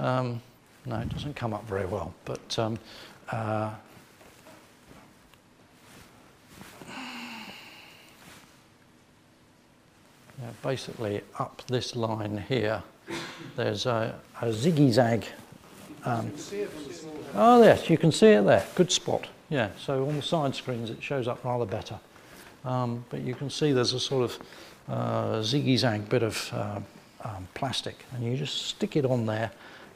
Um, 0.00 0.42
no, 0.84 0.98
it 0.98 1.08
doesn't 1.10 1.36
come 1.36 1.54
up 1.54 1.64
very 1.68 1.86
well. 1.86 2.12
But 2.24 2.58
um, 2.58 2.78
uh, 3.30 3.70
basically 10.62 11.20
up 11.38 11.62
this 11.68 11.94
line 11.94 12.44
here, 12.48 12.82
there's 13.54 13.86
a, 13.86 14.18
a 14.42 14.52
zigzag 14.52 15.24
um, 16.04 16.32
oh, 17.34 17.62
yes, 17.62 17.90
you 17.90 17.98
can 17.98 18.12
see 18.12 18.28
it 18.28 18.44
there. 18.44 18.64
Good 18.74 18.90
spot. 18.92 19.28
Yeah, 19.48 19.70
so 19.78 20.08
on 20.08 20.16
the 20.16 20.22
side 20.22 20.54
screens 20.54 20.90
it 20.90 21.02
shows 21.02 21.28
up 21.28 21.44
rather 21.44 21.66
better. 21.66 21.98
Um, 22.64 23.04
but 23.10 23.20
you 23.20 23.34
can 23.34 23.48
see 23.48 23.72
there's 23.72 23.92
a 23.92 24.00
sort 24.00 24.24
of 24.24 24.38
uh, 24.88 25.42
zigzag 25.42 26.08
bit 26.08 26.22
of 26.22 26.50
uh, 26.52 26.80
um, 27.24 27.48
plastic, 27.54 28.04
and 28.12 28.24
you 28.24 28.36
just 28.36 28.66
stick 28.66 28.96
it 28.96 29.04
on 29.04 29.26
there. 29.26 29.50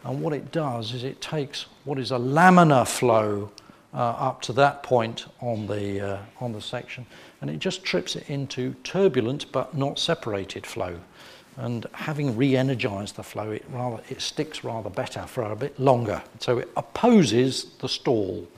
And 0.05 0.22
what 0.22 0.33
it 0.33 0.53
does 0.53 0.95
is 0.95 1.05
it 1.05 1.20
takes 1.20 1.66
what 1.85 1.99
is 1.99 2.12
a 2.12 2.16
laminar 2.16 2.87
flow 2.87 3.51
uh, 3.93 3.97
up 3.97 4.41
to 4.43 4.53
that 4.55 4.83
point 4.83 5.26
on 5.41 5.66
the, 5.66 6.01
uh, 6.01 6.18
on 6.41 6.53
the 6.53 6.61
section, 6.61 7.07
and 7.41 7.51
it 7.51 7.59
just 7.59 7.85
trips 7.85 8.16
it 8.16 8.31
into 8.31 8.74
turbulent 8.85 9.51
but 9.53 9.76
not 9.76 9.99
separated 9.99 10.64
flow 10.64 11.01
and 11.61 11.87
having 11.93 12.37
re-energized 12.37 13.17
the 13.17 13.23
flow, 13.23 13.51
it, 13.51 13.65
rather, 13.71 14.03
it 14.09 14.21
sticks 14.21 14.65
rather 14.65 14.89
better 14.89 15.23
for 15.27 15.43
a 15.43 15.57
bit 15.57 15.79
longer. 15.79 16.23
So 16.39 16.59
it 16.59 16.71
opposes 16.77 17.67
the 17.81 17.89
stall. 17.89 18.49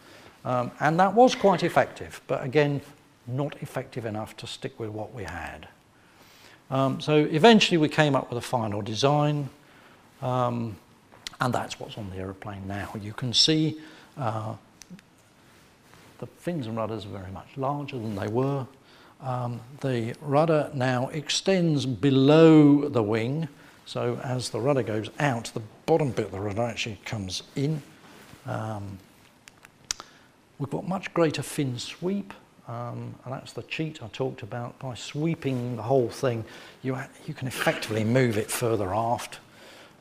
Um, 0.45 0.71
and 0.81 0.99
that 1.01 1.15
was 1.15 1.35
quite 1.35 1.63
effective, 1.63 2.21
but 2.27 2.45
again, 2.45 2.81
not 3.27 3.61
effective 3.61 4.07
enough 4.07 4.37
to 4.39 4.47
stick 4.47 4.79
with 4.79 4.91
what 4.91 5.13
we 5.13 5.25
had. 5.25 5.69
Um, 6.71 7.01
so 7.01 7.17
eventually 7.17 7.79
we 7.79 7.89
came 7.89 8.15
up 8.15 8.31
with 8.31 8.39
a 8.39 8.47
final 8.47 8.83
design, 8.83 9.49
um, 10.21 10.77
and 11.41 11.53
that's 11.53 11.79
what's 11.79 11.99
on 11.99 12.09
the 12.11 12.17
aeroplane 12.17 12.67
now. 12.67 12.89
You 13.01 13.13
can 13.13 13.35
see 13.35 13.81
uh, 14.17 14.55
the 16.19 16.27
fins 16.27 16.67
and 16.67 16.77
rudders 16.77 17.05
are 17.05 17.09
very 17.09 17.33
much 17.33 17.49
larger 17.57 17.99
than 17.99 18.15
they 18.15 18.29
were. 18.29 18.67
Um, 19.23 19.61
the 19.81 20.15
rudder 20.21 20.71
now 20.75 21.09
extends 21.09 21.87
below 21.87 22.89
the 22.89 23.03
wing, 23.03 23.49
so 23.87 24.21
as 24.25 24.51
the 24.51 24.61
rudder 24.61 24.83
goes 24.83 25.11
out, 25.21 25.45
the 25.55 25.63
bottom 25.87 26.11
bit 26.11 26.27
of 26.27 26.33
the 26.33 26.41
rudder 26.41 26.63
actually 26.63 26.99
comes 27.05 27.45
in. 27.55 27.83
Um, 28.47 28.99
we've 30.59 30.71
got 30.71 30.89
much 30.89 31.15
greater 31.15 31.43
fin 31.43 31.79
sweep, 31.79 32.35
um, 32.67 33.15
and 33.25 33.33
that's 33.33 33.53
the 33.53 33.63
cheat 33.65 34.03
I 34.03 34.09
talked 34.09 34.43
about. 34.43 34.77
By 34.81 34.95
sweeping 34.95 35.77
the 35.77 35.83
whole 35.83 36.09
thing, 36.09 36.45
you, 36.83 36.99
you 37.27 37.35
can 37.35 37.47
effectively 37.47 38.03
move 38.03 38.37
it 38.37 38.51
further 38.51 38.93
aft. 38.93 39.39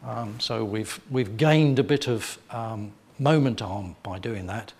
Um, 0.03 0.39
so 0.39 0.65
we've, 0.65 0.99
we've 1.11 1.38
gained 1.38 1.78
a 1.78 1.84
bit 1.84 2.07
of 2.07 2.39
um, 2.49 2.91
moment 3.19 3.61
arm 3.61 3.95
by 4.01 4.17
doing 4.17 4.47
that. 4.47 4.74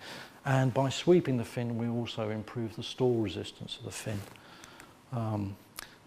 And 0.44 0.74
by 0.74 0.88
sweeping 0.88 1.36
the 1.36 1.44
fin, 1.44 1.78
we 1.78 1.88
also 1.88 2.30
improve 2.30 2.74
the 2.76 2.82
stall 2.82 3.14
resistance 3.14 3.78
of 3.78 3.84
the 3.84 3.92
fin. 3.92 4.20
Um, 5.12 5.56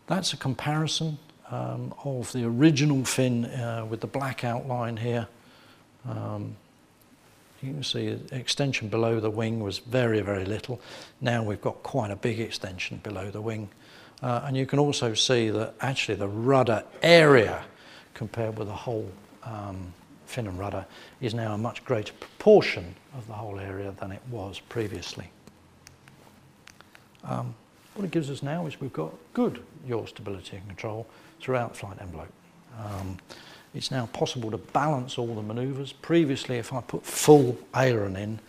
that's 0.07 0.33
a 0.33 0.37
comparison 0.37 1.17
um, 1.49 1.93
of 2.03 2.31
the 2.33 2.43
original 2.45 3.05
fin 3.05 3.45
uh, 3.45 3.85
with 3.89 4.01
the 4.01 4.07
black 4.07 4.43
outline 4.43 4.97
here. 4.97 5.27
Um, 6.07 6.55
you 7.61 7.73
can 7.73 7.83
see 7.83 8.13
the 8.13 8.35
extension 8.35 8.89
below 8.89 9.19
the 9.19 9.29
wing 9.29 9.61
was 9.61 9.79
very, 9.79 10.21
very 10.21 10.45
little. 10.45 10.79
Now 11.21 11.41
we've 11.43 11.61
got 11.61 11.81
quite 11.83 12.11
a 12.11 12.15
big 12.15 12.39
extension 12.39 12.99
below 13.03 13.31
the 13.31 13.41
wing. 13.41 13.69
Uh, 14.21 14.41
and 14.45 14.57
you 14.57 14.65
can 14.65 14.79
also 14.79 15.13
see 15.13 15.49
that 15.49 15.73
actually 15.81 16.15
the 16.15 16.27
rudder 16.27 16.83
area 17.01 17.63
compared 18.13 18.57
with 18.57 18.67
the 18.67 18.73
whole 18.73 19.09
um, 19.43 19.93
fin 20.25 20.47
and 20.47 20.57
rudder 20.59 20.85
is 21.21 21.33
now 21.33 21.53
a 21.53 21.57
much 21.57 21.83
greater 21.85 22.13
proportion 22.13 22.95
of 23.17 23.27
the 23.27 23.33
whole 23.33 23.59
area 23.59 23.93
than 23.99 24.11
it 24.11 24.21
was 24.29 24.59
previously. 24.59 25.29
Um, 27.23 27.55
what 27.95 28.05
it 28.05 28.11
gives 28.11 28.29
us 28.29 28.43
now 28.43 28.67
is 28.67 28.79
we've 28.79 28.93
got 28.93 29.13
good 29.33 29.63
yaw 29.87 30.05
stability 30.05 30.57
and 30.57 30.67
control 30.67 31.07
throughout 31.39 31.75
flight 31.75 31.97
envelope. 32.01 32.31
Um, 32.77 33.17
it's 33.73 33.91
now 33.91 34.05
possible 34.07 34.51
to 34.51 34.57
balance 34.57 35.17
all 35.17 35.33
the 35.33 35.41
manoeuvres. 35.41 35.93
Previously, 35.93 36.57
if 36.57 36.71
I 36.73 36.81
put 36.81 37.05
full 37.05 37.57
aileron 37.75 38.15
in 38.15 38.39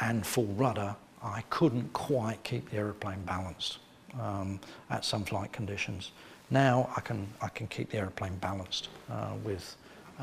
and 0.00 0.26
full 0.26 0.46
rudder, 0.46 0.96
I 1.22 1.42
couldn't 1.50 1.92
quite 1.92 2.42
keep 2.44 2.70
the 2.70 2.78
aeroplane 2.78 3.22
balanced 3.24 3.78
um, 4.18 4.58
at 4.88 5.04
some 5.04 5.24
flight 5.24 5.52
conditions. 5.52 6.12
Now 6.50 6.90
I 6.96 7.00
can, 7.00 7.26
I 7.40 7.48
can 7.48 7.66
keep 7.68 7.90
the 7.90 7.98
aeroplane 7.98 8.36
balanced 8.36 8.88
uh, 9.10 9.32
with 9.44 9.76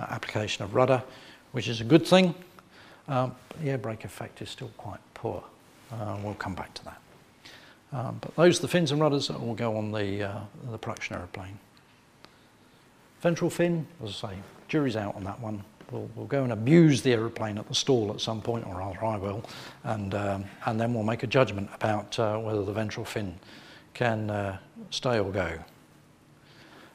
application 0.09 0.63
of 0.63 0.75
rudder, 0.75 1.03
which 1.51 1.67
is 1.67 1.81
a 1.81 1.83
good 1.83 2.05
thing, 2.05 2.33
um, 3.07 3.35
the 3.61 3.69
air 3.69 3.77
brake 3.77 4.05
effect 4.05 4.41
is 4.41 4.49
still 4.49 4.71
quite 4.77 4.99
poor. 5.13 5.43
Uh, 5.91 6.17
we'll 6.23 6.33
come 6.35 6.53
back 6.53 6.73
to 6.73 6.85
that. 6.85 7.01
Um, 7.93 8.17
but 8.19 8.35
those 8.35 8.59
are 8.59 8.61
the 8.63 8.67
fins 8.67 8.91
and 8.91 8.99
rudders 8.99 9.29
that 9.29 9.39
will 9.39 9.55
go 9.55 9.77
on 9.77 9.91
the, 9.91 10.23
uh, 10.23 10.39
the 10.71 10.77
production 10.77 11.15
aeroplane. 11.15 11.57
Ventral 13.21 13.49
fin, 13.49 13.87
as 14.03 14.23
I 14.23 14.29
say, 14.29 14.37
jury's 14.67 14.95
out 14.95 15.15
on 15.15 15.23
that 15.23 15.39
one. 15.39 15.63
We'll, 15.91 16.09
we'll 16.15 16.27
go 16.27 16.43
and 16.43 16.51
abuse 16.51 17.01
the 17.01 17.13
aeroplane 17.13 17.57
at 17.57 17.67
the 17.69 17.75
stall 17.75 18.11
at 18.11 18.19
some 18.19 18.41
point, 18.41 18.67
or 18.67 18.75
rather 18.75 19.03
I 19.05 19.15
will, 19.15 19.41
and, 19.85 20.13
um, 20.13 20.45
and 20.65 20.79
then 20.79 20.93
we'll 20.93 21.03
make 21.03 21.23
a 21.23 21.27
judgment 21.27 21.69
about 21.73 22.19
uh, 22.19 22.37
whether 22.37 22.63
the 22.63 22.73
ventral 22.73 23.05
fin 23.05 23.39
can 23.93 24.29
uh, 24.29 24.57
stay 24.89 25.17
or 25.17 25.31
go. 25.31 25.57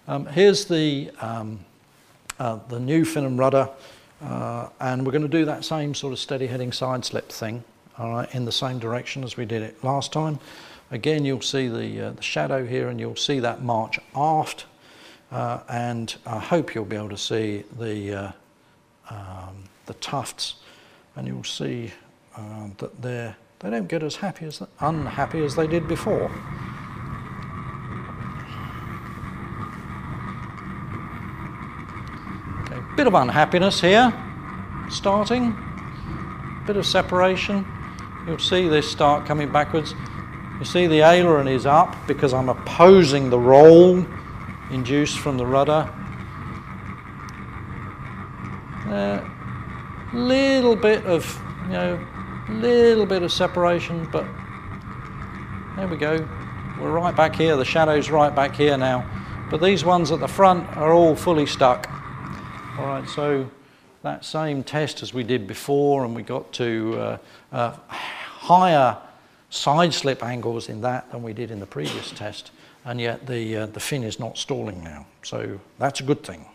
Um, 0.07 0.27
here's 0.27 0.67
the, 0.67 1.11
um, 1.21 1.65
uh, 2.43 2.59
the 2.67 2.81
new 2.81 3.05
fin 3.05 3.25
and 3.25 3.39
rudder, 3.39 3.71
uh, 4.21 4.69
and 4.81 5.07
we're 5.07 5.13
going 5.13 5.23
to 5.23 5.29
do 5.29 5.45
that 5.45 5.65
same 5.65 5.95
sort 5.95 6.13
of 6.13 6.19
steady 6.19 6.49
heading 6.49 6.73
side 6.73 7.05
slip 7.05 7.31
thing, 7.31 7.63
all 7.97 8.11
right, 8.11 8.35
in 8.35 8.45
the 8.45 8.51
same 8.51 8.81
direction 8.81 9.23
as 9.23 9.37
we 9.37 9.45
did 9.45 9.63
it 9.63 9.85
last 9.85 10.13
time. 10.13 10.41
Again, 10.91 11.25
you'll 11.25 11.41
see 11.41 11.69
the, 11.69 12.09
uh, 12.09 12.11
the 12.11 12.23
shadow 12.23 12.67
here, 12.67 12.89
and 12.89 12.99
you'll 12.99 13.15
see 13.15 13.39
that 13.39 13.63
march 13.63 14.01
aft, 14.17 14.65
uh, 15.31 15.61
and 15.69 16.17
I 16.27 16.41
hope 16.41 16.75
you'll 16.75 16.85
be 16.85 16.97
able 16.97 17.11
to 17.11 17.17
see 17.17 17.63
the, 17.79 18.13
uh, 18.13 18.33
um, 19.11 19.63
the 19.87 19.95
tufts, 19.95 20.57
and 21.15 21.29
you'll 21.29 21.45
see 21.45 21.93
um, 22.37 22.75
that 22.79 23.01
they're, 23.01 23.37
they 23.61 23.71
don't 23.71 23.87
get 23.87 24.03
as 24.03 24.17
happy 24.17 24.47
as 24.47 24.61
unhappy 24.81 25.45
as 25.45 25.55
they 25.55 25.69
did 25.69 25.87
before. 25.87 26.29
Bit 32.97 33.07
of 33.07 33.15
unhappiness 33.15 33.81
here, 33.81 34.13
starting, 34.91 35.57
bit 36.67 36.77
of 36.77 36.85
separation. 36.85 37.67
You'll 38.27 38.39
see 38.39 38.69
this 38.69 38.91
start 38.91 39.27
coming 39.27 39.51
backwards. 39.51 39.95
You 40.59 40.65
see 40.65 40.87
the 40.87 41.01
aileron 41.01 41.49
is 41.49 41.67
up 41.67 41.97
because 42.07 42.35
I'm 42.35 42.49
opposing 42.49 43.31
the 43.31 43.39
roll 43.39 44.07
induced 44.71 45.19
from 45.19 45.39
the 45.39 45.47
rudder. 45.47 45.91
Little 50.13 50.77
bit 50.77 51.07
of, 51.07 51.41
you 51.65 51.73
know, 51.73 52.07
little 52.51 53.07
bit 53.07 53.23
of 53.23 53.33
separation, 53.33 54.07
but 54.13 54.27
there 55.77 55.89
we 55.89 55.97
go. 55.97 56.29
We're 56.79 56.93
right 56.93 57.17
back 57.17 57.35
here. 57.35 57.57
The 57.57 57.65
shadow's 57.65 58.11
right 58.11 58.35
back 58.35 58.55
here 58.55 58.77
now. 58.77 59.09
But 59.51 59.63
these 59.63 59.83
ones 59.83 60.13
at 60.13 60.21
the 60.21 60.29
front 60.29 60.77
are 60.77 60.93
all 60.93 61.17
fully 61.17 61.47
stuck. 61.47 61.89
All 62.79 62.87
right, 62.87 63.07
so 63.07 63.51
that 64.03 64.25
same 64.25 64.65
test 64.65 65.03
as 65.03 65.13
we 65.13 65.25
did 65.25 65.47
before, 65.47 66.07
and 66.07 66.17
we 66.17 66.23
got 66.23 66.51
to 66.55 66.97
uh, 66.99 67.19
uh, 67.53 67.77
higher 67.89 68.97
side 69.51 69.93
slip 69.93 70.23
angles 70.25 70.71
in 70.71 70.81
that 70.81 71.11
than 71.13 71.23
we 71.23 71.35
did 71.35 71.51
in 71.51 71.61
the 71.61 71.67
previous 71.67 72.11
test, 72.13 72.51
and 72.87 72.99
yet 72.99 73.27
the, 73.27 73.57
uh, 73.59 73.67
the 73.67 73.81
fin 73.81 74.03
is 74.03 74.19
not 74.19 74.39
stalling 74.39 74.83
now. 74.83 75.05
So 75.23 75.61
that's 75.79 76.01
a 76.01 76.03
good 76.03 76.25
thing. 76.25 76.47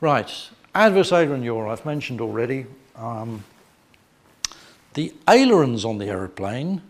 Right, 0.00 0.32
adverse 0.74 1.12
aileron 1.12 1.42
yaw 1.42 1.70
I've 1.70 1.84
mentioned 1.84 2.22
already. 2.22 2.64
Um, 2.96 3.44
the 4.94 5.12
ailerons 5.28 5.84
on 5.84 5.98
the 5.98 6.06
aeroplane 6.06 6.80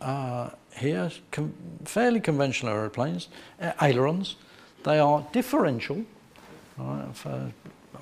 uh, 0.00 0.50
here, 0.76 1.10
com 1.32 1.52
fairly 1.84 2.20
conventional 2.20 2.72
aeroplanes, 2.72 3.28
uh, 3.60 3.72
ailerons, 3.82 4.36
they 4.84 4.98
are 4.98 5.26
differential. 5.32 6.04
Right, 6.76 7.06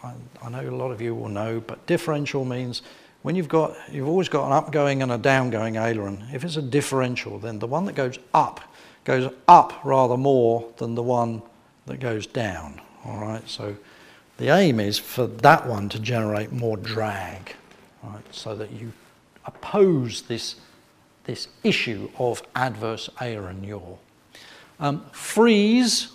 I, 0.03 0.13
I 0.43 0.49
know 0.49 0.69
a 0.69 0.71
lot 0.71 0.91
of 0.91 1.01
you 1.01 1.15
will 1.15 1.29
know, 1.29 1.61
but 1.61 1.87
differential 1.87 2.45
means 2.45 2.83
when 3.23 3.35
you've 3.35 3.49
got, 3.49 3.77
you've 3.91 4.09
always 4.09 4.29
got 4.29 4.47
an 4.47 4.53
upgoing 4.53 5.03
and 5.03 5.13
a 5.13 5.19
downgoing 5.19 5.81
aileron. 5.81 6.25
If 6.33 6.45
it's 6.45 6.57
a 6.57 6.63
differential, 6.63 7.39
then 7.39 7.59
the 7.59 7.67
one 7.67 7.85
that 7.87 7.95
goes 7.95 8.19
up 8.33 8.61
goes 9.05 9.33
up 9.49 9.85
rather 9.85 10.17
more 10.17 10.73
than 10.77 10.95
the 10.95 11.03
one 11.03 11.43
that 11.87 12.01
goes 12.01 12.27
down. 12.27 12.81
All 13.05 13.19
right, 13.19 13.47
so 13.49 13.77
the 14.37 14.49
aim 14.49 14.79
is 14.79 14.99
for 14.99 15.27
that 15.27 15.67
one 15.67 15.89
to 15.91 15.99
generate 15.99 16.53
more 16.53 16.77
drag, 16.77 17.55
right, 18.03 18.23
so 18.31 18.55
that 18.55 18.71
you 18.73 18.93
oppose 19.47 20.23
this, 20.23 20.57
this 21.25 21.49
issue 21.65 22.11
of 22.19 22.43
adverse 22.55 23.09
aileron 23.21 23.65
yaw. 23.65 23.97
Um, 24.79 25.05
Frise 25.13 26.13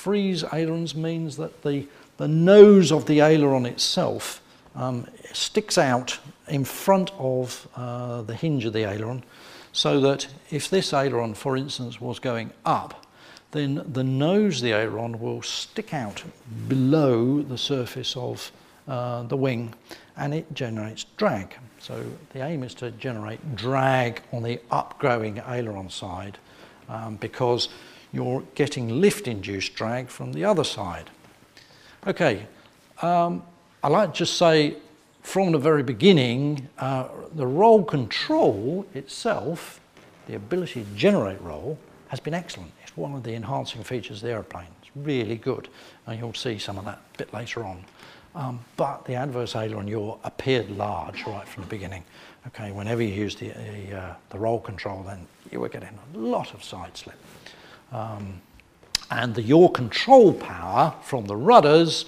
Frise 0.00 0.44
ailerons 0.50 0.94
means 0.94 1.36
that 1.36 1.62
the, 1.62 1.86
the 2.16 2.26
nose 2.26 2.90
of 2.90 3.04
the 3.04 3.20
aileron 3.20 3.66
itself 3.66 4.40
um, 4.74 5.06
sticks 5.34 5.76
out 5.76 6.18
in 6.48 6.64
front 6.64 7.12
of 7.18 7.68
uh, 7.76 8.22
the 8.22 8.34
hinge 8.34 8.64
of 8.64 8.72
the 8.72 8.84
aileron 8.84 9.22
so 9.72 10.00
that 10.00 10.26
if 10.50 10.70
this 10.70 10.94
aileron, 10.94 11.34
for 11.34 11.54
instance, 11.54 12.00
was 12.00 12.18
going 12.18 12.50
up, 12.64 13.04
then 13.50 13.84
the 13.92 14.02
nose 14.02 14.56
of 14.56 14.62
the 14.62 14.72
aileron 14.72 15.20
will 15.20 15.42
stick 15.42 15.92
out 15.92 16.22
below 16.66 17.42
the 17.42 17.58
surface 17.58 18.16
of 18.16 18.50
uh, 18.88 19.22
the 19.24 19.36
wing 19.36 19.74
and 20.16 20.32
it 20.32 20.50
generates 20.54 21.04
drag. 21.18 21.54
So 21.78 22.02
the 22.32 22.42
aim 22.42 22.62
is 22.62 22.72
to 22.76 22.90
generate 22.92 23.54
drag 23.54 24.22
on 24.32 24.44
the 24.44 24.62
upgrowing 24.72 25.46
aileron 25.46 25.90
side 25.90 26.38
um, 26.88 27.16
because 27.16 27.68
you're 28.12 28.42
getting 28.54 29.00
lift-induced 29.00 29.74
drag 29.74 30.08
from 30.08 30.32
the 30.32 30.44
other 30.44 30.64
side. 30.64 31.10
Okay, 32.06 32.46
um, 33.02 33.42
I 33.82 33.88
like 33.88 34.12
to 34.12 34.18
just 34.18 34.36
say 34.36 34.76
from 35.22 35.52
the 35.52 35.58
very 35.58 35.82
beginning, 35.82 36.68
uh, 36.78 37.08
the 37.34 37.46
roll 37.46 37.84
control 37.84 38.86
itself, 38.94 39.80
the 40.26 40.36
ability 40.36 40.84
to 40.84 40.90
generate 40.96 41.40
roll, 41.40 41.78
has 42.08 42.20
been 42.20 42.34
excellent. 42.34 42.72
It's 42.82 42.96
one 42.96 43.14
of 43.14 43.22
the 43.22 43.34
enhancing 43.34 43.84
features 43.84 44.18
of 44.18 44.22
the 44.22 44.30
aeroplane. 44.30 44.66
It's 44.82 44.90
really 44.96 45.36
good, 45.36 45.68
and 46.06 46.18
you'll 46.18 46.34
see 46.34 46.58
some 46.58 46.78
of 46.78 46.84
that 46.86 47.00
a 47.14 47.18
bit 47.18 47.32
later 47.32 47.64
on. 47.64 47.84
Um, 48.34 48.60
but 48.76 49.04
the 49.04 49.14
adverse 49.14 49.56
aileron 49.56 49.88
yaw 49.88 50.16
appeared 50.24 50.70
large 50.70 51.24
right 51.26 51.46
from 51.46 51.64
the 51.64 51.68
beginning. 51.68 52.04
Okay, 52.46 52.70
whenever 52.72 53.02
you 53.02 53.12
used 53.12 53.40
the, 53.40 53.48
the, 53.48 53.96
uh, 53.96 54.14
the 54.30 54.38
roll 54.38 54.60
control, 54.60 55.02
then 55.02 55.26
you 55.50 55.60
were 55.60 55.68
getting 55.68 55.88
a 56.14 56.18
lot 56.18 56.54
of 56.54 56.62
side 56.64 56.96
slip. 56.96 57.16
Um, 57.92 58.40
and 59.10 59.34
the 59.34 59.42
yaw 59.42 59.68
control 59.68 60.32
power 60.32 60.94
from 61.02 61.26
the 61.26 61.36
rudders 61.36 62.04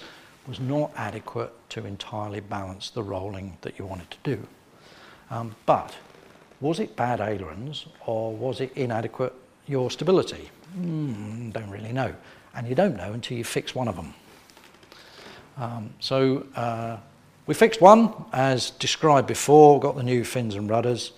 was 0.47 0.59
not 0.59 0.91
adequate 0.95 1.51
to 1.69 1.85
entirely 1.85 2.39
balance 2.39 2.89
the 2.89 3.03
rolling 3.03 3.57
that 3.61 3.77
you 3.77 3.85
wanted 3.85 4.11
to 4.11 4.17
do. 4.23 4.47
Um, 5.29 5.55
but 5.65 5.95
was 6.61 6.79
it 6.79 6.95
bad 6.95 7.19
ailerons 7.19 7.85
or 8.05 8.33
was 8.33 8.61
it 8.61 8.71
inadequate 8.75 9.33
yaw 9.67 9.89
stability? 9.89 10.49
Mm, 10.77 11.51
don't 11.53 11.69
really 11.69 11.91
know. 11.91 12.13
And 12.55 12.67
you 12.67 12.75
don't 12.75 12.95
know 12.95 13.13
until 13.13 13.37
you 13.37 13.43
fix 13.43 13.73
one 13.75 13.87
of 13.87 13.95
them. 13.95 14.13
Um, 15.57 15.93
so 15.99 16.45
uh, 16.55 16.97
we 17.45 17.53
fixed 17.53 17.81
one 17.81 18.13
as 18.31 18.71
described 18.71 19.27
before, 19.27 19.79
got 19.79 19.95
the 19.95 20.03
new 20.03 20.23
fins 20.23 20.55
and 20.55 20.69
rudders, 20.69 21.11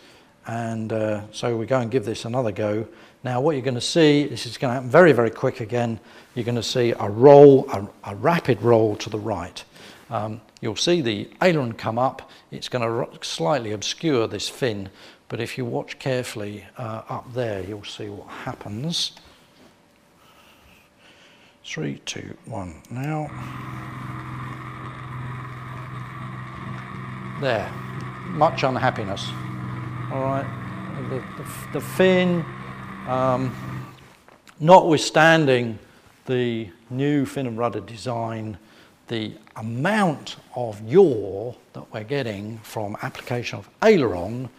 and 0.47 0.91
uh, 0.91 1.21
so 1.31 1.57
we 1.57 1.65
go 1.65 1.79
and 1.79 1.89
give 1.89 2.05
this 2.05 2.25
another 2.25 2.51
go. 2.51 2.87
Now 3.25 3.41
what 3.41 3.53
you're 3.53 3.63
going 3.63 3.73
to 3.73 3.81
see, 3.81 4.27
this 4.27 4.45
is 4.45 4.59
going 4.59 4.69
to 4.69 4.75
happen 4.75 4.89
very, 4.89 5.11
very 5.11 5.31
quick 5.31 5.59
again, 5.59 5.99
you're 6.35 6.45
going 6.45 6.53
to 6.57 6.61
see 6.61 6.91
a 6.91 7.09
roll, 7.09 7.67
a, 7.71 7.89
a 8.03 8.15
rapid 8.15 8.61
roll 8.61 8.95
to 8.97 9.09
the 9.09 9.17
right. 9.17 9.63
Um, 10.11 10.41
you'll 10.61 10.75
see 10.75 11.01
the 11.01 11.27
aileron 11.41 11.73
come 11.73 11.97
up. 11.97 12.29
It's 12.51 12.69
going 12.69 12.83
to 12.83 13.25
slightly 13.25 13.71
obscure 13.71 14.27
this 14.27 14.47
fin, 14.47 14.91
but 15.27 15.41
if 15.41 15.57
you 15.57 15.65
watch 15.65 15.97
carefully 15.97 16.65
uh, 16.77 17.01
up 17.09 17.33
there, 17.33 17.63
you'll 17.63 17.83
see 17.83 18.09
what 18.09 18.27
happens. 18.27 19.13
Three, 21.63 22.01
two, 22.05 22.37
one, 22.45 22.75
now. 22.91 23.25
There, 27.41 27.71
much 28.27 28.61
unhappiness. 28.61 29.27
All 30.11 30.21
right, 30.21 31.07
the, 31.09 31.23
the, 31.41 31.79
the 31.79 31.81
fin, 31.81 32.45
um, 33.07 33.55
notwithstanding 34.59 35.79
the 36.25 36.69
new 36.89 37.25
fin 37.25 37.47
and 37.47 37.57
rudder 37.57 37.81
design, 37.81 38.57
the 39.07 39.33
amount 39.55 40.37
of 40.55 40.81
yaw 40.89 41.53
that 41.73 41.93
we're 41.93 42.03
getting 42.03 42.57
from 42.59 42.97
application 43.01 43.59
of 43.59 43.69
aileron 43.83 44.49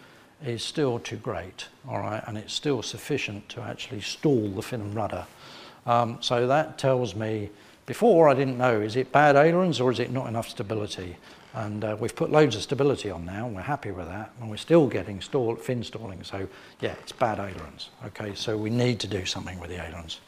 is 0.45 0.63
still 0.63 0.99
too 0.99 1.17
great, 1.17 1.67
all 1.87 1.99
right, 1.99 2.23
and 2.27 2.37
it's 2.37 2.53
still 2.53 2.81
sufficient 2.81 3.47
to 3.49 3.61
actually 3.61 4.01
stall 4.01 4.49
the 4.49 4.61
fin 4.61 4.81
and 4.81 4.95
rudder. 4.95 5.25
Um, 5.85 6.17
so 6.21 6.47
that 6.47 6.77
tells 6.77 7.15
me, 7.15 7.49
before 7.85 8.29
I 8.29 8.33
didn't 8.33 8.57
know, 8.57 8.81
is 8.81 8.95
it 8.95 9.11
bad 9.11 9.35
ailerons 9.35 9.79
or 9.79 9.91
is 9.91 9.99
it 9.99 10.11
not 10.11 10.27
enough 10.27 10.49
stability? 10.49 11.17
And 11.57 11.83
uh, 11.83 11.97
we've 11.99 12.15
put 12.15 12.29
loads 12.29 12.55
of 12.55 12.61
stability 12.61 13.09
on 13.09 13.25
now, 13.25 13.47
and 13.47 13.55
we're 13.55 13.63
happy 13.63 13.89
with 13.89 14.05
that, 14.05 14.31
and 14.39 14.47
we're 14.47 14.57
still 14.57 14.85
getting 14.85 15.19
stall, 15.21 15.55
fin 15.55 15.83
stalling. 15.83 16.23
So 16.23 16.47
yeah, 16.81 16.93
it's 17.01 17.11
bad 17.11 17.39
ailerons. 17.39 17.89
Okay, 18.05 18.35
so 18.35 18.55
we 18.55 18.69
need 18.69 18.99
to 18.99 19.07
do 19.07 19.25
something 19.25 19.59
with 19.59 19.71
the 19.71 19.83
ailerons. 19.83 20.19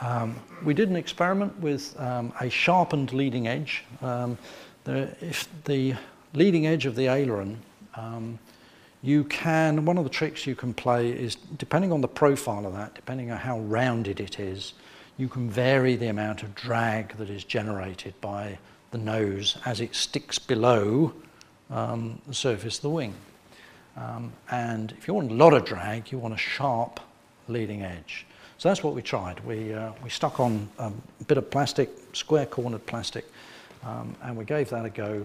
Um, 0.00 0.36
we 0.64 0.72
did 0.72 0.88
an 0.88 0.94
experiment 0.94 1.58
with 1.58 1.98
um, 1.98 2.32
a 2.40 2.48
sharpened 2.48 3.12
leading 3.12 3.48
edge. 3.48 3.82
Um, 4.00 4.38
the, 4.84 5.12
if 5.20 5.48
the 5.64 5.96
leading 6.32 6.64
edge 6.68 6.86
of 6.86 6.94
the 6.94 7.08
aileron, 7.08 7.60
um, 7.96 8.38
you 9.02 9.24
can, 9.24 9.84
one 9.84 9.98
of 9.98 10.04
the 10.04 10.10
tricks 10.10 10.46
you 10.46 10.54
can 10.54 10.72
play 10.72 11.10
is, 11.10 11.34
depending 11.58 11.90
on 11.90 12.02
the 12.02 12.08
profile 12.08 12.66
of 12.66 12.72
that, 12.74 12.94
depending 12.94 13.32
on 13.32 13.38
how 13.38 13.58
rounded 13.58 14.20
it 14.20 14.38
is, 14.38 14.74
you 15.18 15.28
can 15.28 15.48
vary 15.48 15.96
the 15.96 16.08
amount 16.08 16.42
of 16.42 16.54
drag 16.54 17.16
that 17.16 17.30
is 17.30 17.44
generated 17.44 18.14
by 18.20 18.58
the 18.90 18.98
nose 18.98 19.56
as 19.64 19.80
it 19.80 19.94
sticks 19.94 20.38
below 20.38 21.12
um, 21.70 22.20
the 22.26 22.34
surface 22.34 22.76
of 22.76 22.82
the 22.82 22.90
wing. 22.90 23.14
Um, 23.96 24.32
and 24.50 24.92
if 24.92 25.08
you 25.08 25.14
want 25.14 25.30
a 25.30 25.34
lot 25.34 25.54
of 25.54 25.64
drag, 25.64 26.12
you 26.12 26.18
want 26.18 26.34
a 26.34 26.38
sharp 26.38 27.00
leading 27.48 27.82
edge. 27.82 28.26
So 28.58 28.68
that's 28.68 28.82
what 28.82 28.94
we 28.94 29.02
tried. 29.02 29.40
We, 29.40 29.72
uh, 29.72 29.92
we 30.04 30.10
stuck 30.10 30.38
on 30.38 30.68
a 30.78 30.92
bit 31.26 31.38
of 31.38 31.50
plastic, 31.50 31.90
square 32.12 32.46
cornered 32.46 32.84
plastic, 32.86 33.26
um, 33.84 34.14
and 34.22 34.36
we 34.36 34.44
gave 34.44 34.70
that 34.70 34.84
a 34.84 34.90
go. 34.90 35.24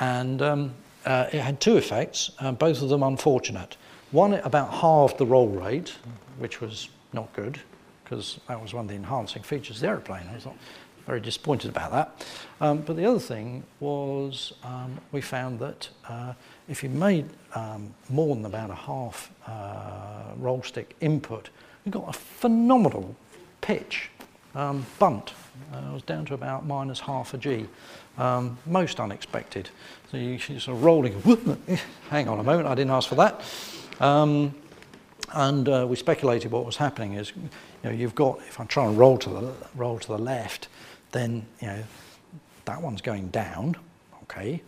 And 0.00 0.42
um, 0.42 0.74
uh, 1.06 1.28
it 1.32 1.40
had 1.40 1.60
two 1.60 1.76
effects, 1.76 2.30
both 2.58 2.82
of 2.82 2.88
them 2.88 3.02
unfortunate. 3.02 3.76
One, 4.12 4.34
about 4.34 4.72
halved 4.72 5.18
the 5.18 5.26
roll 5.26 5.48
rate, 5.48 5.94
which 6.38 6.60
was 6.60 6.88
not 7.12 7.32
good 7.32 7.58
because 8.04 8.38
that 8.48 8.60
was 8.60 8.74
one 8.74 8.84
of 8.84 8.88
the 8.88 8.94
enhancing 8.94 9.42
features 9.42 9.76
of 9.76 9.82
the 9.82 9.88
aeroplane. 9.88 10.22
I 10.30 10.34
was 10.34 10.44
not 10.44 10.56
very 11.06 11.20
disappointed 11.20 11.70
about 11.70 11.90
that. 11.92 12.26
Um, 12.60 12.78
but 12.78 12.96
the 12.96 13.04
other 13.04 13.18
thing 13.18 13.64
was 13.80 14.54
um, 14.62 14.98
we 15.12 15.20
found 15.20 15.58
that 15.60 15.88
uh, 16.08 16.34
if 16.68 16.82
you 16.82 16.88
made 16.88 17.26
um, 17.54 17.94
more 18.08 18.34
than 18.34 18.44
about 18.44 18.70
a 18.70 18.74
half 18.74 19.30
uh, 19.46 20.32
roll 20.38 20.62
stick 20.62 20.96
input, 21.00 21.50
you 21.84 21.92
got 21.92 22.08
a 22.08 22.12
phenomenal 22.12 23.14
pitch 23.60 24.10
um, 24.54 24.86
bunt. 24.98 25.32
Uh, 25.72 25.90
it 25.90 25.92
was 25.92 26.02
down 26.02 26.24
to 26.26 26.34
about 26.34 26.66
minus 26.66 27.00
half 27.00 27.34
a 27.34 27.38
G. 27.38 27.66
Um, 28.16 28.56
most 28.66 29.00
unexpected. 29.00 29.68
So 30.10 30.16
you, 30.16 30.38
sort 30.38 30.68
of 30.68 30.84
rolling, 30.84 31.20
hang 32.10 32.28
on 32.28 32.38
a 32.38 32.44
moment, 32.44 32.68
I 32.68 32.74
didn't 32.74 32.92
ask 32.92 33.08
for 33.08 33.16
that. 33.16 33.42
Um, 34.00 34.54
and 35.32 35.68
uh, 35.68 35.86
we 35.88 35.96
speculated 35.96 36.52
what 36.52 36.64
was 36.64 36.76
happening 36.76 37.14
is 37.14 37.32
you 37.84 37.90
know, 37.90 37.96
you've 37.96 38.14
got, 38.14 38.38
if 38.48 38.58
I 38.58 38.64
try 38.64 38.86
and 38.86 38.96
roll 38.96 39.18
to 39.18 39.28
the, 39.28 39.52
roll 39.74 39.98
to 39.98 40.08
the 40.08 40.18
left, 40.18 40.68
then, 41.12 41.44
you 41.60 41.66
know, 41.66 41.84
that 42.64 42.80
one's 42.80 43.02
going 43.02 43.28
down, 43.28 43.76
okay, 44.22 44.62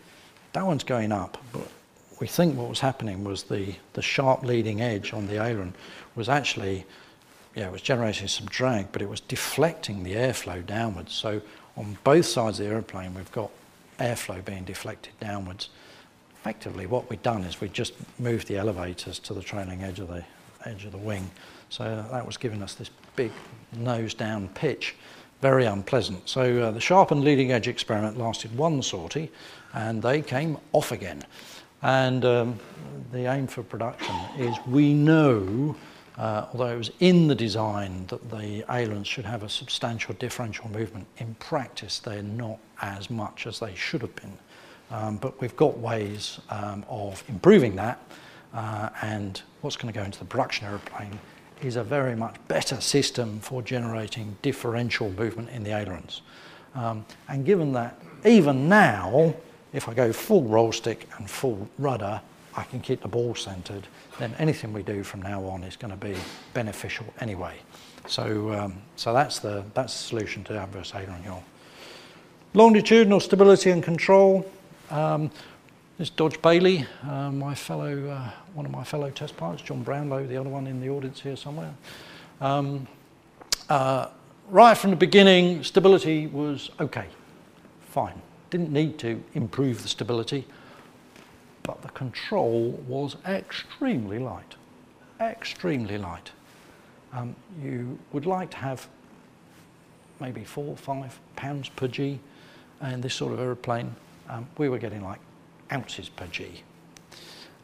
that 0.52 0.66
one's 0.66 0.84
going 0.84 1.12
up, 1.12 1.42
but 1.50 1.66
we 2.20 2.26
think 2.26 2.56
what 2.56 2.68
was 2.68 2.80
happening 2.80 3.24
was 3.24 3.44
the, 3.44 3.74
the 3.94 4.02
sharp 4.02 4.42
leading 4.42 4.82
edge 4.82 5.14
on 5.14 5.26
the 5.26 5.42
aileron 5.42 5.74
was 6.14 6.28
actually, 6.28 6.84
yeah, 7.54 7.66
it 7.66 7.72
was 7.72 7.80
generating 7.80 8.28
some 8.28 8.46
drag, 8.46 8.92
but 8.92 9.00
it 9.00 9.08
was 9.08 9.20
deflecting 9.20 10.02
the 10.02 10.12
airflow 10.14 10.64
downwards. 10.64 11.14
So 11.14 11.40
on 11.76 11.96
both 12.04 12.26
sides 12.26 12.60
of 12.60 12.66
the 12.66 12.72
aeroplane, 12.72 13.14
we've 13.14 13.32
got 13.32 13.50
airflow 13.98 14.44
being 14.44 14.64
deflected 14.64 15.14
downwards. 15.20 15.70
Effectively, 16.40 16.86
what 16.86 17.08
we've 17.08 17.22
done 17.22 17.44
is 17.44 17.62
we 17.62 17.68
just 17.70 17.94
moved 18.18 18.46
the 18.46 18.58
elevators 18.58 19.18
to 19.20 19.32
the 19.32 19.42
trailing 19.42 19.82
edge 19.82 20.00
of 20.00 20.08
the 20.08 20.24
edge 20.64 20.84
of 20.84 20.92
the 20.92 20.98
wing. 20.98 21.30
So 21.68 22.06
that 22.10 22.26
was 22.26 22.36
giving 22.36 22.62
us 22.62 22.74
this 22.74 22.90
big 23.16 23.32
nose 23.76 24.14
down 24.14 24.48
pitch, 24.48 24.94
very 25.42 25.66
unpleasant. 25.66 26.28
So 26.28 26.62
uh, 26.62 26.70
the 26.70 26.80
sharpened 26.80 27.24
leading 27.24 27.52
edge 27.52 27.68
experiment 27.68 28.18
lasted 28.18 28.56
one 28.56 28.82
sortie 28.82 29.30
and 29.74 30.02
they 30.02 30.22
came 30.22 30.58
off 30.72 30.92
again. 30.92 31.22
And 31.82 32.24
um, 32.24 32.58
the 33.12 33.26
aim 33.26 33.46
for 33.46 33.62
production 33.62 34.14
is 34.38 34.56
we 34.66 34.94
know, 34.94 35.76
uh, 36.16 36.46
although 36.52 36.72
it 36.72 36.78
was 36.78 36.90
in 37.00 37.28
the 37.28 37.34
design 37.34 38.06
that 38.06 38.30
the 38.30 38.64
ailerons 38.70 39.06
should 39.06 39.26
have 39.26 39.42
a 39.42 39.48
substantial 39.48 40.14
differential 40.14 40.70
movement, 40.70 41.06
in 41.18 41.34
practice 41.34 41.98
they're 41.98 42.22
not 42.22 42.58
as 42.80 43.10
much 43.10 43.46
as 43.46 43.60
they 43.60 43.74
should 43.74 44.00
have 44.00 44.14
been. 44.16 44.38
Um, 44.90 45.16
but 45.16 45.40
we've 45.40 45.56
got 45.56 45.78
ways 45.78 46.40
um, 46.48 46.84
of 46.88 47.22
improving 47.28 47.76
that 47.76 48.00
uh, 48.54 48.88
and 49.02 49.42
what's 49.60 49.76
going 49.76 49.92
to 49.92 49.98
go 49.98 50.04
into 50.04 50.18
the 50.18 50.24
production 50.24 50.66
aeroplane 50.66 51.18
is 51.62 51.76
a 51.76 51.84
very 51.84 52.14
much 52.14 52.36
better 52.48 52.80
system 52.80 53.40
for 53.40 53.62
generating 53.62 54.36
differential 54.42 55.11
movement 55.11 55.50
in 55.50 55.64
the 55.64 55.70
ailerons. 55.70 56.22
Um, 56.74 57.04
and 57.28 57.44
given 57.44 57.72
that 57.72 58.00
even 58.24 58.68
now, 58.68 59.34
if 59.72 59.88
I 59.88 59.94
go 59.94 60.12
full 60.12 60.44
roll 60.44 60.72
stick 60.72 61.09
and 61.16 61.28
full 61.28 61.68
rudder, 61.78 62.20
I 62.57 62.62
can 62.64 62.80
keep 62.80 63.02
the 63.02 63.09
ball 63.09 63.34
centered, 63.34 63.86
then 64.18 64.34
anything 64.38 64.72
we 64.72 64.82
do 64.82 65.02
from 65.02 65.22
now 65.22 65.44
on 65.44 65.62
is 65.64 65.76
going 65.76 65.90
to 65.90 65.96
be 65.96 66.16
beneficial 66.54 67.07
anyway. 67.20 67.54
So, 68.07 68.52
um, 68.52 68.78
so 68.96 69.12
that's, 69.12 69.38
the, 69.40 69.64
that's 69.74 69.92
the 69.92 70.02
solution 70.09 70.44
to 70.44 70.59
adverse 70.59 70.94
aileron 70.94 71.22
yaw. 71.24 71.40
Longitudinal 72.54 73.20
stability 73.20 73.70
and 73.70 73.82
control. 73.82 74.50
Um, 74.90 75.30
this 75.99 76.11
Dodge 76.11 76.40
Bailey, 76.42 76.86
uh, 77.05 77.30
my 77.30 77.55
fellow, 77.55 78.09
uh, 78.09 78.30
one 78.53 78.66
of 78.66 78.72
my 78.72 78.84
fellow 78.84 79.09
test 79.11 79.36
pilots, 79.36 79.62
John 79.62 79.82
Brownlow, 79.82 80.26
the 80.26 80.36
other 80.36 80.51
one 80.51 80.66
in 80.66 80.80
the 80.80 80.90
audience 80.90 81.20
here 81.20 81.36
somewhere. 81.36 81.72
Um, 82.40 82.86
uh, 83.70 84.09
right 84.51 84.76
from 84.76 84.90
the 84.90 84.97
beginning, 84.97 85.64
stability 85.64 86.26
was 86.26 86.70
okay, 86.80 87.07
fine. 87.88 88.20
Didn't 88.51 88.72
need 88.72 88.99
to 88.99 89.22
improve 89.34 89.82
the 89.82 89.88
stability, 89.88 90.47
but 91.62 91.80
the 91.80 91.88
control 91.88 92.72
was 92.86 93.16
extremely 93.26 94.18
light, 94.18 94.55
extremely 95.18 95.97
light. 95.97 96.30
Um, 97.14 97.34
you 97.62 97.99
would 98.12 98.26
like 98.26 98.51
to 98.51 98.57
have 98.59 98.86
maybe 100.20 100.44
four 100.44 100.76
five 100.76 101.18
pounds 101.36 101.70
per 101.70 101.88
G 101.88 102.20
in 102.82 103.01
this 103.01 103.14
sort 103.14 103.32
of 103.32 103.40
aeroplane. 103.40 103.97
Um, 104.28 104.47
we 104.59 104.68
were 104.68 104.78
getting 104.78 105.03
like 105.03 105.20
ounces 105.72 106.08
per 106.08 106.26
G. 106.26 106.62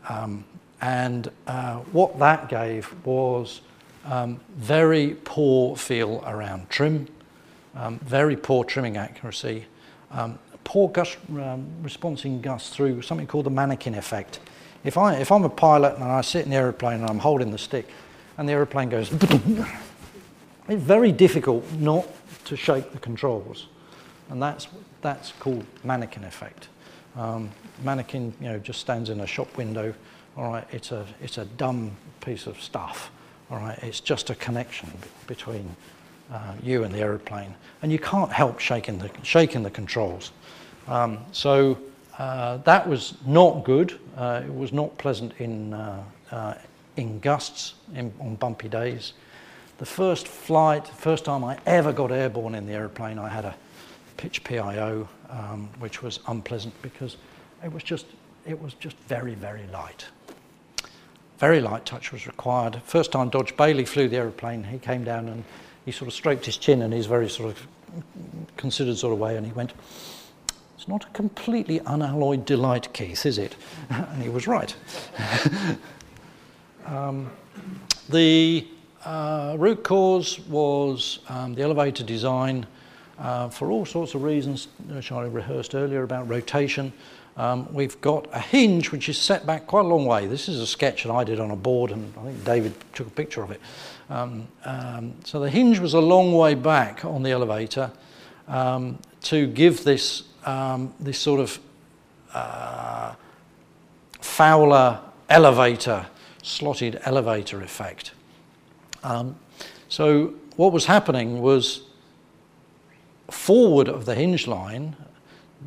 Um, 0.08 0.44
and 0.80 1.30
uh, 1.46 1.76
what 1.92 2.18
that 2.18 2.48
gave 2.48 2.92
was 3.04 3.60
um, 4.04 4.40
very 4.56 5.16
poor 5.24 5.76
feel 5.76 6.22
around 6.26 6.68
trim, 6.70 7.06
um, 7.76 7.98
very 8.00 8.36
poor 8.36 8.64
trimming 8.64 8.96
accuracy, 8.96 9.66
um, 10.10 10.38
poor 10.64 10.88
gust 10.88 11.18
um, 11.30 11.66
response 11.82 12.24
in 12.24 12.40
gusts 12.40 12.74
through 12.74 13.02
something 13.02 13.26
called 13.26 13.46
the 13.46 13.50
mannequin 13.50 13.94
effect. 13.94 14.40
If, 14.84 14.98
I, 14.98 15.14
if 15.16 15.30
I'm 15.30 15.44
a 15.44 15.48
pilot 15.48 15.94
and 15.94 16.04
I 16.04 16.20
sit 16.22 16.44
in 16.44 16.50
the 16.50 16.56
aeroplane 16.56 17.00
and 17.00 17.08
I'm 17.08 17.20
holding 17.20 17.50
the 17.50 17.58
stick 17.58 17.88
and 18.36 18.48
the 18.48 18.52
aeroplane 18.52 18.88
goes, 18.88 19.12
it's 20.68 20.82
very 20.82 21.12
difficult 21.12 21.70
not 21.74 22.06
to 22.46 22.56
shake 22.56 22.90
the 22.92 22.98
controls. 22.98 23.68
And 24.30 24.42
that's, 24.42 24.66
that's 25.00 25.32
called 25.32 25.64
mannequin 25.84 26.24
effect. 26.24 26.68
Um, 27.16 27.50
mannequin, 27.84 28.32
you 28.40 28.48
know, 28.48 28.58
just 28.58 28.80
stands 28.80 29.10
in 29.10 29.20
a 29.20 29.26
shop 29.26 29.56
window. 29.56 29.94
All 30.36 30.50
right, 30.50 30.66
it's 30.72 30.92
a 30.92 31.06
it's 31.20 31.38
a 31.38 31.44
dumb 31.44 31.92
piece 32.20 32.46
of 32.46 32.60
stuff. 32.60 33.10
All 33.50 33.58
right, 33.58 33.78
it's 33.82 34.00
just 34.00 34.30
a 34.30 34.34
connection 34.34 34.90
between 35.26 35.76
uh, 36.32 36.54
you 36.62 36.84
and 36.84 36.94
the 36.94 37.00
aeroplane, 37.00 37.54
and 37.82 37.92
you 37.92 37.98
can't 37.98 38.32
help 38.32 38.58
shaking 38.58 38.98
the 38.98 39.10
shaking 39.22 39.62
the 39.62 39.70
controls. 39.70 40.32
Um, 40.88 41.18
so 41.32 41.78
uh, 42.18 42.58
that 42.58 42.88
was 42.88 43.14
not 43.26 43.64
good. 43.64 43.98
Uh, 44.16 44.42
it 44.44 44.54
was 44.54 44.72
not 44.72 44.96
pleasant 44.98 45.34
in 45.38 45.74
uh, 45.74 46.02
uh, 46.30 46.54
in 46.96 47.20
gusts 47.20 47.74
in, 47.94 48.12
on 48.20 48.36
bumpy 48.36 48.68
days. 48.68 49.12
the 49.78 49.86
first 49.86 50.28
flight, 50.28 50.86
first 50.86 51.24
time 51.24 51.44
I 51.44 51.58
ever 51.66 51.92
got 51.92 52.12
airborne 52.12 52.54
in 52.54 52.66
the 52.66 52.72
aeroplane, 52.72 53.18
I 53.18 53.28
had 53.28 53.44
a 53.44 53.54
pitch 54.16 54.44
PIO, 54.44 55.08
um, 55.30 55.68
which 55.78 56.02
was 56.02 56.20
unpleasant 56.28 56.74
because 56.82 57.16
it 57.62 57.72
was 57.72 57.82
just 57.82 58.06
it 58.46 58.60
was 58.60 58.74
just 58.74 58.96
very 59.08 59.34
very 59.34 59.66
light. 59.68 60.06
Very 61.38 61.60
light 61.60 61.84
touch 61.84 62.12
was 62.12 62.26
required. 62.26 62.80
First 62.84 63.12
time 63.12 63.28
Dodge 63.28 63.56
Bailey 63.56 63.84
flew 63.84 64.08
the 64.08 64.16
aeroplane, 64.16 64.64
he 64.64 64.78
came 64.78 65.04
down 65.04 65.28
and 65.28 65.44
he 65.84 65.92
sort 65.92 66.08
of 66.08 66.14
stroked 66.14 66.46
his 66.46 66.56
chin 66.56 66.82
in 66.82 66.92
his 66.92 67.06
very 67.06 67.28
sort 67.28 67.50
of 67.50 67.66
considered 68.56 68.96
sort 68.96 69.12
of 69.12 69.18
way, 69.18 69.36
and 69.36 69.44
he 69.44 69.52
went, 69.52 69.72
"It's 70.76 70.88
not 70.88 71.04
a 71.04 71.08
completely 71.08 71.80
unalloyed 71.80 72.44
delight, 72.44 72.92
Keith, 72.92 73.26
is 73.26 73.38
it?" 73.38 73.56
and 73.90 74.22
he 74.22 74.28
was 74.28 74.46
right. 74.46 74.74
um, 76.86 77.30
the 78.08 78.66
uh, 79.04 79.56
root 79.58 79.82
cause 79.82 80.38
was 80.40 81.18
um, 81.28 81.54
the 81.54 81.62
elevator 81.62 82.04
design 82.04 82.66
uh, 83.18 83.48
for 83.48 83.70
all 83.70 83.84
sorts 83.84 84.14
of 84.14 84.22
reasons, 84.22 84.68
which 84.88 85.12
I 85.12 85.24
rehearsed 85.24 85.74
earlier 85.74 86.02
about 86.02 86.28
rotation. 86.28 86.92
Um, 87.36 87.72
we've 87.72 87.98
got 88.00 88.28
a 88.32 88.38
hinge 88.38 88.92
which 88.92 89.08
is 89.08 89.18
set 89.18 89.46
back 89.46 89.66
quite 89.66 89.84
a 89.84 89.88
long 89.88 90.04
way. 90.04 90.26
This 90.26 90.48
is 90.48 90.60
a 90.60 90.66
sketch 90.66 91.04
that 91.04 91.12
I 91.12 91.24
did 91.24 91.40
on 91.40 91.50
a 91.50 91.56
board, 91.56 91.90
and 91.90 92.12
I 92.18 92.24
think 92.24 92.44
David 92.44 92.74
took 92.92 93.06
a 93.06 93.10
picture 93.10 93.42
of 93.42 93.50
it. 93.50 93.60
Um, 94.10 94.46
um, 94.64 95.14
so 95.24 95.40
the 95.40 95.48
hinge 95.48 95.78
was 95.78 95.94
a 95.94 96.00
long 96.00 96.34
way 96.34 96.54
back 96.54 97.04
on 97.04 97.22
the 97.22 97.30
elevator 97.30 97.90
um, 98.48 98.98
to 99.22 99.46
give 99.46 99.84
this, 99.84 100.24
um, 100.44 100.92
this 101.00 101.18
sort 101.18 101.40
of 101.40 101.58
uh, 102.34 103.14
Fowler 104.20 105.00
elevator, 105.28 106.06
slotted 106.42 107.00
elevator 107.04 107.62
effect. 107.62 108.12
Um, 109.02 109.36
so 109.88 110.34
what 110.56 110.72
was 110.72 110.84
happening 110.86 111.40
was 111.40 111.82
forward 113.30 113.88
of 113.88 114.04
the 114.04 114.14
hinge 114.14 114.46
line, 114.46 114.96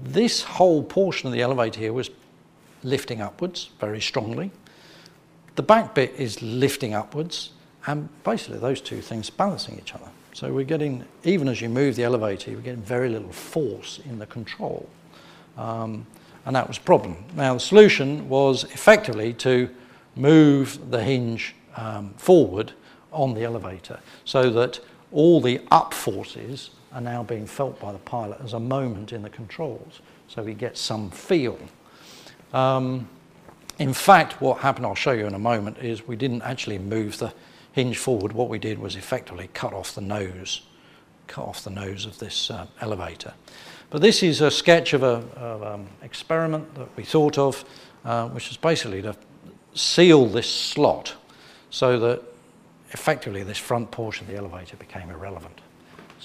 this 0.04 0.44
whole 0.44 0.84
portion 0.84 1.28
of 1.28 1.34
the 1.34 1.42
elevator 1.42 1.80
here 1.80 1.94
was 1.94 2.10
lifting 2.84 3.22
upwards 3.22 3.70
very 3.80 4.02
strongly. 4.02 4.52
The 5.56 5.64
back 5.64 5.96
bit 5.96 6.14
is 6.18 6.42
lifting 6.42 6.94
upwards, 6.94 7.52
and 7.88 8.10
basically 8.24 8.60
those 8.60 8.82
two 8.82 9.02
things 9.02 9.30
balancing 9.30 9.78
each 9.78 9.94
other. 9.94 10.10
So 10.34 10.52
we're 10.52 10.66
getting, 10.66 11.06
even 11.24 11.48
as 11.48 11.62
you 11.62 11.70
move 11.70 11.96
the 11.96 12.04
elevator, 12.04 12.52
you're 12.52 12.60
getting 12.60 12.82
very 12.82 13.10
little 13.10 13.32
force 13.32 14.00
in 14.10 14.20
the 14.20 14.26
control. 14.26 14.90
Um, 15.58 16.06
and 16.46 16.56
that 16.56 16.68
was 16.68 16.78
a 16.78 16.82
problem. 16.82 17.24
Now 17.36 17.54
the 17.54 17.60
solution 17.60 18.28
was 18.30 18.66
effectively 18.66 19.34
to 19.34 19.70
move 20.16 20.92
the 20.92 21.02
hinge 21.02 21.56
um, 21.76 22.14
forward 22.18 22.74
on 23.12 23.34
the 23.34 23.44
elevator 23.44 24.00
so 24.26 24.50
that 24.50 24.80
all 25.12 25.42
the 25.42 25.62
up 25.72 25.94
forces 25.94 26.72
are 26.96 27.02
now 27.02 27.22
being 27.22 27.46
felt 27.46 27.80
by 27.80 27.92
the 27.92 28.00
pilot 28.00 28.40
as 28.44 28.54
a 28.54 28.60
moment 28.60 29.14
in 29.14 29.22
the 29.22 29.30
controls 29.30 30.02
so 30.28 30.44
he 30.44 30.54
gets 30.54 30.80
some 30.80 31.12
feel. 31.12 31.60
Um, 32.54 33.08
in 33.78 33.94
fact, 33.94 34.42
what 34.42 34.60
happened, 34.60 34.86
I'll 34.86 34.96
show 34.96 35.12
you 35.12 35.28
in 35.28 35.34
a 35.34 35.40
moment, 35.40 35.78
is 35.80 36.08
we 36.08 36.16
didn't 36.16 36.42
actually 36.42 36.80
move 36.80 37.18
the 37.18 37.34
hinge 37.74 37.98
forward. 37.98 38.32
What 38.32 38.50
we 38.50 38.58
did 38.58 38.80
was 38.80 38.96
effectively 38.96 39.50
cut 39.54 39.74
off 39.74 39.94
the 39.94 40.02
nose, 40.02 40.62
cut 41.28 41.46
off 41.46 41.64
the 41.64 41.70
nose 41.70 42.06
of 42.06 42.18
this 42.20 42.50
uh, 42.50 42.68
elevator. 42.80 43.34
But 43.90 44.02
this 44.02 44.24
is 44.24 44.42
a 44.42 44.50
sketch 44.50 44.94
of 44.94 45.04
an 45.04 45.64
um, 45.64 45.88
experiment 46.02 46.74
that 46.76 46.88
we 46.96 47.04
thought 47.04 47.38
of, 47.38 47.66
uh, 48.06 48.30
which 48.30 48.50
is 48.50 48.58
basically 48.58 49.02
to 49.02 49.16
seal 49.74 50.26
this 50.26 50.50
slot 50.50 51.14
so 51.70 52.00
that 52.00 52.24
effectively 52.92 53.44
this 53.44 53.58
front 53.58 53.92
portion 53.92 54.26
of 54.26 54.32
the 54.32 54.38
elevator 54.38 54.78
became 54.78 55.10
irrelevant. 55.10 55.60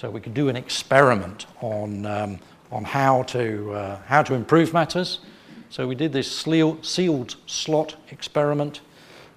So 0.01 0.09
we 0.09 0.19
could 0.19 0.33
do 0.33 0.49
an 0.49 0.55
experiment 0.55 1.45
on, 1.61 2.07
um, 2.07 2.39
on 2.71 2.83
how, 2.83 3.21
to, 3.21 3.71
uh, 3.71 3.97
how 4.07 4.23
to 4.23 4.33
improve 4.33 4.73
matters. 4.73 5.19
So 5.69 5.87
we 5.87 5.93
did 5.93 6.11
this 6.11 6.43
sealed 6.81 7.35
slot 7.45 7.95
experiment, 8.09 8.81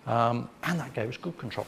um, 0.06 0.48
and 0.62 0.80
that 0.80 0.94
gave 0.94 1.10
us 1.10 1.18
good 1.18 1.36
control. 1.36 1.66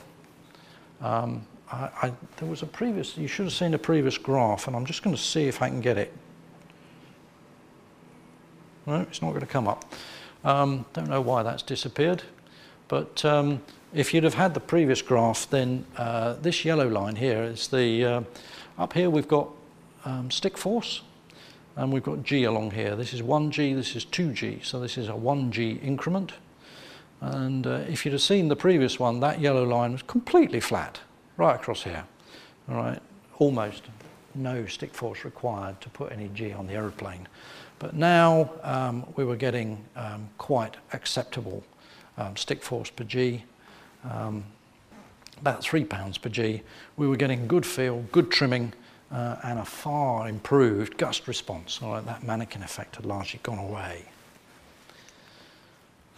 Um, 1.02 1.46
I, 1.70 1.90
I, 2.04 2.12
there 2.38 2.48
was 2.48 2.62
a 2.62 2.66
previous, 2.66 3.18
you 3.18 3.28
should 3.28 3.44
have 3.44 3.52
seen 3.52 3.74
a 3.74 3.78
previous 3.78 4.16
graph, 4.16 4.66
and 4.66 4.74
I'm 4.74 4.86
just 4.86 5.02
going 5.02 5.14
to 5.14 5.20
see 5.20 5.46
if 5.46 5.60
I 5.60 5.68
can 5.68 5.82
get 5.82 5.98
it. 5.98 6.10
No, 8.86 9.02
it's 9.02 9.20
not 9.20 9.28
going 9.28 9.40
to 9.40 9.46
come 9.46 9.68
up. 9.68 9.84
Um, 10.42 10.86
don't 10.94 11.10
know 11.10 11.20
why 11.20 11.42
that's 11.42 11.62
disappeared, 11.62 12.22
but 12.88 13.22
um, 13.26 13.60
if 13.92 14.14
you'd 14.14 14.24
have 14.24 14.32
had 14.32 14.54
the 14.54 14.60
previous 14.60 15.02
graph, 15.02 15.50
then 15.50 15.84
uh, 15.98 16.36
this 16.40 16.64
yellow 16.64 16.88
line 16.88 17.16
here 17.16 17.42
is 17.42 17.68
the, 17.68 18.02
uh, 18.02 18.20
up 18.78 18.92
here 18.92 19.10
we've 19.10 19.28
got 19.28 19.48
um, 20.04 20.30
stick 20.30 20.56
force, 20.56 21.02
and 21.76 21.92
we've 21.92 22.02
got 22.02 22.22
G 22.22 22.44
along 22.44 22.70
here. 22.70 22.96
This 22.96 23.12
is 23.12 23.22
1G, 23.22 23.74
this 23.74 23.96
is 23.96 24.04
2G, 24.06 24.64
so 24.64 24.80
this 24.80 24.96
is 24.96 25.08
a 25.08 25.12
1G 25.12 25.82
increment. 25.82 26.32
And 27.20 27.66
uh, 27.66 27.84
if 27.88 28.04
you'd 28.04 28.12
have 28.12 28.22
seen 28.22 28.48
the 28.48 28.56
previous 28.56 28.98
one, 28.98 29.20
that 29.20 29.40
yellow 29.40 29.64
line 29.64 29.92
was 29.92 30.02
completely 30.02 30.60
flat, 30.60 31.00
right 31.36 31.56
across 31.56 31.82
here. 31.82 32.04
All 32.68 32.76
right, 32.76 33.00
almost 33.38 33.84
no 34.34 34.66
stick 34.66 34.94
force 34.94 35.24
required 35.24 35.80
to 35.80 35.88
put 35.88 36.12
any 36.12 36.28
G 36.34 36.52
on 36.52 36.66
the 36.66 36.74
aeroplane. 36.74 37.26
But 37.78 37.94
now 37.94 38.50
um, 38.62 39.06
we 39.16 39.24
were 39.24 39.36
getting 39.36 39.84
um, 39.96 40.28
quite 40.38 40.76
acceptable 40.92 41.62
um, 42.18 42.36
stick 42.36 42.62
force 42.62 42.90
per 42.90 43.04
G, 43.04 43.44
um, 44.04 44.44
about 45.40 45.62
three 45.62 45.84
pounds 45.84 46.18
per 46.18 46.28
G. 46.28 46.62
We 46.96 47.06
were 47.06 47.16
getting 47.16 47.46
good 47.46 47.66
feel, 47.66 48.04
good 48.12 48.30
trimming, 48.30 48.72
uh, 49.10 49.36
and 49.44 49.58
a 49.58 49.64
far 49.64 50.28
improved 50.28 50.96
gust 50.96 51.28
response. 51.28 51.80
All 51.82 51.92
right, 51.92 52.04
that 52.06 52.22
mannequin 52.22 52.62
effect 52.62 52.96
had 52.96 53.06
largely 53.06 53.40
gone 53.42 53.58
away. 53.58 54.04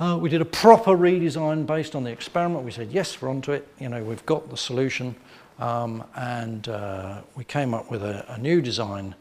Uh, 0.00 0.16
we 0.16 0.28
did 0.28 0.40
a 0.40 0.44
proper 0.44 0.92
redesign 0.92 1.66
based 1.66 1.96
on 1.96 2.04
the 2.04 2.10
experiment. 2.10 2.64
We 2.64 2.70
said, 2.70 2.92
yes, 2.92 3.20
we're 3.20 3.30
onto 3.30 3.50
it. 3.50 3.66
You 3.80 3.88
know, 3.88 4.02
we've 4.02 4.24
got 4.26 4.48
the 4.48 4.56
solution. 4.56 5.16
Um, 5.58 6.04
and 6.14 6.68
uh, 6.68 7.22
we 7.34 7.42
came 7.42 7.74
up 7.74 7.90
with 7.90 8.04
a, 8.04 8.24
a, 8.32 8.38
new 8.38 8.62
design. 8.62 9.16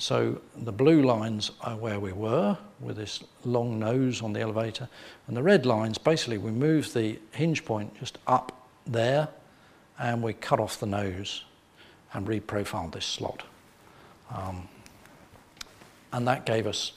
So 0.00 0.40
the 0.56 0.72
blue 0.72 1.02
lines 1.02 1.52
are 1.60 1.76
where 1.76 2.00
we 2.00 2.12
were 2.12 2.58
with 2.80 2.96
this 2.96 3.22
long 3.44 3.78
nose 3.78 4.20
on 4.20 4.32
the 4.32 4.40
elevator. 4.40 4.88
And 5.28 5.36
the 5.36 5.44
red 5.44 5.64
lines, 5.64 5.96
basically, 5.96 6.38
we 6.38 6.50
moved 6.50 6.92
the 6.92 7.20
hinge 7.30 7.64
point 7.64 7.96
just 8.00 8.18
up 8.26 8.66
there 8.84 9.28
and 9.98 10.22
we 10.22 10.32
cut 10.32 10.60
off 10.60 10.78
the 10.78 10.86
nose 10.86 11.44
and 12.12 12.26
reprofiled 12.26 12.92
this 12.92 13.06
slot. 13.06 13.42
Um, 14.34 14.68
and 16.12 16.26
that 16.26 16.46
gave 16.46 16.66
us 16.66 16.92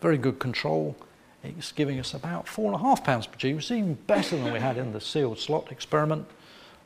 very 0.00 0.18
good 0.18 0.38
control 0.38 0.96
it's 1.44 1.72
giving 1.72 1.98
us 1.98 2.14
about 2.14 2.46
four 2.46 2.66
and 2.66 2.74
a 2.74 2.78
half 2.78 3.02
pounds 3.02 3.26
per 3.26 3.36
G, 3.36 3.54
which 3.54 3.64
is 3.64 3.72
even 3.72 3.94
better 4.06 4.36
than 4.36 4.52
we 4.52 4.60
had 4.60 4.76
in 4.78 4.92
the 4.92 5.00
sealed 5.00 5.38
slot 5.38 5.72
experiment. 5.72 6.26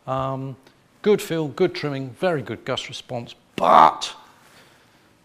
Um, 0.07 0.57
good 1.03 1.21
feel, 1.21 1.49
good 1.49 1.75
trimming, 1.75 2.11
very 2.11 2.41
good 2.41 2.65
gust 2.65 2.89
response, 2.89 3.35
but 3.57 4.15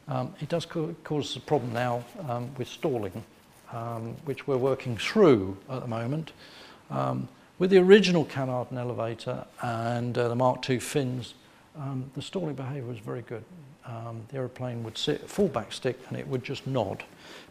um, 0.08 0.34
it 0.42 0.50
does 0.50 0.66
co 0.66 0.94
cause 1.04 1.36
a 1.38 1.40
problem 1.40 1.72
now 1.72 2.04
um, 2.28 2.54
with 2.58 2.68
stalling, 2.68 3.24
um, 3.72 4.16
which 4.26 4.48
we're 4.48 4.58
working 4.58 4.98
through 4.98 5.58
at 5.70 5.82
the 5.82 5.88
moment. 5.88 6.34
Um, 7.62 7.64
with 7.64 7.70
the 7.70 7.78
original 7.78 8.26
Canard 8.26 8.72
and 8.72 8.80
elevator 8.80 9.46
and 9.62 10.18
uh, 10.18 10.30
the 10.30 10.36
Mark 10.36 10.68
II 10.68 10.80
fins, 10.80 11.36
um, 11.78 12.10
the 12.16 12.22
stalling 12.22 12.56
behavior 12.56 12.86
was 12.86 12.98
very 12.98 13.22
good. 13.22 13.44
the 13.86 14.38
aeroplane 14.38 14.84
would 14.84 14.98
sit 14.98 15.30
full 15.30 15.48
back 15.48 15.72
stick 15.72 16.00
and 16.10 16.18
it 16.18 16.28
would 16.28 16.44
just 16.44 16.66
nod. 16.66 17.04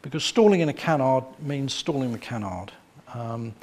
Because 0.02 0.24
stalling 0.24 0.62
in 0.62 0.68
a 0.68 0.72
canard 0.72 1.24
means 1.40 1.72
stalling 1.72 2.10
the 2.10 2.18
canard. 2.18 2.72
Um, 3.14 3.54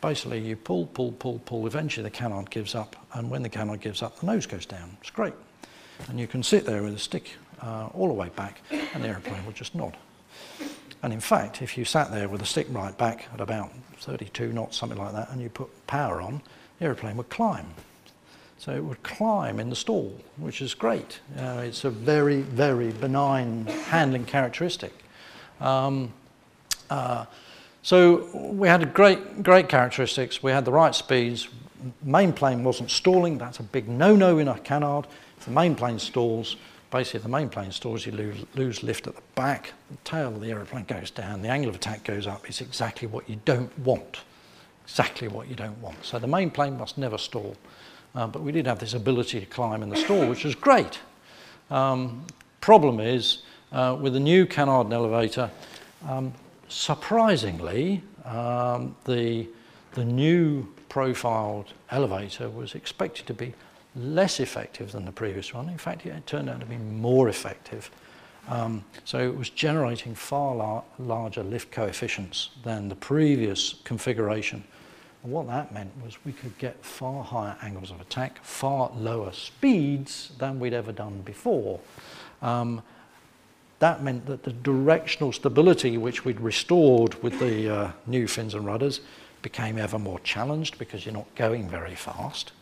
basically, 0.00 0.38
you 0.38 0.54
pull, 0.54 0.86
pull, 0.86 1.10
pull, 1.10 1.40
pull. 1.40 1.66
Eventually, 1.66 2.04
the 2.04 2.16
canard 2.16 2.50
gives 2.50 2.76
up, 2.76 2.94
and 3.14 3.28
when 3.28 3.42
the 3.42 3.48
canard 3.48 3.80
gives 3.80 4.00
up, 4.00 4.20
the 4.20 4.26
nose 4.26 4.46
goes 4.46 4.64
down. 4.64 4.96
It's 5.00 5.10
great. 5.10 5.34
And 6.08 6.20
you 6.20 6.28
can 6.28 6.44
sit 6.44 6.64
there 6.64 6.84
with 6.84 6.94
a 6.94 7.00
stick 7.00 7.32
uh, 7.62 7.88
all 7.94 8.06
the 8.06 8.14
way 8.14 8.28
back, 8.36 8.60
and 8.70 9.02
the 9.02 9.08
aeroplane 9.08 9.44
will 9.44 9.52
just 9.52 9.74
nod. 9.74 9.96
And 11.06 11.12
in 11.12 11.20
fact, 11.20 11.62
if 11.62 11.78
you 11.78 11.84
sat 11.84 12.10
there 12.10 12.28
with 12.28 12.42
a 12.42 12.44
stick 12.44 12.66
right 12.70 12.98
back 12.98 13.28
at 13.32 13.40
about 13.40 13.70
32 13.98 14.52
knots, 14.52 14.76
something 14.76 14.98
like 14.98 15.12
that, 15.12 15.30
and 15.30 15.40
you 15.40 15.48
put 15.48 15.68
power 15.86 16.20
on, 16.20 16.42
the 16.80 16.86
aeroplane 16.86 17.16
would 17.16 17.28
climb. 17.28 17.66
So 18.58 18.72
it 18.72 18.82
would 18.82 19.00
climb 19.04 19.60
in 19.60 19.70
the 19.70 19.76
stall, 19.76 20.20
which 20.36 20.60
is 20.60 20.74
great. 20.74 21.20
Uh, 21.38 21.62
it's 21.64 21.84
a 21.84 21.90
very, 21.90 22.40
very 22.40 22.90
benign 22.90 23.66
handling 23.66 24.24
characteristic. 24.24 24.92
Um, 25.60 26.12
uh, 26.90 27.26
so 27.82 28.28
we 28.34 28.66
had 28.66 28.92
great, 28.92 29.44
great 29.44 29.68
characteristics. 29.68 30.42
We 30.42 30.50
had 30.50 30.64
the 30.64 30.72
right 30.72 30.92
speeds. 30.92 31.46
Main 32.02 32.32
plane 32.32 32.64
wasn't 32.64 32.90
stalling. 32.90 33.38
That's 33.38 33.60
a 33.60 33.62
big 33.62 33.88
no-no 33.88 34.38
in 34.38 34.48
a 34.48 34.58
canard. 34.58 35.06
If 35.38 35.44
the 35.44 35.52
main 35.52 35.76
plane 35.76 36.00
stalls, 36.00 36.56
basically 36.90 37.20
the 37.20 37.28
main 37.28 37.48
plane 37.48 37.72
stalls, 37.72 38.06
you 38.06 38.12
lose, 38.12 38.44
lose 38.54 38.82
lift 38.82 39.06
at 39.06 39.16
the 39.16 39.22
back. 39.34 39.72
The 39.90 39.96
tail 40.04 40.28
of 40.28 40.40
the 40.40 40.50
aeroplane 40.50 40.84
goes 40.84 41.10
down. 41.10 41.42
The 41.42 41.48
angle 41.48 41.70
of 41.70 41.76
attack 41.76 42.04
goes 42.04 42.26
up. 42.26 42.48
It's 42.48 42.60
exactly 42.60 43.08
what 43.08 43.28
you 43.28 43.40
don't 43.44 43.76
want. 43.80 44.20
Exactly 44.84 45.28
what 45.28 45.48
you 45.48 45.56
don't 45.56 45.80
want. 45.80 46.04
So 46.04 46.18
the 46.18 46.26
main 46.26 46.50
plane 46.50 46.78
must 46.78 46.96
never 46.96 47.18
stall. 47.18 47.56
uh, 48.14 48.26
but 48.26 48.42
we 48.42 48.50
did 48.50 48.66
have 48.66 48.78
this 48.78 48.94
ability 48.94 49.40
to 49.40 49.46
climb 49.46 49.82
in 49.82 49.90
the 49.90 49.96
stall, 49.96 50.26
which 50.26 50.44
was 50.44 50.54
great. 50.54 51.00
Um, 51.70 52.26
problem 52.60 52.98
is, 53.00 53.42
uh, 53.72 53.96
with 54.00 54.14
the 54.14 54.20
new 54.20 54.46
Canard 54.46 54.86
and 54.86 54.94
elevator, 54.94 55.50
um, 56.08 56.32
surprisingly, 56.68 58.02
um, 58.24 58.96
the, 59.04 59.46
the 59.92 60.04
new 60.04 60.66
profiled 60.88 61.72
elevator 61.90 62.48
was 62.48 62.74
expected 62.74 63.26
to 63.26 63.34
be 63.34 63.52
less 63.96 64.40
effective 64.40 64.92
than 64.92 65.04
the 65.04 65.12
previous 65.12 65.54
one. 65.54 65.68
In 65.68 65.78
fact, 65.78 66.04
it 66.06 66.26
turned 66.26 66.50
out 66.50 66.60
to 66.60 66.66
be 66.66 66.76
more 66.76 67.28
effective. 67.28 67.90
Um, 68.48 68.84
so 69.04 69.18
it 69.18 69.36
was 69.36 69.50
generating 69.50 70.14
far 70.14 70.54
lar 70.54 70.84
larger 70.98 71.42
lift 71.42 71.72
coefficients 71.72 72.50
than 72.62 72.88
the 72.88 72.94
previous 72.94 73.76
configuration. 73.84 74.62
And 75.24 75.32
what 75.32 75.48
that 75.48 75.72
meant 75.74 75.90
was 76.04 76.16
we 76.24 76.32
could 76.32 76.56
get 76.58 76.84
far 76.84 77.24
higher 77.24 77.56
angles 77.60 77.90
of 77.90 78.00
attack, 78.00 78.38
far 78.44 78.92
lower 78.94 79.32
speeds 79.32 80.30
than 80.38 80.60
we'd 80.60 80.74
ever 80.74 80.92
done 80.92 81.22
before. 81.22 81.80
Um, 82.42 82.82
that 83.80 84.02
meant 84.02 84.26
that 84.26 84.44
the 84.44 84.52
directional 84.52 85.32
stability 85.32 85.98
which 85.98 86.24
we'd 86.24 86.40
restored 86.40 87.20
with 87.22 87.38
the 87.40 87.68
uh, 87.68 87.90
new 88.06 88.28
fins 88.28 88.54
and 88.54 88.64
rudders 88.64 89.00
became 89.42 89.78
ever 89.78 89.98
more 89.98 90.20
challenged 90.20 90.78
because 90.78 91.04
you're 91.04 91.14
not 91.14 91.34
going 91.34 91.68
very 91.68 91.94
fast. 91.94 92.52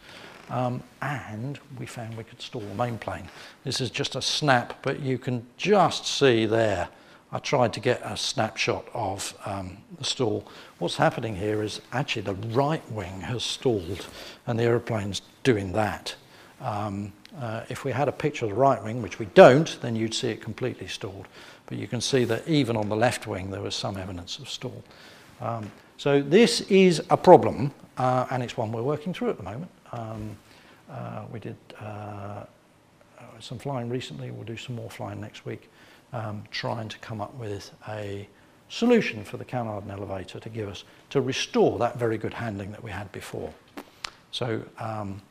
Um, 0.51 0.83
and 1.01 1.59
we 1.79 1.87
found 1.87 2.17
we 2.17 2.25
could 2.25 2.41
stall 2.41 2.61
the 2.61 2.75
main 2.75 2.99
plane. 2.99 3.29
This 3.65 3.81
is 3.81 3.91
just 3.91 4.15
a 4.15 4.23
snap, 4.23 4.79
but 4.83 5.01
you 5.01 5.19
can 5.19 5.47
just 5.57 6.07
see 6.07 6.47
there. 6.47 6.89
I 7.33 7.39
tried 7.39 7.73
to 7.73 7.81
get 7.81 8.01
a 8.05 8.17
snapshot 8.17 8.87
of 8.95 9.35
um, 9.45 9.79
the 9.99 10.05
stall. 10.05 10.47
What's 10.79 10.97
happening 10.97 11.35
here 11.35 11.63
is 11.63 11.81
actually 11.93 12.23
the 12.23 12.35
right 12.35 12.89
wing 12.93 13.23
has 13.23 13.43
stalled 13.43 14.07
and 14.47 14.59
the 14.59 14.65
aeroplane's 14.65 15.23
doing 15.43 15.73
that. 15.73 16.15
Um, 16.61 17.13
uh, 17.41 17.65
if 17.69 17.85
we 17.85 17.91
had 17.91 18.07
a 18.07 18.13
picture 18.13 18.45
of 18.45 18.51
the 18.53 18.57
right 18.57 18.83
wing, 18.83 19.03
which 19.03 19.19
we 19.19 19.27
don't, 19.35 19.81
then 19.81 19.97
you'd 19.97 20.15
see 20.15 20.29
it 20.29 20.41
completely 20.41 20.87
stalled. 20.87 21.27
But 21.67 21.79
you 21.79 21.89
can 21.89 22.01
see 22.01 22.25
that 22.25 22.47
even 22.47 22.77
on 22.77 22.89
the 22.89 22.97
left 22.97 23.27
wing, 23.27 23.51
there 23.51 23.61
was 23.61 23.75
some 23.75 23.97
evidence 23.97 24.39
of 24.39 24.49
stall. 24.49 24.85
Um, 25.41 25.71
so 25.97 26.23
this 26.23 26.61
is 26.63 27.03
a 27.11 27.17
problem, 27.17 27.73
uh, 27.99 28.27
and 28.31 28.43
it's 28.43 28.57
one 28.57 28.71
we're 28.71 28.83
working 28.83 29.13
through 29.13 29.31
at 29.31 29.37
the 29.39 29.43
moment. 29.43 29.71
Um, 29.95 30.37
uh, 30.91 31.25
we 31.33 31.41
did 31.41 31.57
uh, 31.81 32.45
some 33.41 33.59
flying 33.59 33.89
recently. 33.89 34.31
We'll 34.31 34.45
do 34.45 34.57
some 34.57 34.77
more 34.77 34.91
flying 34.91 35.21
next 35.21 35.47
week, 35.47 35.71
um, 36.13 36.45
trying 36.51 36.89
to 36.89 36.99
come 36.99 37.21
up 37.21 37.35
with 37.35 37.71
a 37.89 38.29
solution 38.69 39.25
for 39.25 39.37
the 39.37 39.45
Canard 39.45 39.85
and 39.85 39.93
elevator 39.93 40.41
to 40.41 40.49
give 40.49 40.69
us, 40.69 40.85
to 41.11 41.21
restore 41.21 41.79
that 41.79 41.99
very 41.99 42.19
good 42.19 42.35
handling 42.35 42.71
that 42.73 42.83
we 42.83 42.91
had 42.91 43.11
before. 43.13 43.53
So 44.31 44.63
um, 44.79 45.23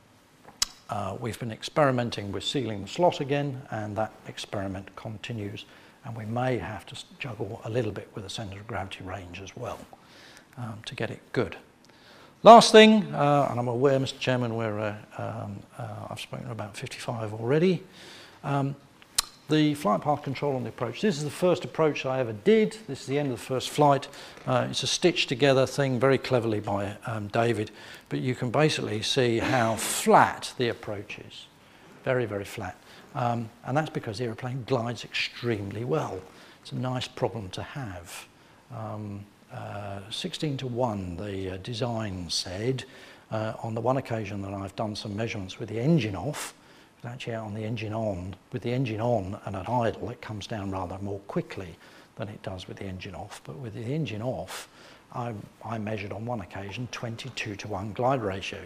uh, 0.90 1.18
we've 1.20 1.40
been 1.40 1.52
experimenting 1.52 2.32
with 2.32 2.44
sealing 2.44 2.84
the 2.84 2.88
slot 2.88 3.20
again, 3.20 3.62
and 3.72 3.96
that 3.98 4.14
experiment 4.28 4.96
continues. 4.96 5.66
And 6.06 6.16
we 6.16 6.26
may 6.26 6.58
have 6.58 6.86
to 6.88 6.96
juggle 7.20 7.62
a 7.64 7.70
little 7.70 7.92
bit 7.92 8.10
with 8.14 8.24
the 8.24 8.30
centre 8.30 8.60
of 8.60 8.68
gravity 8.68 9.04
range 9.04 9.42
as 9.42 9.56
well 9.56 9.80
um, 10.58 10.82
to 10.86 10.96
get 10.96 11.10
it 11.10 11.20
good. 11.32 11.58
Last 12.46 12.74
thing, 12.74 13.04
uh, 13.14 13.48
and 13.50 13.58
I'm 13.58 13.70
aware, 13.70 13.98
Mr. 13.98 14.20
Chairman, 14.20 14.56
where 14.56 14.78
uh, 14.78 14.96
um, 15.18 15.60
uh, 15.78 16.08
I've 16.10 16.20
spoken 16.20 16.52
about 16.52 16.76
55 16.76 17.34
already. 17.34 17.82
Um, 18.44 18.76
the 19.48 19.76
flight 19.76 20.02
path 20.02 20.24
control 20.24 20.58
on 20.58 20.64
the 20.64 20.70
approach. 20.70 21.00
This 21.00 21.16
is 21.16 21.24
the 21.24 21.30
first 21.30 21.64
approach 21.64 22.06
I 22.06 22.20
ever 22.20 22.34
did. 22.34 22.76
This 22.86 23.00
is 23.00 23.08
the 23.08 23.18
end 23.18 23.32
of 23.32 23.40
the 23.40 23.46
first 23.46 23.70
flight. 23.70 24.10
Uh, 24.46 24.68
it's 24.70 24.84
a 24.84 24.88
stitched 24.88 25.30
together 25.30 25.66
thing 25.66 26.02
very 26.02 26.18
cleverly 26.18 26.60
by 26.60 26.98
um, 27.06 27.28
David, 27.30 27.72
but 28.10 28.20
you 28.20 28.36
can 28.36 28.52
basically 28.52 29.02
see 29.02 29.40
how 29.40 29.78
flat 29.78 30.54
the 30.58 30.68
approach 30.68 31.20
is. 31.20 31.48
Very, 32.04 32.26
very 32.26 32.44
flat. 32.44 32.76
Um, 33.16 33.50
and 33.64 33.78
that's 33.78 33.90
because 33.90 34.18
the 34.18 34.26
aeroplane 34.26 34.66
glides 34.68 35.06
extremely 35.06 35.86
well. 35.86 36.20
It's 36.62 36.74
a 36.74 36.76
nice 36.76 37.08
problem 37.08 37.52
to 37.52 37.64
have. 37.64 38.28
Um, 38.76 39.26
16 40.14 40.58
to 40.58 40.68
1, 40.68 41.18
the 41.18 41.54
uh, 41.54 41.58
design 41.58 42.30
said. 42.30 42.84
Uh, 43.32 43.54
on 43.64 43.74
the 43.74 43.82
one 43.82 43.98
occasion 43.98 44.42
that 44.44 44.54
I've 44.54 44.76
done 44.76 44.96
some 44.96 45.16
measurements 45.16 45.60
with 45.60 45.70
the 45.70 45.80
engine 45.80 46.16
off, 46.16 46.54
actually 47.04 47.36
on 47.36 47.54
the 47.54 47.64
engine 47.64 47.94
on, 47.94 48.36
with 48.52 48.62
the 48.62 48.72
engine 48.72 49.02
on 49.02 49.40
and 49.46 49.56
at 49.56 49.68
idle, 49.68 50.10
it 50.12 50.22
comes 50.22 50.48
down 50.48 50.72
rather 50.72 50.98
more 51.02 51.20
quickly 51.22 51.76
than 52.16 52.30
it 52.30 52.42
does 52.44 52.68
with 52.68 52.78
the 52.78 52.86
engine 52.86 53.16
off. 53.16 53.42
But 53.44 53.58
with 53.58 53.74
the 53.74 53.82
engine 53.82 54.22
off, 54.22 54.70
I, 55.14 55.34
I 55.64 55.78
measured 55.78 56.12
on 56.12 56.26
one 56.26 56.42
occasion 56.42 56.88
22 56.92 57.56
to 57.56 57.68
1 57.68 57.94
glide 57.94 58.22
ratio. 58.22 58.60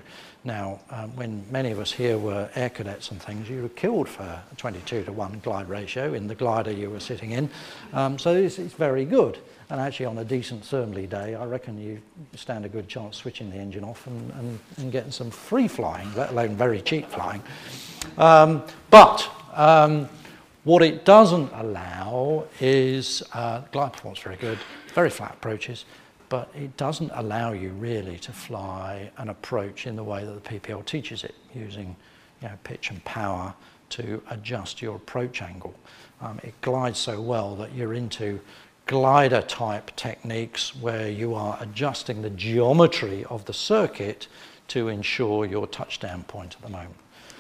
Now, 0.43 0.79
um, 0.89 1.13
when 1.15 1.45
many 1.51 1.71
of 1.71 1.79
us 1.79 1.91
here 1.91 2.17
were 2.17 2.49
air 2.55 2.69
cadets 2.69 3.11
and 3.11 3.21
things, 3.21 3.49
you 3.49 3.63
were 3.63 3.69
killed 3.69 4.07
for 4.07 4.23
a 4.23 4.55
22 4.55 5.03
to 5.03 5.11
1 5.11 5.41
glide 5.43 5.67
ratio 5.67 6.13
in 6.13 6.27
the 6.27 6.35
glider 6.35 6.71
you 6.71 6.89
were 6.89 7.01
sitting 7.01 7.31
in. 7.31 7.49
Um, 7.91 8.17
so 8.17 8.33
it's, 8.33 8.59
it's 8.59 8.73
very 8.73 9.03
good. 9.03 9.37
And 9.69 9.81
actually 9.81 10.05
on 10.05 10.17
a 10.19 10.23
decent 10.23 10.63
thermally 10.63 11.09
day, 11.09 11.35
I 11.35 11.45
reckon 11.45 11.77
you 11.77 12.01
stand 12.35 12.63
a 12.63 12.69
good 12.69 12.87
chance 12.87 13.17
switching 13.17 13.49
the 13.49 13.57
engine 13.57 13.83
off 13.83 14.07
and, 14.07 14.31
and, 14.31 14.59
and 14.77 14.91
getting 14.91 15.11
some 15.11 15.29
free 15.29 15.67
flying, 15.67 16.13
let 16.15 16.29
alone 16.29 16.55
very 16.55 16.81
cheap 16.81 17.09
flying. 17.09 17.43
Um, 18.17 18.63
but 18.89 19.29
um, 19.53 20.07
what 20.63 20.81
it 20.81 21.03
doesn't 21.03 21.51
allow 21.53 22.45
is, 22.61 23.21
uh, 23.33 23.61
glide 23.73 23.91
performance 23.91 24.21
very 24.21 24.37
good, 24.37 24.59
very 24.93 25.09
flat 25.09 25.33
approaches, 25.33 25.83
but 26.29 26.51
it 26.55 26.75
doesn't 26.77 27.11
allow 27.13 27.53
you 27.53 27.69
really 27.71 28.17
to 28.19 28.31
fly 28.31 29.09
an 29.17 29.29
approach 29.29 29.87
in 29.87 29.95
the 29.95 30.03
way 30.03 30.25
that 30.25 30.43
the 30.43 30.59
PPL 30.59 30.85
teaches 30.85 31.23
it, 31.23 31.35
using 31.55 31.95
you 32.41 32.47
know, 32.47 32.53
pitch 32.63 32.89
and 32.89 33.03
power 33.05 33.53
to 33.89 34.21
adjust 34.29 34.81
your 34.81 34.95
approach 34.95 35.41
angle. 35.41 35.73
Um, 36.21 36.39
it 36.43 36.59
glides 36.61 36.99
so 36.99 37.21
well 37.21 37.55
that 37.55 37.73
you're 37.73 37.93
into 37.93 38.39
glider 38.87 39.41
type 39.41 39.95
techniques 39.95 40.75
where 40.75 41.09
you 41.09 41.33
are 41.33 41.57
adjusting 41.61 42.21
the 42.21 42.29
geometry 42.31 43.25
of 43.25 43.45
the 43.45 43.53
circuit 43.53 44.27
to 44.69 44.87
ensure 44.89 45.45
your 45.45 45.67
touchdown 45.67 46.23
point 46.23 46.55
at 46.55 46.61
the 46.61 46.69
moment. 46.69 46.95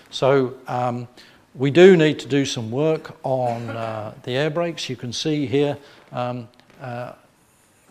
So 0.09 0.55
um, 0.67 1.07
we 1.55 1.71
do 1.71 1.97
need 1.97 2.19
to 2.19 2.27
do 2.27 2.45
some 2.45 2.71
work 2.71 3.17
on 3.23 3.69
uh, 3.69 4.13
the 4.23 4.31
air 4.31 4.49
brakes. 4.49 4.89
You 4.89 4.95
can 4.95 5.11
see 5.11 5.45
here 5.45 5.77
um, 6.11 6.47
uh, 6.81 7.13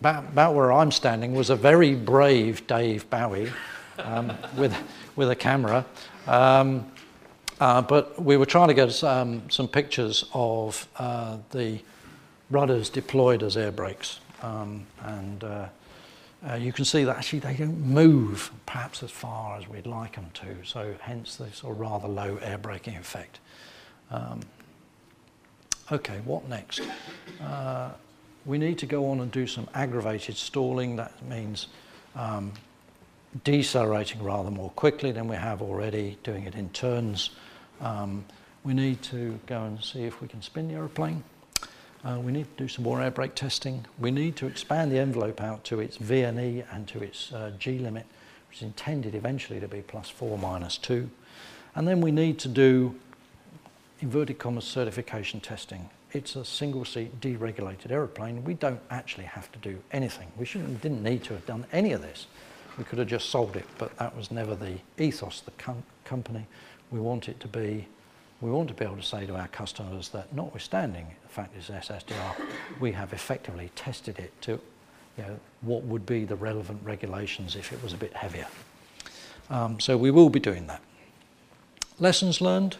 about, 0.01 0.24
about, 0.24 0.55
where 0.55 0.72
I'm 0.72 0.90
standing 0.90 1.34
was 1.34 1.51
a 1.51 1.57
very 1.57 1.94
brave 1.94 2.66
Dave 2.66 3.09
Bowie 3.11 3.51
um, 3.99 4.32
with, 4.57 4.76
with 5.16 5.30
a 5.30 5.36
camera. 5.36 5.84
Um, 6.26 6.90
uh, 7.61 7.80
but 7.80 8.22
we 8.22 8.36
were 8.36 8.47
trying 8.47 8.68
to 8.68 8.74
get 8.74 9.03
um, 9.03 9.49
some 9.49 9.68
pictures 9.68 10.24
of 10.34 10.86
uh, 10.97 11.38
the 11.51 11.80
rudders 12.51 12.90
deployed 12.90 13.42
as 13.42 13.57
air 13.57 13.72
brakes. 13.72 14.20
Um, 14.42 14.86
and 15.03 15.42
uh, 15.42 15.68
uh, 16.49 16.55
you 16.55 16.72
can 16.72 16.84
see 16.84 17.05
that 17.05 17.16
actually 17.16 17.38
they 17.38 17.55
don't 17.55 17.78
move 17.78 18.51
perhaps 18.66 19.03
as 19.03 19.11
far 19.11 19.57
as 19.59 19.68
we'd 19.68 19.86
like 19.86 20.16
them 20.16 20.30
to, 20.34 20.57
so 20.64 20.94
hence 21.01 21.36
the 21.36 21.51
sort 21.53 21.72
of 21.72 21.80
rather 21.80 22.09
low 22.09 22.36
air 22.42 22.59
braking 22.59 22.97
effect. 22.97 23.40
Um, 24.11 24.40
okay, 25.90 26.20
what 26.24 26.47
next? 26.49 26.82
We 28.47 28.59
need 28.59 28.78
to 28.78 28.86
go 28.86 29.11
on 29.11 29.20
and 29.20 29.30
do 29.30 29.47
some 29.49 29.68
aggravated 29.74 30.36
stalling. 30.36 30.94
That 30.97 31.12
means 31.28 31.66
um, 32.14 32.53
decelerating 33.42 34.22
rather 34.22 34.51
more 34.53 34.70
quickly 34.70 35.11
than 35.11 35.26
we 35.26 35.34
have 35.34 35.61
already, 35.61 36.16
doing 36.22 36.44
it 36.44 36.55
in 36.55 36.70
turns. 36.70 37.30
Um, 37.80 38.24
we 38.62 38.72
need 38.72 39.03
to 39.03 39.38
go 39.47 39.64
and 39.64 39.82
see 39.82 40.05
if 40.05 40.20
we 40.20 40.28
can 40.28 40.42
spin 40.42 40.68
the 40.68 40.74
aeroplane. 40.74 41.24
Uh, 42.05 42.20
we 42.20 42.30
need 42.30 42.44
to 42.57 42.64
do 42.64 42.68
some 42.68 42.84
more 42.84 43.03
air 43.03 43.11
brake 43.11 43.34
testing. 43.34 43.84
We 43.99 44.12
need 44.12 44.36
to 44.36 44.47
expand 44.47 44.92
the 44.92 44.99
envelope 44.99 45.40
out 45.40 45.64
to 45.64 45.80
its 45.80 45.99
VNE 45.99 46.64
and 46.72 46.86
to 46.88 47.03
its 47.03 47.32
uh, 47.32 47.51
G 47.59 47.80
limit, 47.80 48.07
which 48.49 48.59
is 48.59 48.62
intended 48.62 49.16
eventually 49.16 49.59
to 49.59 49.66
be 49.66 49.82
plus 49.82 50.09
4 50.09 50.38
minus 50.38 50.78
2. 50.78 51.11
And 51.74 51.88
then 51.88 52.01
we 52.01 52.12
need 52.12 52.38
to 52.40 52.49
do 52.49 52.94
inverted 54.01 54.38
commas 54.38 54.64
certification 54.64 55.40
testing. 55.40 55.90
It's 56.12 56.36
a 56.36 56.44
single 56.44 56.84
seat 56.84 57.20
deregulated 57.20 57.90
aeroplane. 57.90 58.44
We 58.44 58.54
don't 58.54 58.80
actually 58.90 59.24
have 59.24 59.50
to 59.52 59.59
do 59.59 59.78
anything. 59.92 60.28
We 60.36 60.44
shouldn't, 60.44 60.80
didn't 60.80 61.02
need 61.02 61.24
to 61.24 61.34
have 61.34 61.44
done 61.46 61.66
any 61.72 61.92
of 61.92 62.02
this. 62.02 62.26
We 62.78 62.84
could 62.84 62.98
have 62.98 63.09
just 63.09 63.30
sold 63.30 63.57
it, 63.57 63.66
but 63.78 63.96
that 63.98 64.16
was 64.16 64.30
never 64.30 64.54
the 64.54 64.74
ethos 64.98 65.40
of 65.40 65.46
the 65.46 65.50
com 65.52 65.82
company. 66.04 66.46
We 66.90 67.00
want 67.00 67.28
it 67.28 67.40
to 67.40 67.48
be 67.48 67.88
we 68.40 68.50
want 68.50 68.68
to 68.68 68.74
be 68.74 68.84
able 68.84 68.96
to 68.96 69.02
say 69.02 69.26
to 69.26 69.34
our 69.34 69.48
customers 69.48 70.11
that 70.11 70.32
notwithstanding 70.34 71.07
the 71.22 71.28
fact 71.28 71.57
it's 71.57 71.70
SSDR, 71.70 72.34
we 72.80 72.92
have 72.92 73.12
effectively 73.12 73.70
tested 73.74 74.18
it 74.18 74.30
to 74.42 74.61
you 75.16 75.24
know, 75.24 75.40
what 75.62 75.84
would 75.84 76.04
be 76.04 76.24
the 76.24 76.36
relevant 76.36 76.80
regulations 76.84 77.57
if 77.57 77.72
it 77.72 77.82
was 77.82 77.94
a 77.94 77.96
bit 77.96 78.12
heavier. 78.12 78.46
Um, 79.48 79.80
so 79.80 79.96
we 79.96 80.11
will 80.11 80.28
be 80.28 80.40
doing 80.40 80.66
that. 80.66 80.82
Lessons 81.98 82.42
learned, 82.42 82.76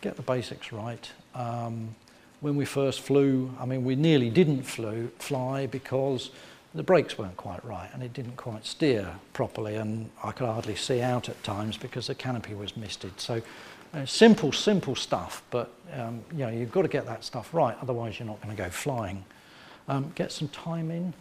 get 0.00 0.16
the 0.16 0.22
basics 0.22 0.72
right. 0.72 1.08
Um, 1.34 1.94
when 2.42 2.56
we 2.56 2.64
first 2.64 3.00
flew, 3.00 3.50
I 3.58 3.64
mean, 3.64 3.84
we 3.84 3.94
nearly 3.94 4.28
didn't 4.28 4.64
flew, 4.64 5.10
fly 5.18 5.66
because 5.66 6.30
the 6.74 6.82
brakes 6.82 7.16
weren't 7.16 7.36
quite 7.36 7.64
right 7.64 7.88
and 7.94 8.02
it 8.02 8.12
didn't 8.12 8.36
quite 8.36 8.66
steer 8.66 9.14
properly 9.32 9.76
and 9.76 10.10
I 10.24 10.32
could 10.32 10.46
hardly 10.46 10.74
see 10.74 11.00
out 11.00 11.28
at 11.28 11.40
times 11.44 11.76
because 11.76 12.08
the 12.08 12.16
canopy 12.16 12.54
was 12.54 12.76
misted. 12.76 13.20
So 13.20 13.40
uh, 13.94 14.06
simple, 14.06 14.50
simple 14.50 14.96
stuff, 14.96 15.44
but 15.50 15.70
um, 15.94 16.24
you 16.32 16.38
know, 16.38 16.48
you've 16.48 16.72
got 16.72 16.82
to 16.82 16.88
get 16.88 17.06
that 17.06 17.22
stuff 17.22 17.54
right, 17.54 17.76
otherwise 17.80 18.18
you're 18.18 18.26
not 18.26 18.42
going 18.42 18.54
to 18.56 18.60
go 18.60 18.70
flying. 18.70 19.24
Um, 19.86 20.10
get 20.16 20.32
some 20.32 20.48
time 20.48 20.90
in. 20.90 21.14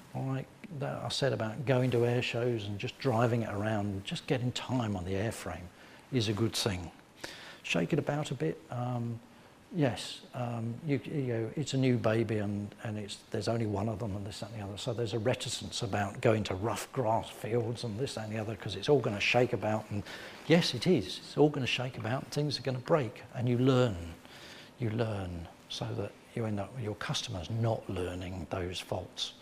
That 0.80 1.01
I 1.03 1.09
said 1.09 1.34
about 1.34 1.65
going 1.65 1.91
to 1.91 2.05
air 2.05 2.22
shows 2.22 2.65
and 2.65 2.80
just 2.80 2.97
driving 2.97 3.41
it 3.41 3.49
around, 3.49 4.05
just 4.05 4.26
getting 4.26 4.53
time 4.53 4.95
on 4.95 5.03
the 5.03 5.13
airframe 5.13 5.67
is 6.13 6.30
a 6.30 6.34
good 6.34 6.53
thing. 6.53 6.89
Shake 7.63 7.91
it 7.91 7.99
about 7.99 8.32
a 8.32 8.36
bit. 8.36 8.57
Um, 8.72 9.19
Yes, 9.74 10.19
um, 10.34 10.74
you, 10.86 10.99
you 11.05 11.34
know, 11.34 11.49
it's 11.55 11.74
a 11.74 11.78
new 11.78 11.95
baby 11.95 12.39
and, 12.39 12.76
and 12.84 12.97
it's, 12.97 13.19
there's 13.32 13.47
only 13.47 13.67
one 13.67 13.88
of 13.88 13.99
them 13.99 14.13
and 14.17 14.26
this 14.26 14.41
and 14.41 14.53
the 14.53 14.61
other. 14.61 14.78
So 14.78 14.93
there's 14.93 15.13
a 15.13 15.19
reticence 15.19 15.82
about 15.82 16.19
going 16.19 16.43
to 16.45 16.55
rough 16.55 16.91
grass 16.91 17.30
fields 17.30 17.86
and 17.86 17.97
this 17.97 18.17
and 18.17 18.30
the 18.34 18.38
other 18.38 18.55
because 18.55 18.76
it's 18.76 18.89
all 18.89 18.99
going 18.99 19.15
to 19.15 19.22
shake 19.22 19.53
about. 19.53 19.86
And 19.89 20.03
yes, 20.47 20.74
it 20.74 20.88
is. 20.88 21.19
It's 21.24 21.38
all 21.38 21.47
going 21.49 21.65
to 21.65 21.72
shake 21.72 21.97
about 21.97 22.24
and 22.24 22.32
things 22.32 22.59
are 22.59 22.63
going 22.63 22.78
to 22.78 22.84
break. 22.84 23.24
And 23.34 23.47
you 23.47 23.57
learn. 23.57 23.95
You 24.78 24.89
learn 24.89 25.47
so 25.69 25.88
that 25.97 26.11
you 26.36 26.45
end 26.45 26.59
up 26.59 26.76
with 26.76 26.84
your 26.84 26.95
customers 26.95 27.49
not 27.49 27.89
learning 27.89 28.47
those 28.49 28.78
faults. 28.78 29.34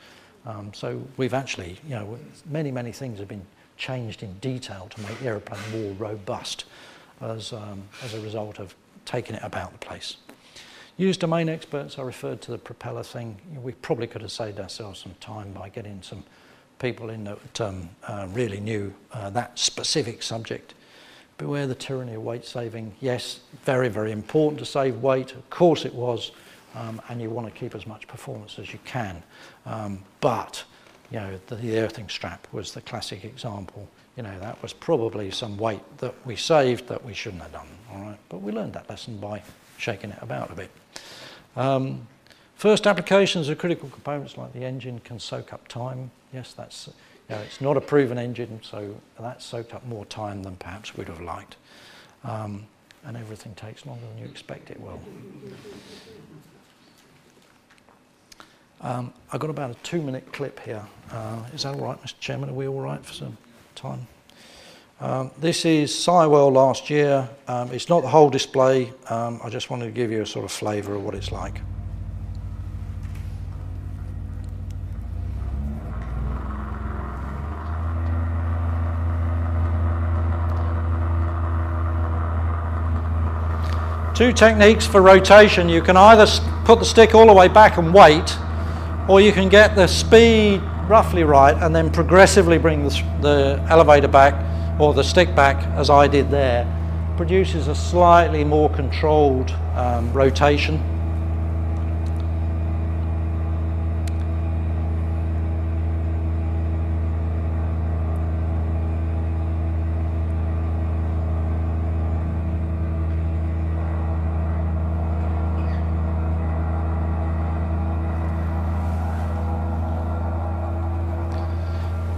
Um, 0.45 0.71
so 0.75 1.01
we've 1.17 1.33
actually, 1.33 1.79
you 1.87 1.95
know, 1.95 2.19
many, 2.45 2.69
many 2.69 2.91
things 2.91 3.17
have 3.17 3.27
been 3.27 3.45
changed 3.77 4.21
in 4.21 4.33
detail 4.39 4.89
to 4.91 5.01
make 5.01 5.17
the 5.19 5.25
aeroplane 5.25 5.61
more 5.71 5.93
robust 5.93 6.65
as, 7.19 7.51
um, 7.51 7.81
as 8.03 8.13
a 8.13 8.21
result 8.21 8.59
of 8.59 8.75
taking 9.09 9.35
it 9.35 9.43
about 9.43 9.71
the 9.71 9.77
place. 9.79 10.17
Use 10.97 11.17
domain 11.17 11.49
experts, 11.49 11.97
I 11.97 12.03
referred 12.03 12.41
to 12.41 12.51
the 12.51 12.57
propeller 12.57 13.03
thing. 13.03 13.39
We 13.63 13.71
probably 13.71 14.05
could 14.05 14.21
have 14.21 14.31
saved 14.31 14.59
ourselves 14.59 14.99
some 14.99 15.15
time 15.19 15.51
by 15.51 15.69
getting 15.69 16.01
some 16.03 16.23
people 16.77 17.09
in 17.09 17.23
that 17.23 17.61
um, 17.61 17.89
uh, 18.03 18.27
really 18.31 18.59
knew 18.59 18.93
uh, 19.11 19.29
that 19.31 19.57
specific 19.57 20.21
subject. 20.21 20.75
Beware 21.37 21.67
the 21.67 21.75
tyranny 21.75 22.15
of 22.15 22.23
weight 22.23 22.45
saving. 22.45 22.93
Yes, 22.99 23.39
very, 23.63 23.89
very 23.89 24.11
important 24.11 24.59
to 24.59 24.65
save 24.65 24.97
weight. 24.97 25.31
Of 25.31 25.49
course 25.49 25.85
it 25.85 25.93
was. 25.93 26.31
Um, 26.75 27.01
and 27.09 27.19
you 27.19 27.31
want 27.31 27.51
to 27.51 27.59
keep 27.59 27.73
as 27.73 27.87
much 27.87 28.07
performance 28.07 28.59
as 28.59 28.71
you 28.71 28.79
can. 28.85 29.23
Um, 29.65 30.03
but, 30.21 30.63
you 31.09 31.19
know, 31.19 31.39
the, 31.47 31.55
the 31.55 31.79
earthing 31.79 32.09
strap 32.09 32.47
was 32.51 32.73
the 32.73 32.81
classic 32.81 33.25
example 33.25 33.89
you 34.19 34.23
know, 34.23 34.39
that 34.41 34.61
was 34.61 34.73
probably 34.73 35.31
some 35.31 35.55
weight 35.55 35.79
that 35.99 36.13
we 36.25 36.35
saved 36.35 36.89
that 36.89 37.05
we 37.05 37.13
shouldn't 37.13 37.41
have 37.41 37.53
done, 37.53 37.69
all 37.91 38.01
right? 38.01 38.17
But 38.29 38.41
we 38.41 38.51
learned 38.51 38.73
that 38.73 38.89
lesson 38.89 39.17
by 39.17 39.41
shaking 39.77 40.11
it 40.11 40.19
about 40.21 40.51
a 40.51 40.55
bit. 40.55 40.71
Um, 41.55 42.07
first 42.55 42.87
applications 42.87 43.49
of 43.49 43.57
critical 43.57 43.89
components 43.89 44.37
like 44.37 44.53
the 44.53 44.63
engine 44.63 44.99
can 44.99 45.19
soak 45.19 45.53
up 45.53 45.67
time. 45.67 46.11
Yes, 46.33 46.53
that's, 46.53 46.87
you 47.29 47.35
know, 47.35 47.41
it's 47.41 47.61
not 47.61 47.77
a 47.77 47.81
proven 47.81 48.17
engine, 48.17 48.59
so 48.63 48.95
that 49.19 49.41
soaked 49.41 49.73
up 49.73 49.85
more 49.85 50.05
time 50.05 50.43
than 50.43 50.55
perhaps 50.57 50.95
we'd 50.95 51.07
have 51.07 51.21
liked. 51.21 51.55
Um, 52.23 52.65
and 53.05 53.15
everything 53.15 53.55
takes 53.55 53.85
longer 53.85 54.05
than 54.07 54.17
you 54.19 54.25
expect 54.29 54.69
it 54.69 54.79
will. 54.79 54.99
Um, 58.81 59.13
I've 59.31 59.39
got 59.39 59.49
about 59.49 59.71
a 59.71 59.73
two 59.75 60.01
minute 60.01 60.31
clip 60.31 60.59
here. 60.61 60.85
Uh, 61.11 61.43
is 61.53 61.63
that 61.63 61.75
all 61.75 61.81
right, 61.81 62.01
Mr. 62.01 62.19
Chairman? 62.19 62.49
Are 62.49 62.53
we 62.53 62.67
all 62.67 62.79
right 62.79 63.03
for 63.05 63.13
some 63.13 63.37
time. 63.79 64.07
Um, 65.01 65.31
this 65.39 65.63
is 65.63 65.95
Sywell 65.95 66.51
last 66.51 66.89
year. 66.89 67.29
Um, 67.47 67.71
it's 67.71 67.87
not 67.87 68.01
the 68.01 68.09
whole 68.09 68.29
display. 68.29 68.91
Um, 69.09 69.39
I 69.41 69.49
just 69.49 69.69
wanted 69.69 69.85
to 69.85 69.91
give 69.91 70.11
you 70.11 70.23
a 70.23 70.25
sort 70.25 70.43
of 70.43 70.51
flavour 70.51 70.95
of 70.95 71.05
what 71.05 71.15
it's 71.15 71.31
like. 71.31 71.61
Two 84.13 84.33
techniques 84.33 84.85
for 84.85 85.01
rotation. 85.01 85.69
You 85.69 85.81
can 85.81 85.95
either 85.95 86.25
put 86.65 86.79
the 86.79 86.85
stick 86.85 87.15
all 87.15 87.27
the 87.27 87.33
way 87.33 87.47
back 87.47 87.77
and 87.77 87.93
wait, 87.93 88.37
or 89.07 89.21
you 89.21 89.31
can 89.31 89.47
get 89.47 89.77
the 89.77 89.87
speed 89.87 90.61
roughly 90.89 91.23
right 91.23 91.55
and 91.63 91.73
then 91.73 91.89
progressively 91.89 92.57
bring 92.57 92.83
the, 92.83 92.89
the 93.21 93.65
elevator 93.69 94.09
back 94.09 94.48
or 94.79 94.93
the 94.93 95.03
stick 95.03 95.35
back 95.35 95.57
as 95.77 95.89
I 95.89 96.07
did 96.07 96.31
there 96.31 96.65
produces 97.17 97.67
a 97.67 97.75
slightly 97.75 98.43
more 98.43 98.69
controlled 98.69 99.51
um, 99.75 100.11
rotation 100.13 100.98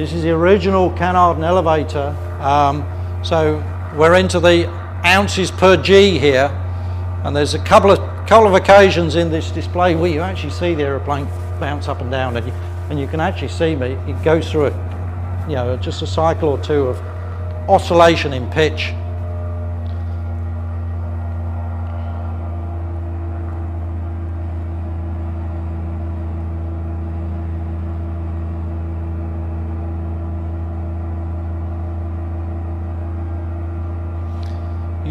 This 0.02 0.14
is 0.14 0.24
the 0.24 0.32
original 0.32 0.90
Canard 0.90 1.36
and 1.36 1.46
elevator. 1.46 2.16
Um, 2.40 2.84
so 3.24 3.64
we're 3.96 4.16
into 4.16 4.40
the 4.40 4.68
ounces 5.06 5.52
per 5.52 5.78
G 5.78 6.18
here. 6.18 6.48
And 7.24 7.36
there's 7.36 7.54
a 7.54 7.60
couple 7.60 7.92
of, 7.92 8.00
couple 8.28 8.48
of 8.48 8.56
occasions 8.56 9.16
in 9.16 9.30
this 9.30 9.52
display 9.52 9.94
where 9.94 10.10
you 10.10 10.22
actually 10.22 10.54
see 10.54 10.74
the 10.74 10.82
aeroplane 10.82 11.26
bounce 11.60 11.88
up 11.88 12.02
and 12.02 12.10
down. 12.10 12.36
And 12.36 12.48
you, 12.48 12.54
and 12.90 13.00
you 13.00 13.06
can 13.06 13.20
actually 13.20 13.50
see 13.50 13.76
me, 13.76 13.90
it 13.90 14.24
goes 14.24 14.50
through 14.50 14.70
a, 14.70 15.46
you 15.48 15.54
know, 15.54 15.78
just 15.78 16.02
a 16.02 16.08
cycle 16.08 16.50
or 16.50 16.58
two 16.64 16.88
of 16.88 16.98
oscillation 17.70 18.34
in 18.34 18.50
pitch 18.50 18.96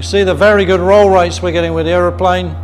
You 0.01 0.05
see 0.05 0.23
the 0.23 0.35
very 0.35 0.65
good 0.65 0.81
roll 0.81 1.11
rates 1.11 1.43
we're 1.43 1.53
getting 1.53 1.75
with 1.75 1.85
the 1.85 1.93
aeroplane. 1.93 2.57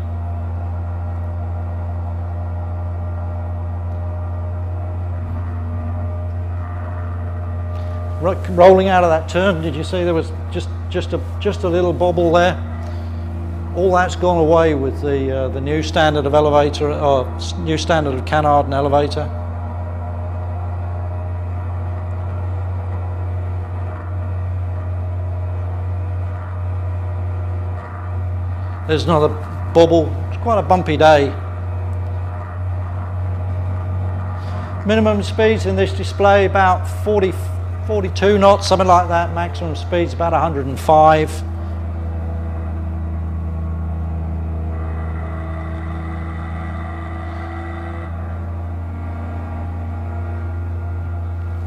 Rolling 8.57 8.89
out 8.89 9.05
of 9.05 9.11
that 9.11 9.28
turn, 9.28 9.61
did 9.61 9.76
you 9.76 9.84
see 9.84 10.03
there 10.03 10.14
was 10.14 10.32
just, 10.51 10.70
just, 10.89 11.12
a, 11.12 11.20
just 11.39 11.64
a 11.64 11.68
little 11.68 11.93
bobble 11.93 12.32
there? 12.32 12.55
All 13.76 13.93
that's 13.93 14.16
gone 14.16 14.39
away 14.39 14.74
with 14.74 15.03
the, 15.03 15.30
uh, 15.30 15.49
the 15.49 15.61
new 15.61 15.82
standard 15.82 16.24
of 16.24 16.32
elevator, 16.32 16.91
or 16.91 17.30
new 17.59 17.76
standard 17.76 18.14
of 18.14 18.24
Canard 18.24 18.64
and 18.64 18.72
elevator. 18.72 19.45
There's 28.86 29.02
another 29.02 29.28
bubble. 29.74 30.14
It's 30.28 30.40
quite 30.42 30.60
a 30.60 30.62
bumpy 30.62 30.96
day. 30.96 31.34
Minimum 34.86 35.24
speeds 35.24 35.66
in 35.66 35.74
this 35.74 35.92
display 35.92 36.44
about 36.44 36.86
40, 37.02 37.32
42 37.88 38.38
knots, 38.38 38.68
something 38.68 38.86
like 38.86 39.08
that. 39.08 39.34
Maximum 39.34 39.74
speeds 39.74 40.12
about 40.12 40.32
105. 40.32 41.42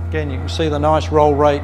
Again, 0.08 0.32
you 0.32 0.38
can 0.38 0.48
see 0.48 0.70
the 0.70 0.80
nice 0.80 1.10
roll 1.10 1.36
rate 1.36 1.62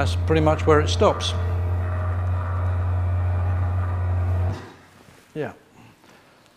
that's 0.00 0.16
pretty 0.16 0.40
much 0.40 0.66
where 0.66 0.80
it 0.80 0.88
stops. 0.88 1.34
Yeah. 5.34 5.52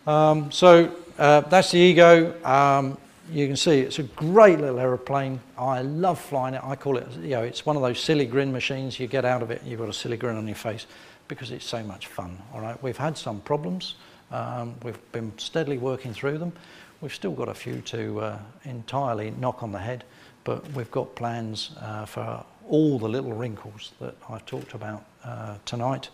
Um, 0.06 0.50
so 0.50 0.90
uh, 1.18 1.42
that's 1.42 1.70
the 1.70 1.78
Ego. 1.78 2.42
Um, 2.42 2.96
you 3.30 3.46
can 3.46 3.56
see 3.56 3.80
it's 3.80 3.98
a 3.98 4.02
great 4.02 4.60
little 4.60 4.78
aeroplane. 4.78 5.40
I 5.58 5.82
love 5.82 6.18
flying 6.18 6.54
it. 6.54 6.62
I 6.64 6.74
call 6.74 6.96
it, 6.96 7.06
you 7.20 7.30
know, 7.30 7.42
it's 7.42 7.66
one 7.66 7.76
of 7.76 7.82
those 7.82 8.00
silly 8.00 8.24
grin 8.24 8.50
machines. 8.50 8.98
You 8.98 9.08
get 9.08 9.26
out 9.26 9.42
of 9.42 9.50
it, 9.50 9.62
you've 9.62 9.80
got 9.80 9.90
a 9.90 9.92
silly 9.92 10.16
grin 10.16 10.36
on 10.36 10.46
your 10.46 10.56
face 10.56 10.86
because 11.28 11.50
it's 11.50 11.66
so 11.66 11.82
much 11.82 12.06
fun. 12.06 12.38
All 12.54 12.62
right, 12.62 12.82
we've 12.82 12.96
had 12.96 13.18
some 13.18 13.42
problems. 13.42 13.96
Um, 14.30 14.74
we've 14.82 15.12
been 15.12 15.36
steadily 15.36 15.76
working 15.76 16.14
through 16.14 16.38
them. 16.38 16.54
We've 17.02 17.14
still 17.14 17.32
got 17.32 17.50
a 17.50 17.54
few 17.54 17.82
to 17.82 18.20
uh, 18.20 18.38
entirely 18.64 19.32
knock 19.32 19.62
on 19.62 19.70
the 19.70 19.78
head, 19.78 20.04
but 20.44 20.66
we've 20.72 20.90
got 20.90 21.14
plans 21.14 21.72
uh, 21.82 22.06
for 22.06 22.42
all 22.68 22.98
the 22.98 23.08
little 23.08 23.32
wrinkles 23.32 23.92
that 24.00 24.14
I've 24.28 24.44
talked 24.46 24.74
about 24.74 25.04
uh, 25.24 25.56
tonight. 25.64 26.08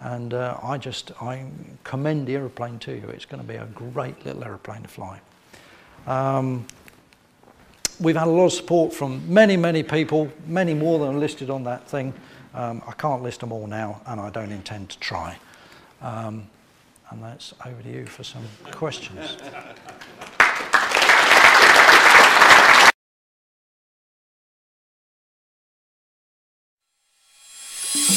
And 0.00 0.34
uh, 0.34 0.58
I 0.62 0.76
just 0.78 1.10
I 1.22 1.46
commend 1.84 2.26
the 2.26 2.36
aeroplane 2.36 2.78
to 2.80 2.92
you. 2.92 3.08
It's 3.08 3.24
going 3.24 3.42
to 3.42 3.48
be 3.48 3.56
a 3.56 3.66
great 3.66 4.24
little 4.26 4.44
aeroplane 4.44 4.82
to 4.82 4.88
fly. 4.88 5.20
Um, 6.06 6.66
we've 7.98 8.16
had 8.16 8.28
a 8.28 8.30
lot 8.30 8.46
of 8.46 8.52
support 8.52 8.92
from 8.92 9.22
many, 9.32 9.56
many 9.56 9.82
people, 9.82 10.30
many 10.46 10.74
more 10.74 10.98
than 10.98 11.14
are 11.14 11.18
listed 11.18 11.50
on 11.50 11.64
that 11.64 11.88
thing. 11.88 12.12
Um, 12.54 12.82
I 12.86 12.92
can't 12.92 13.22
list 13.22 13.40
them 13.40 13.52
all 13.52 13.66
now, 13.66 14.00
and 14.06 14.20
I 14.20 14.30
don't 14.30 14.52
intend 14.52 14.90
to 14.90 14.98
try. 14.98 15.38
Um, 16.02 16.48
and 17.10 17.22
that's 17.22 17.54
over 17.64 17.82
to 17.82 17.90
you 17.90 18.06
for 18.06 18.24
some 18.24 18.44
questions. 18.70 19.36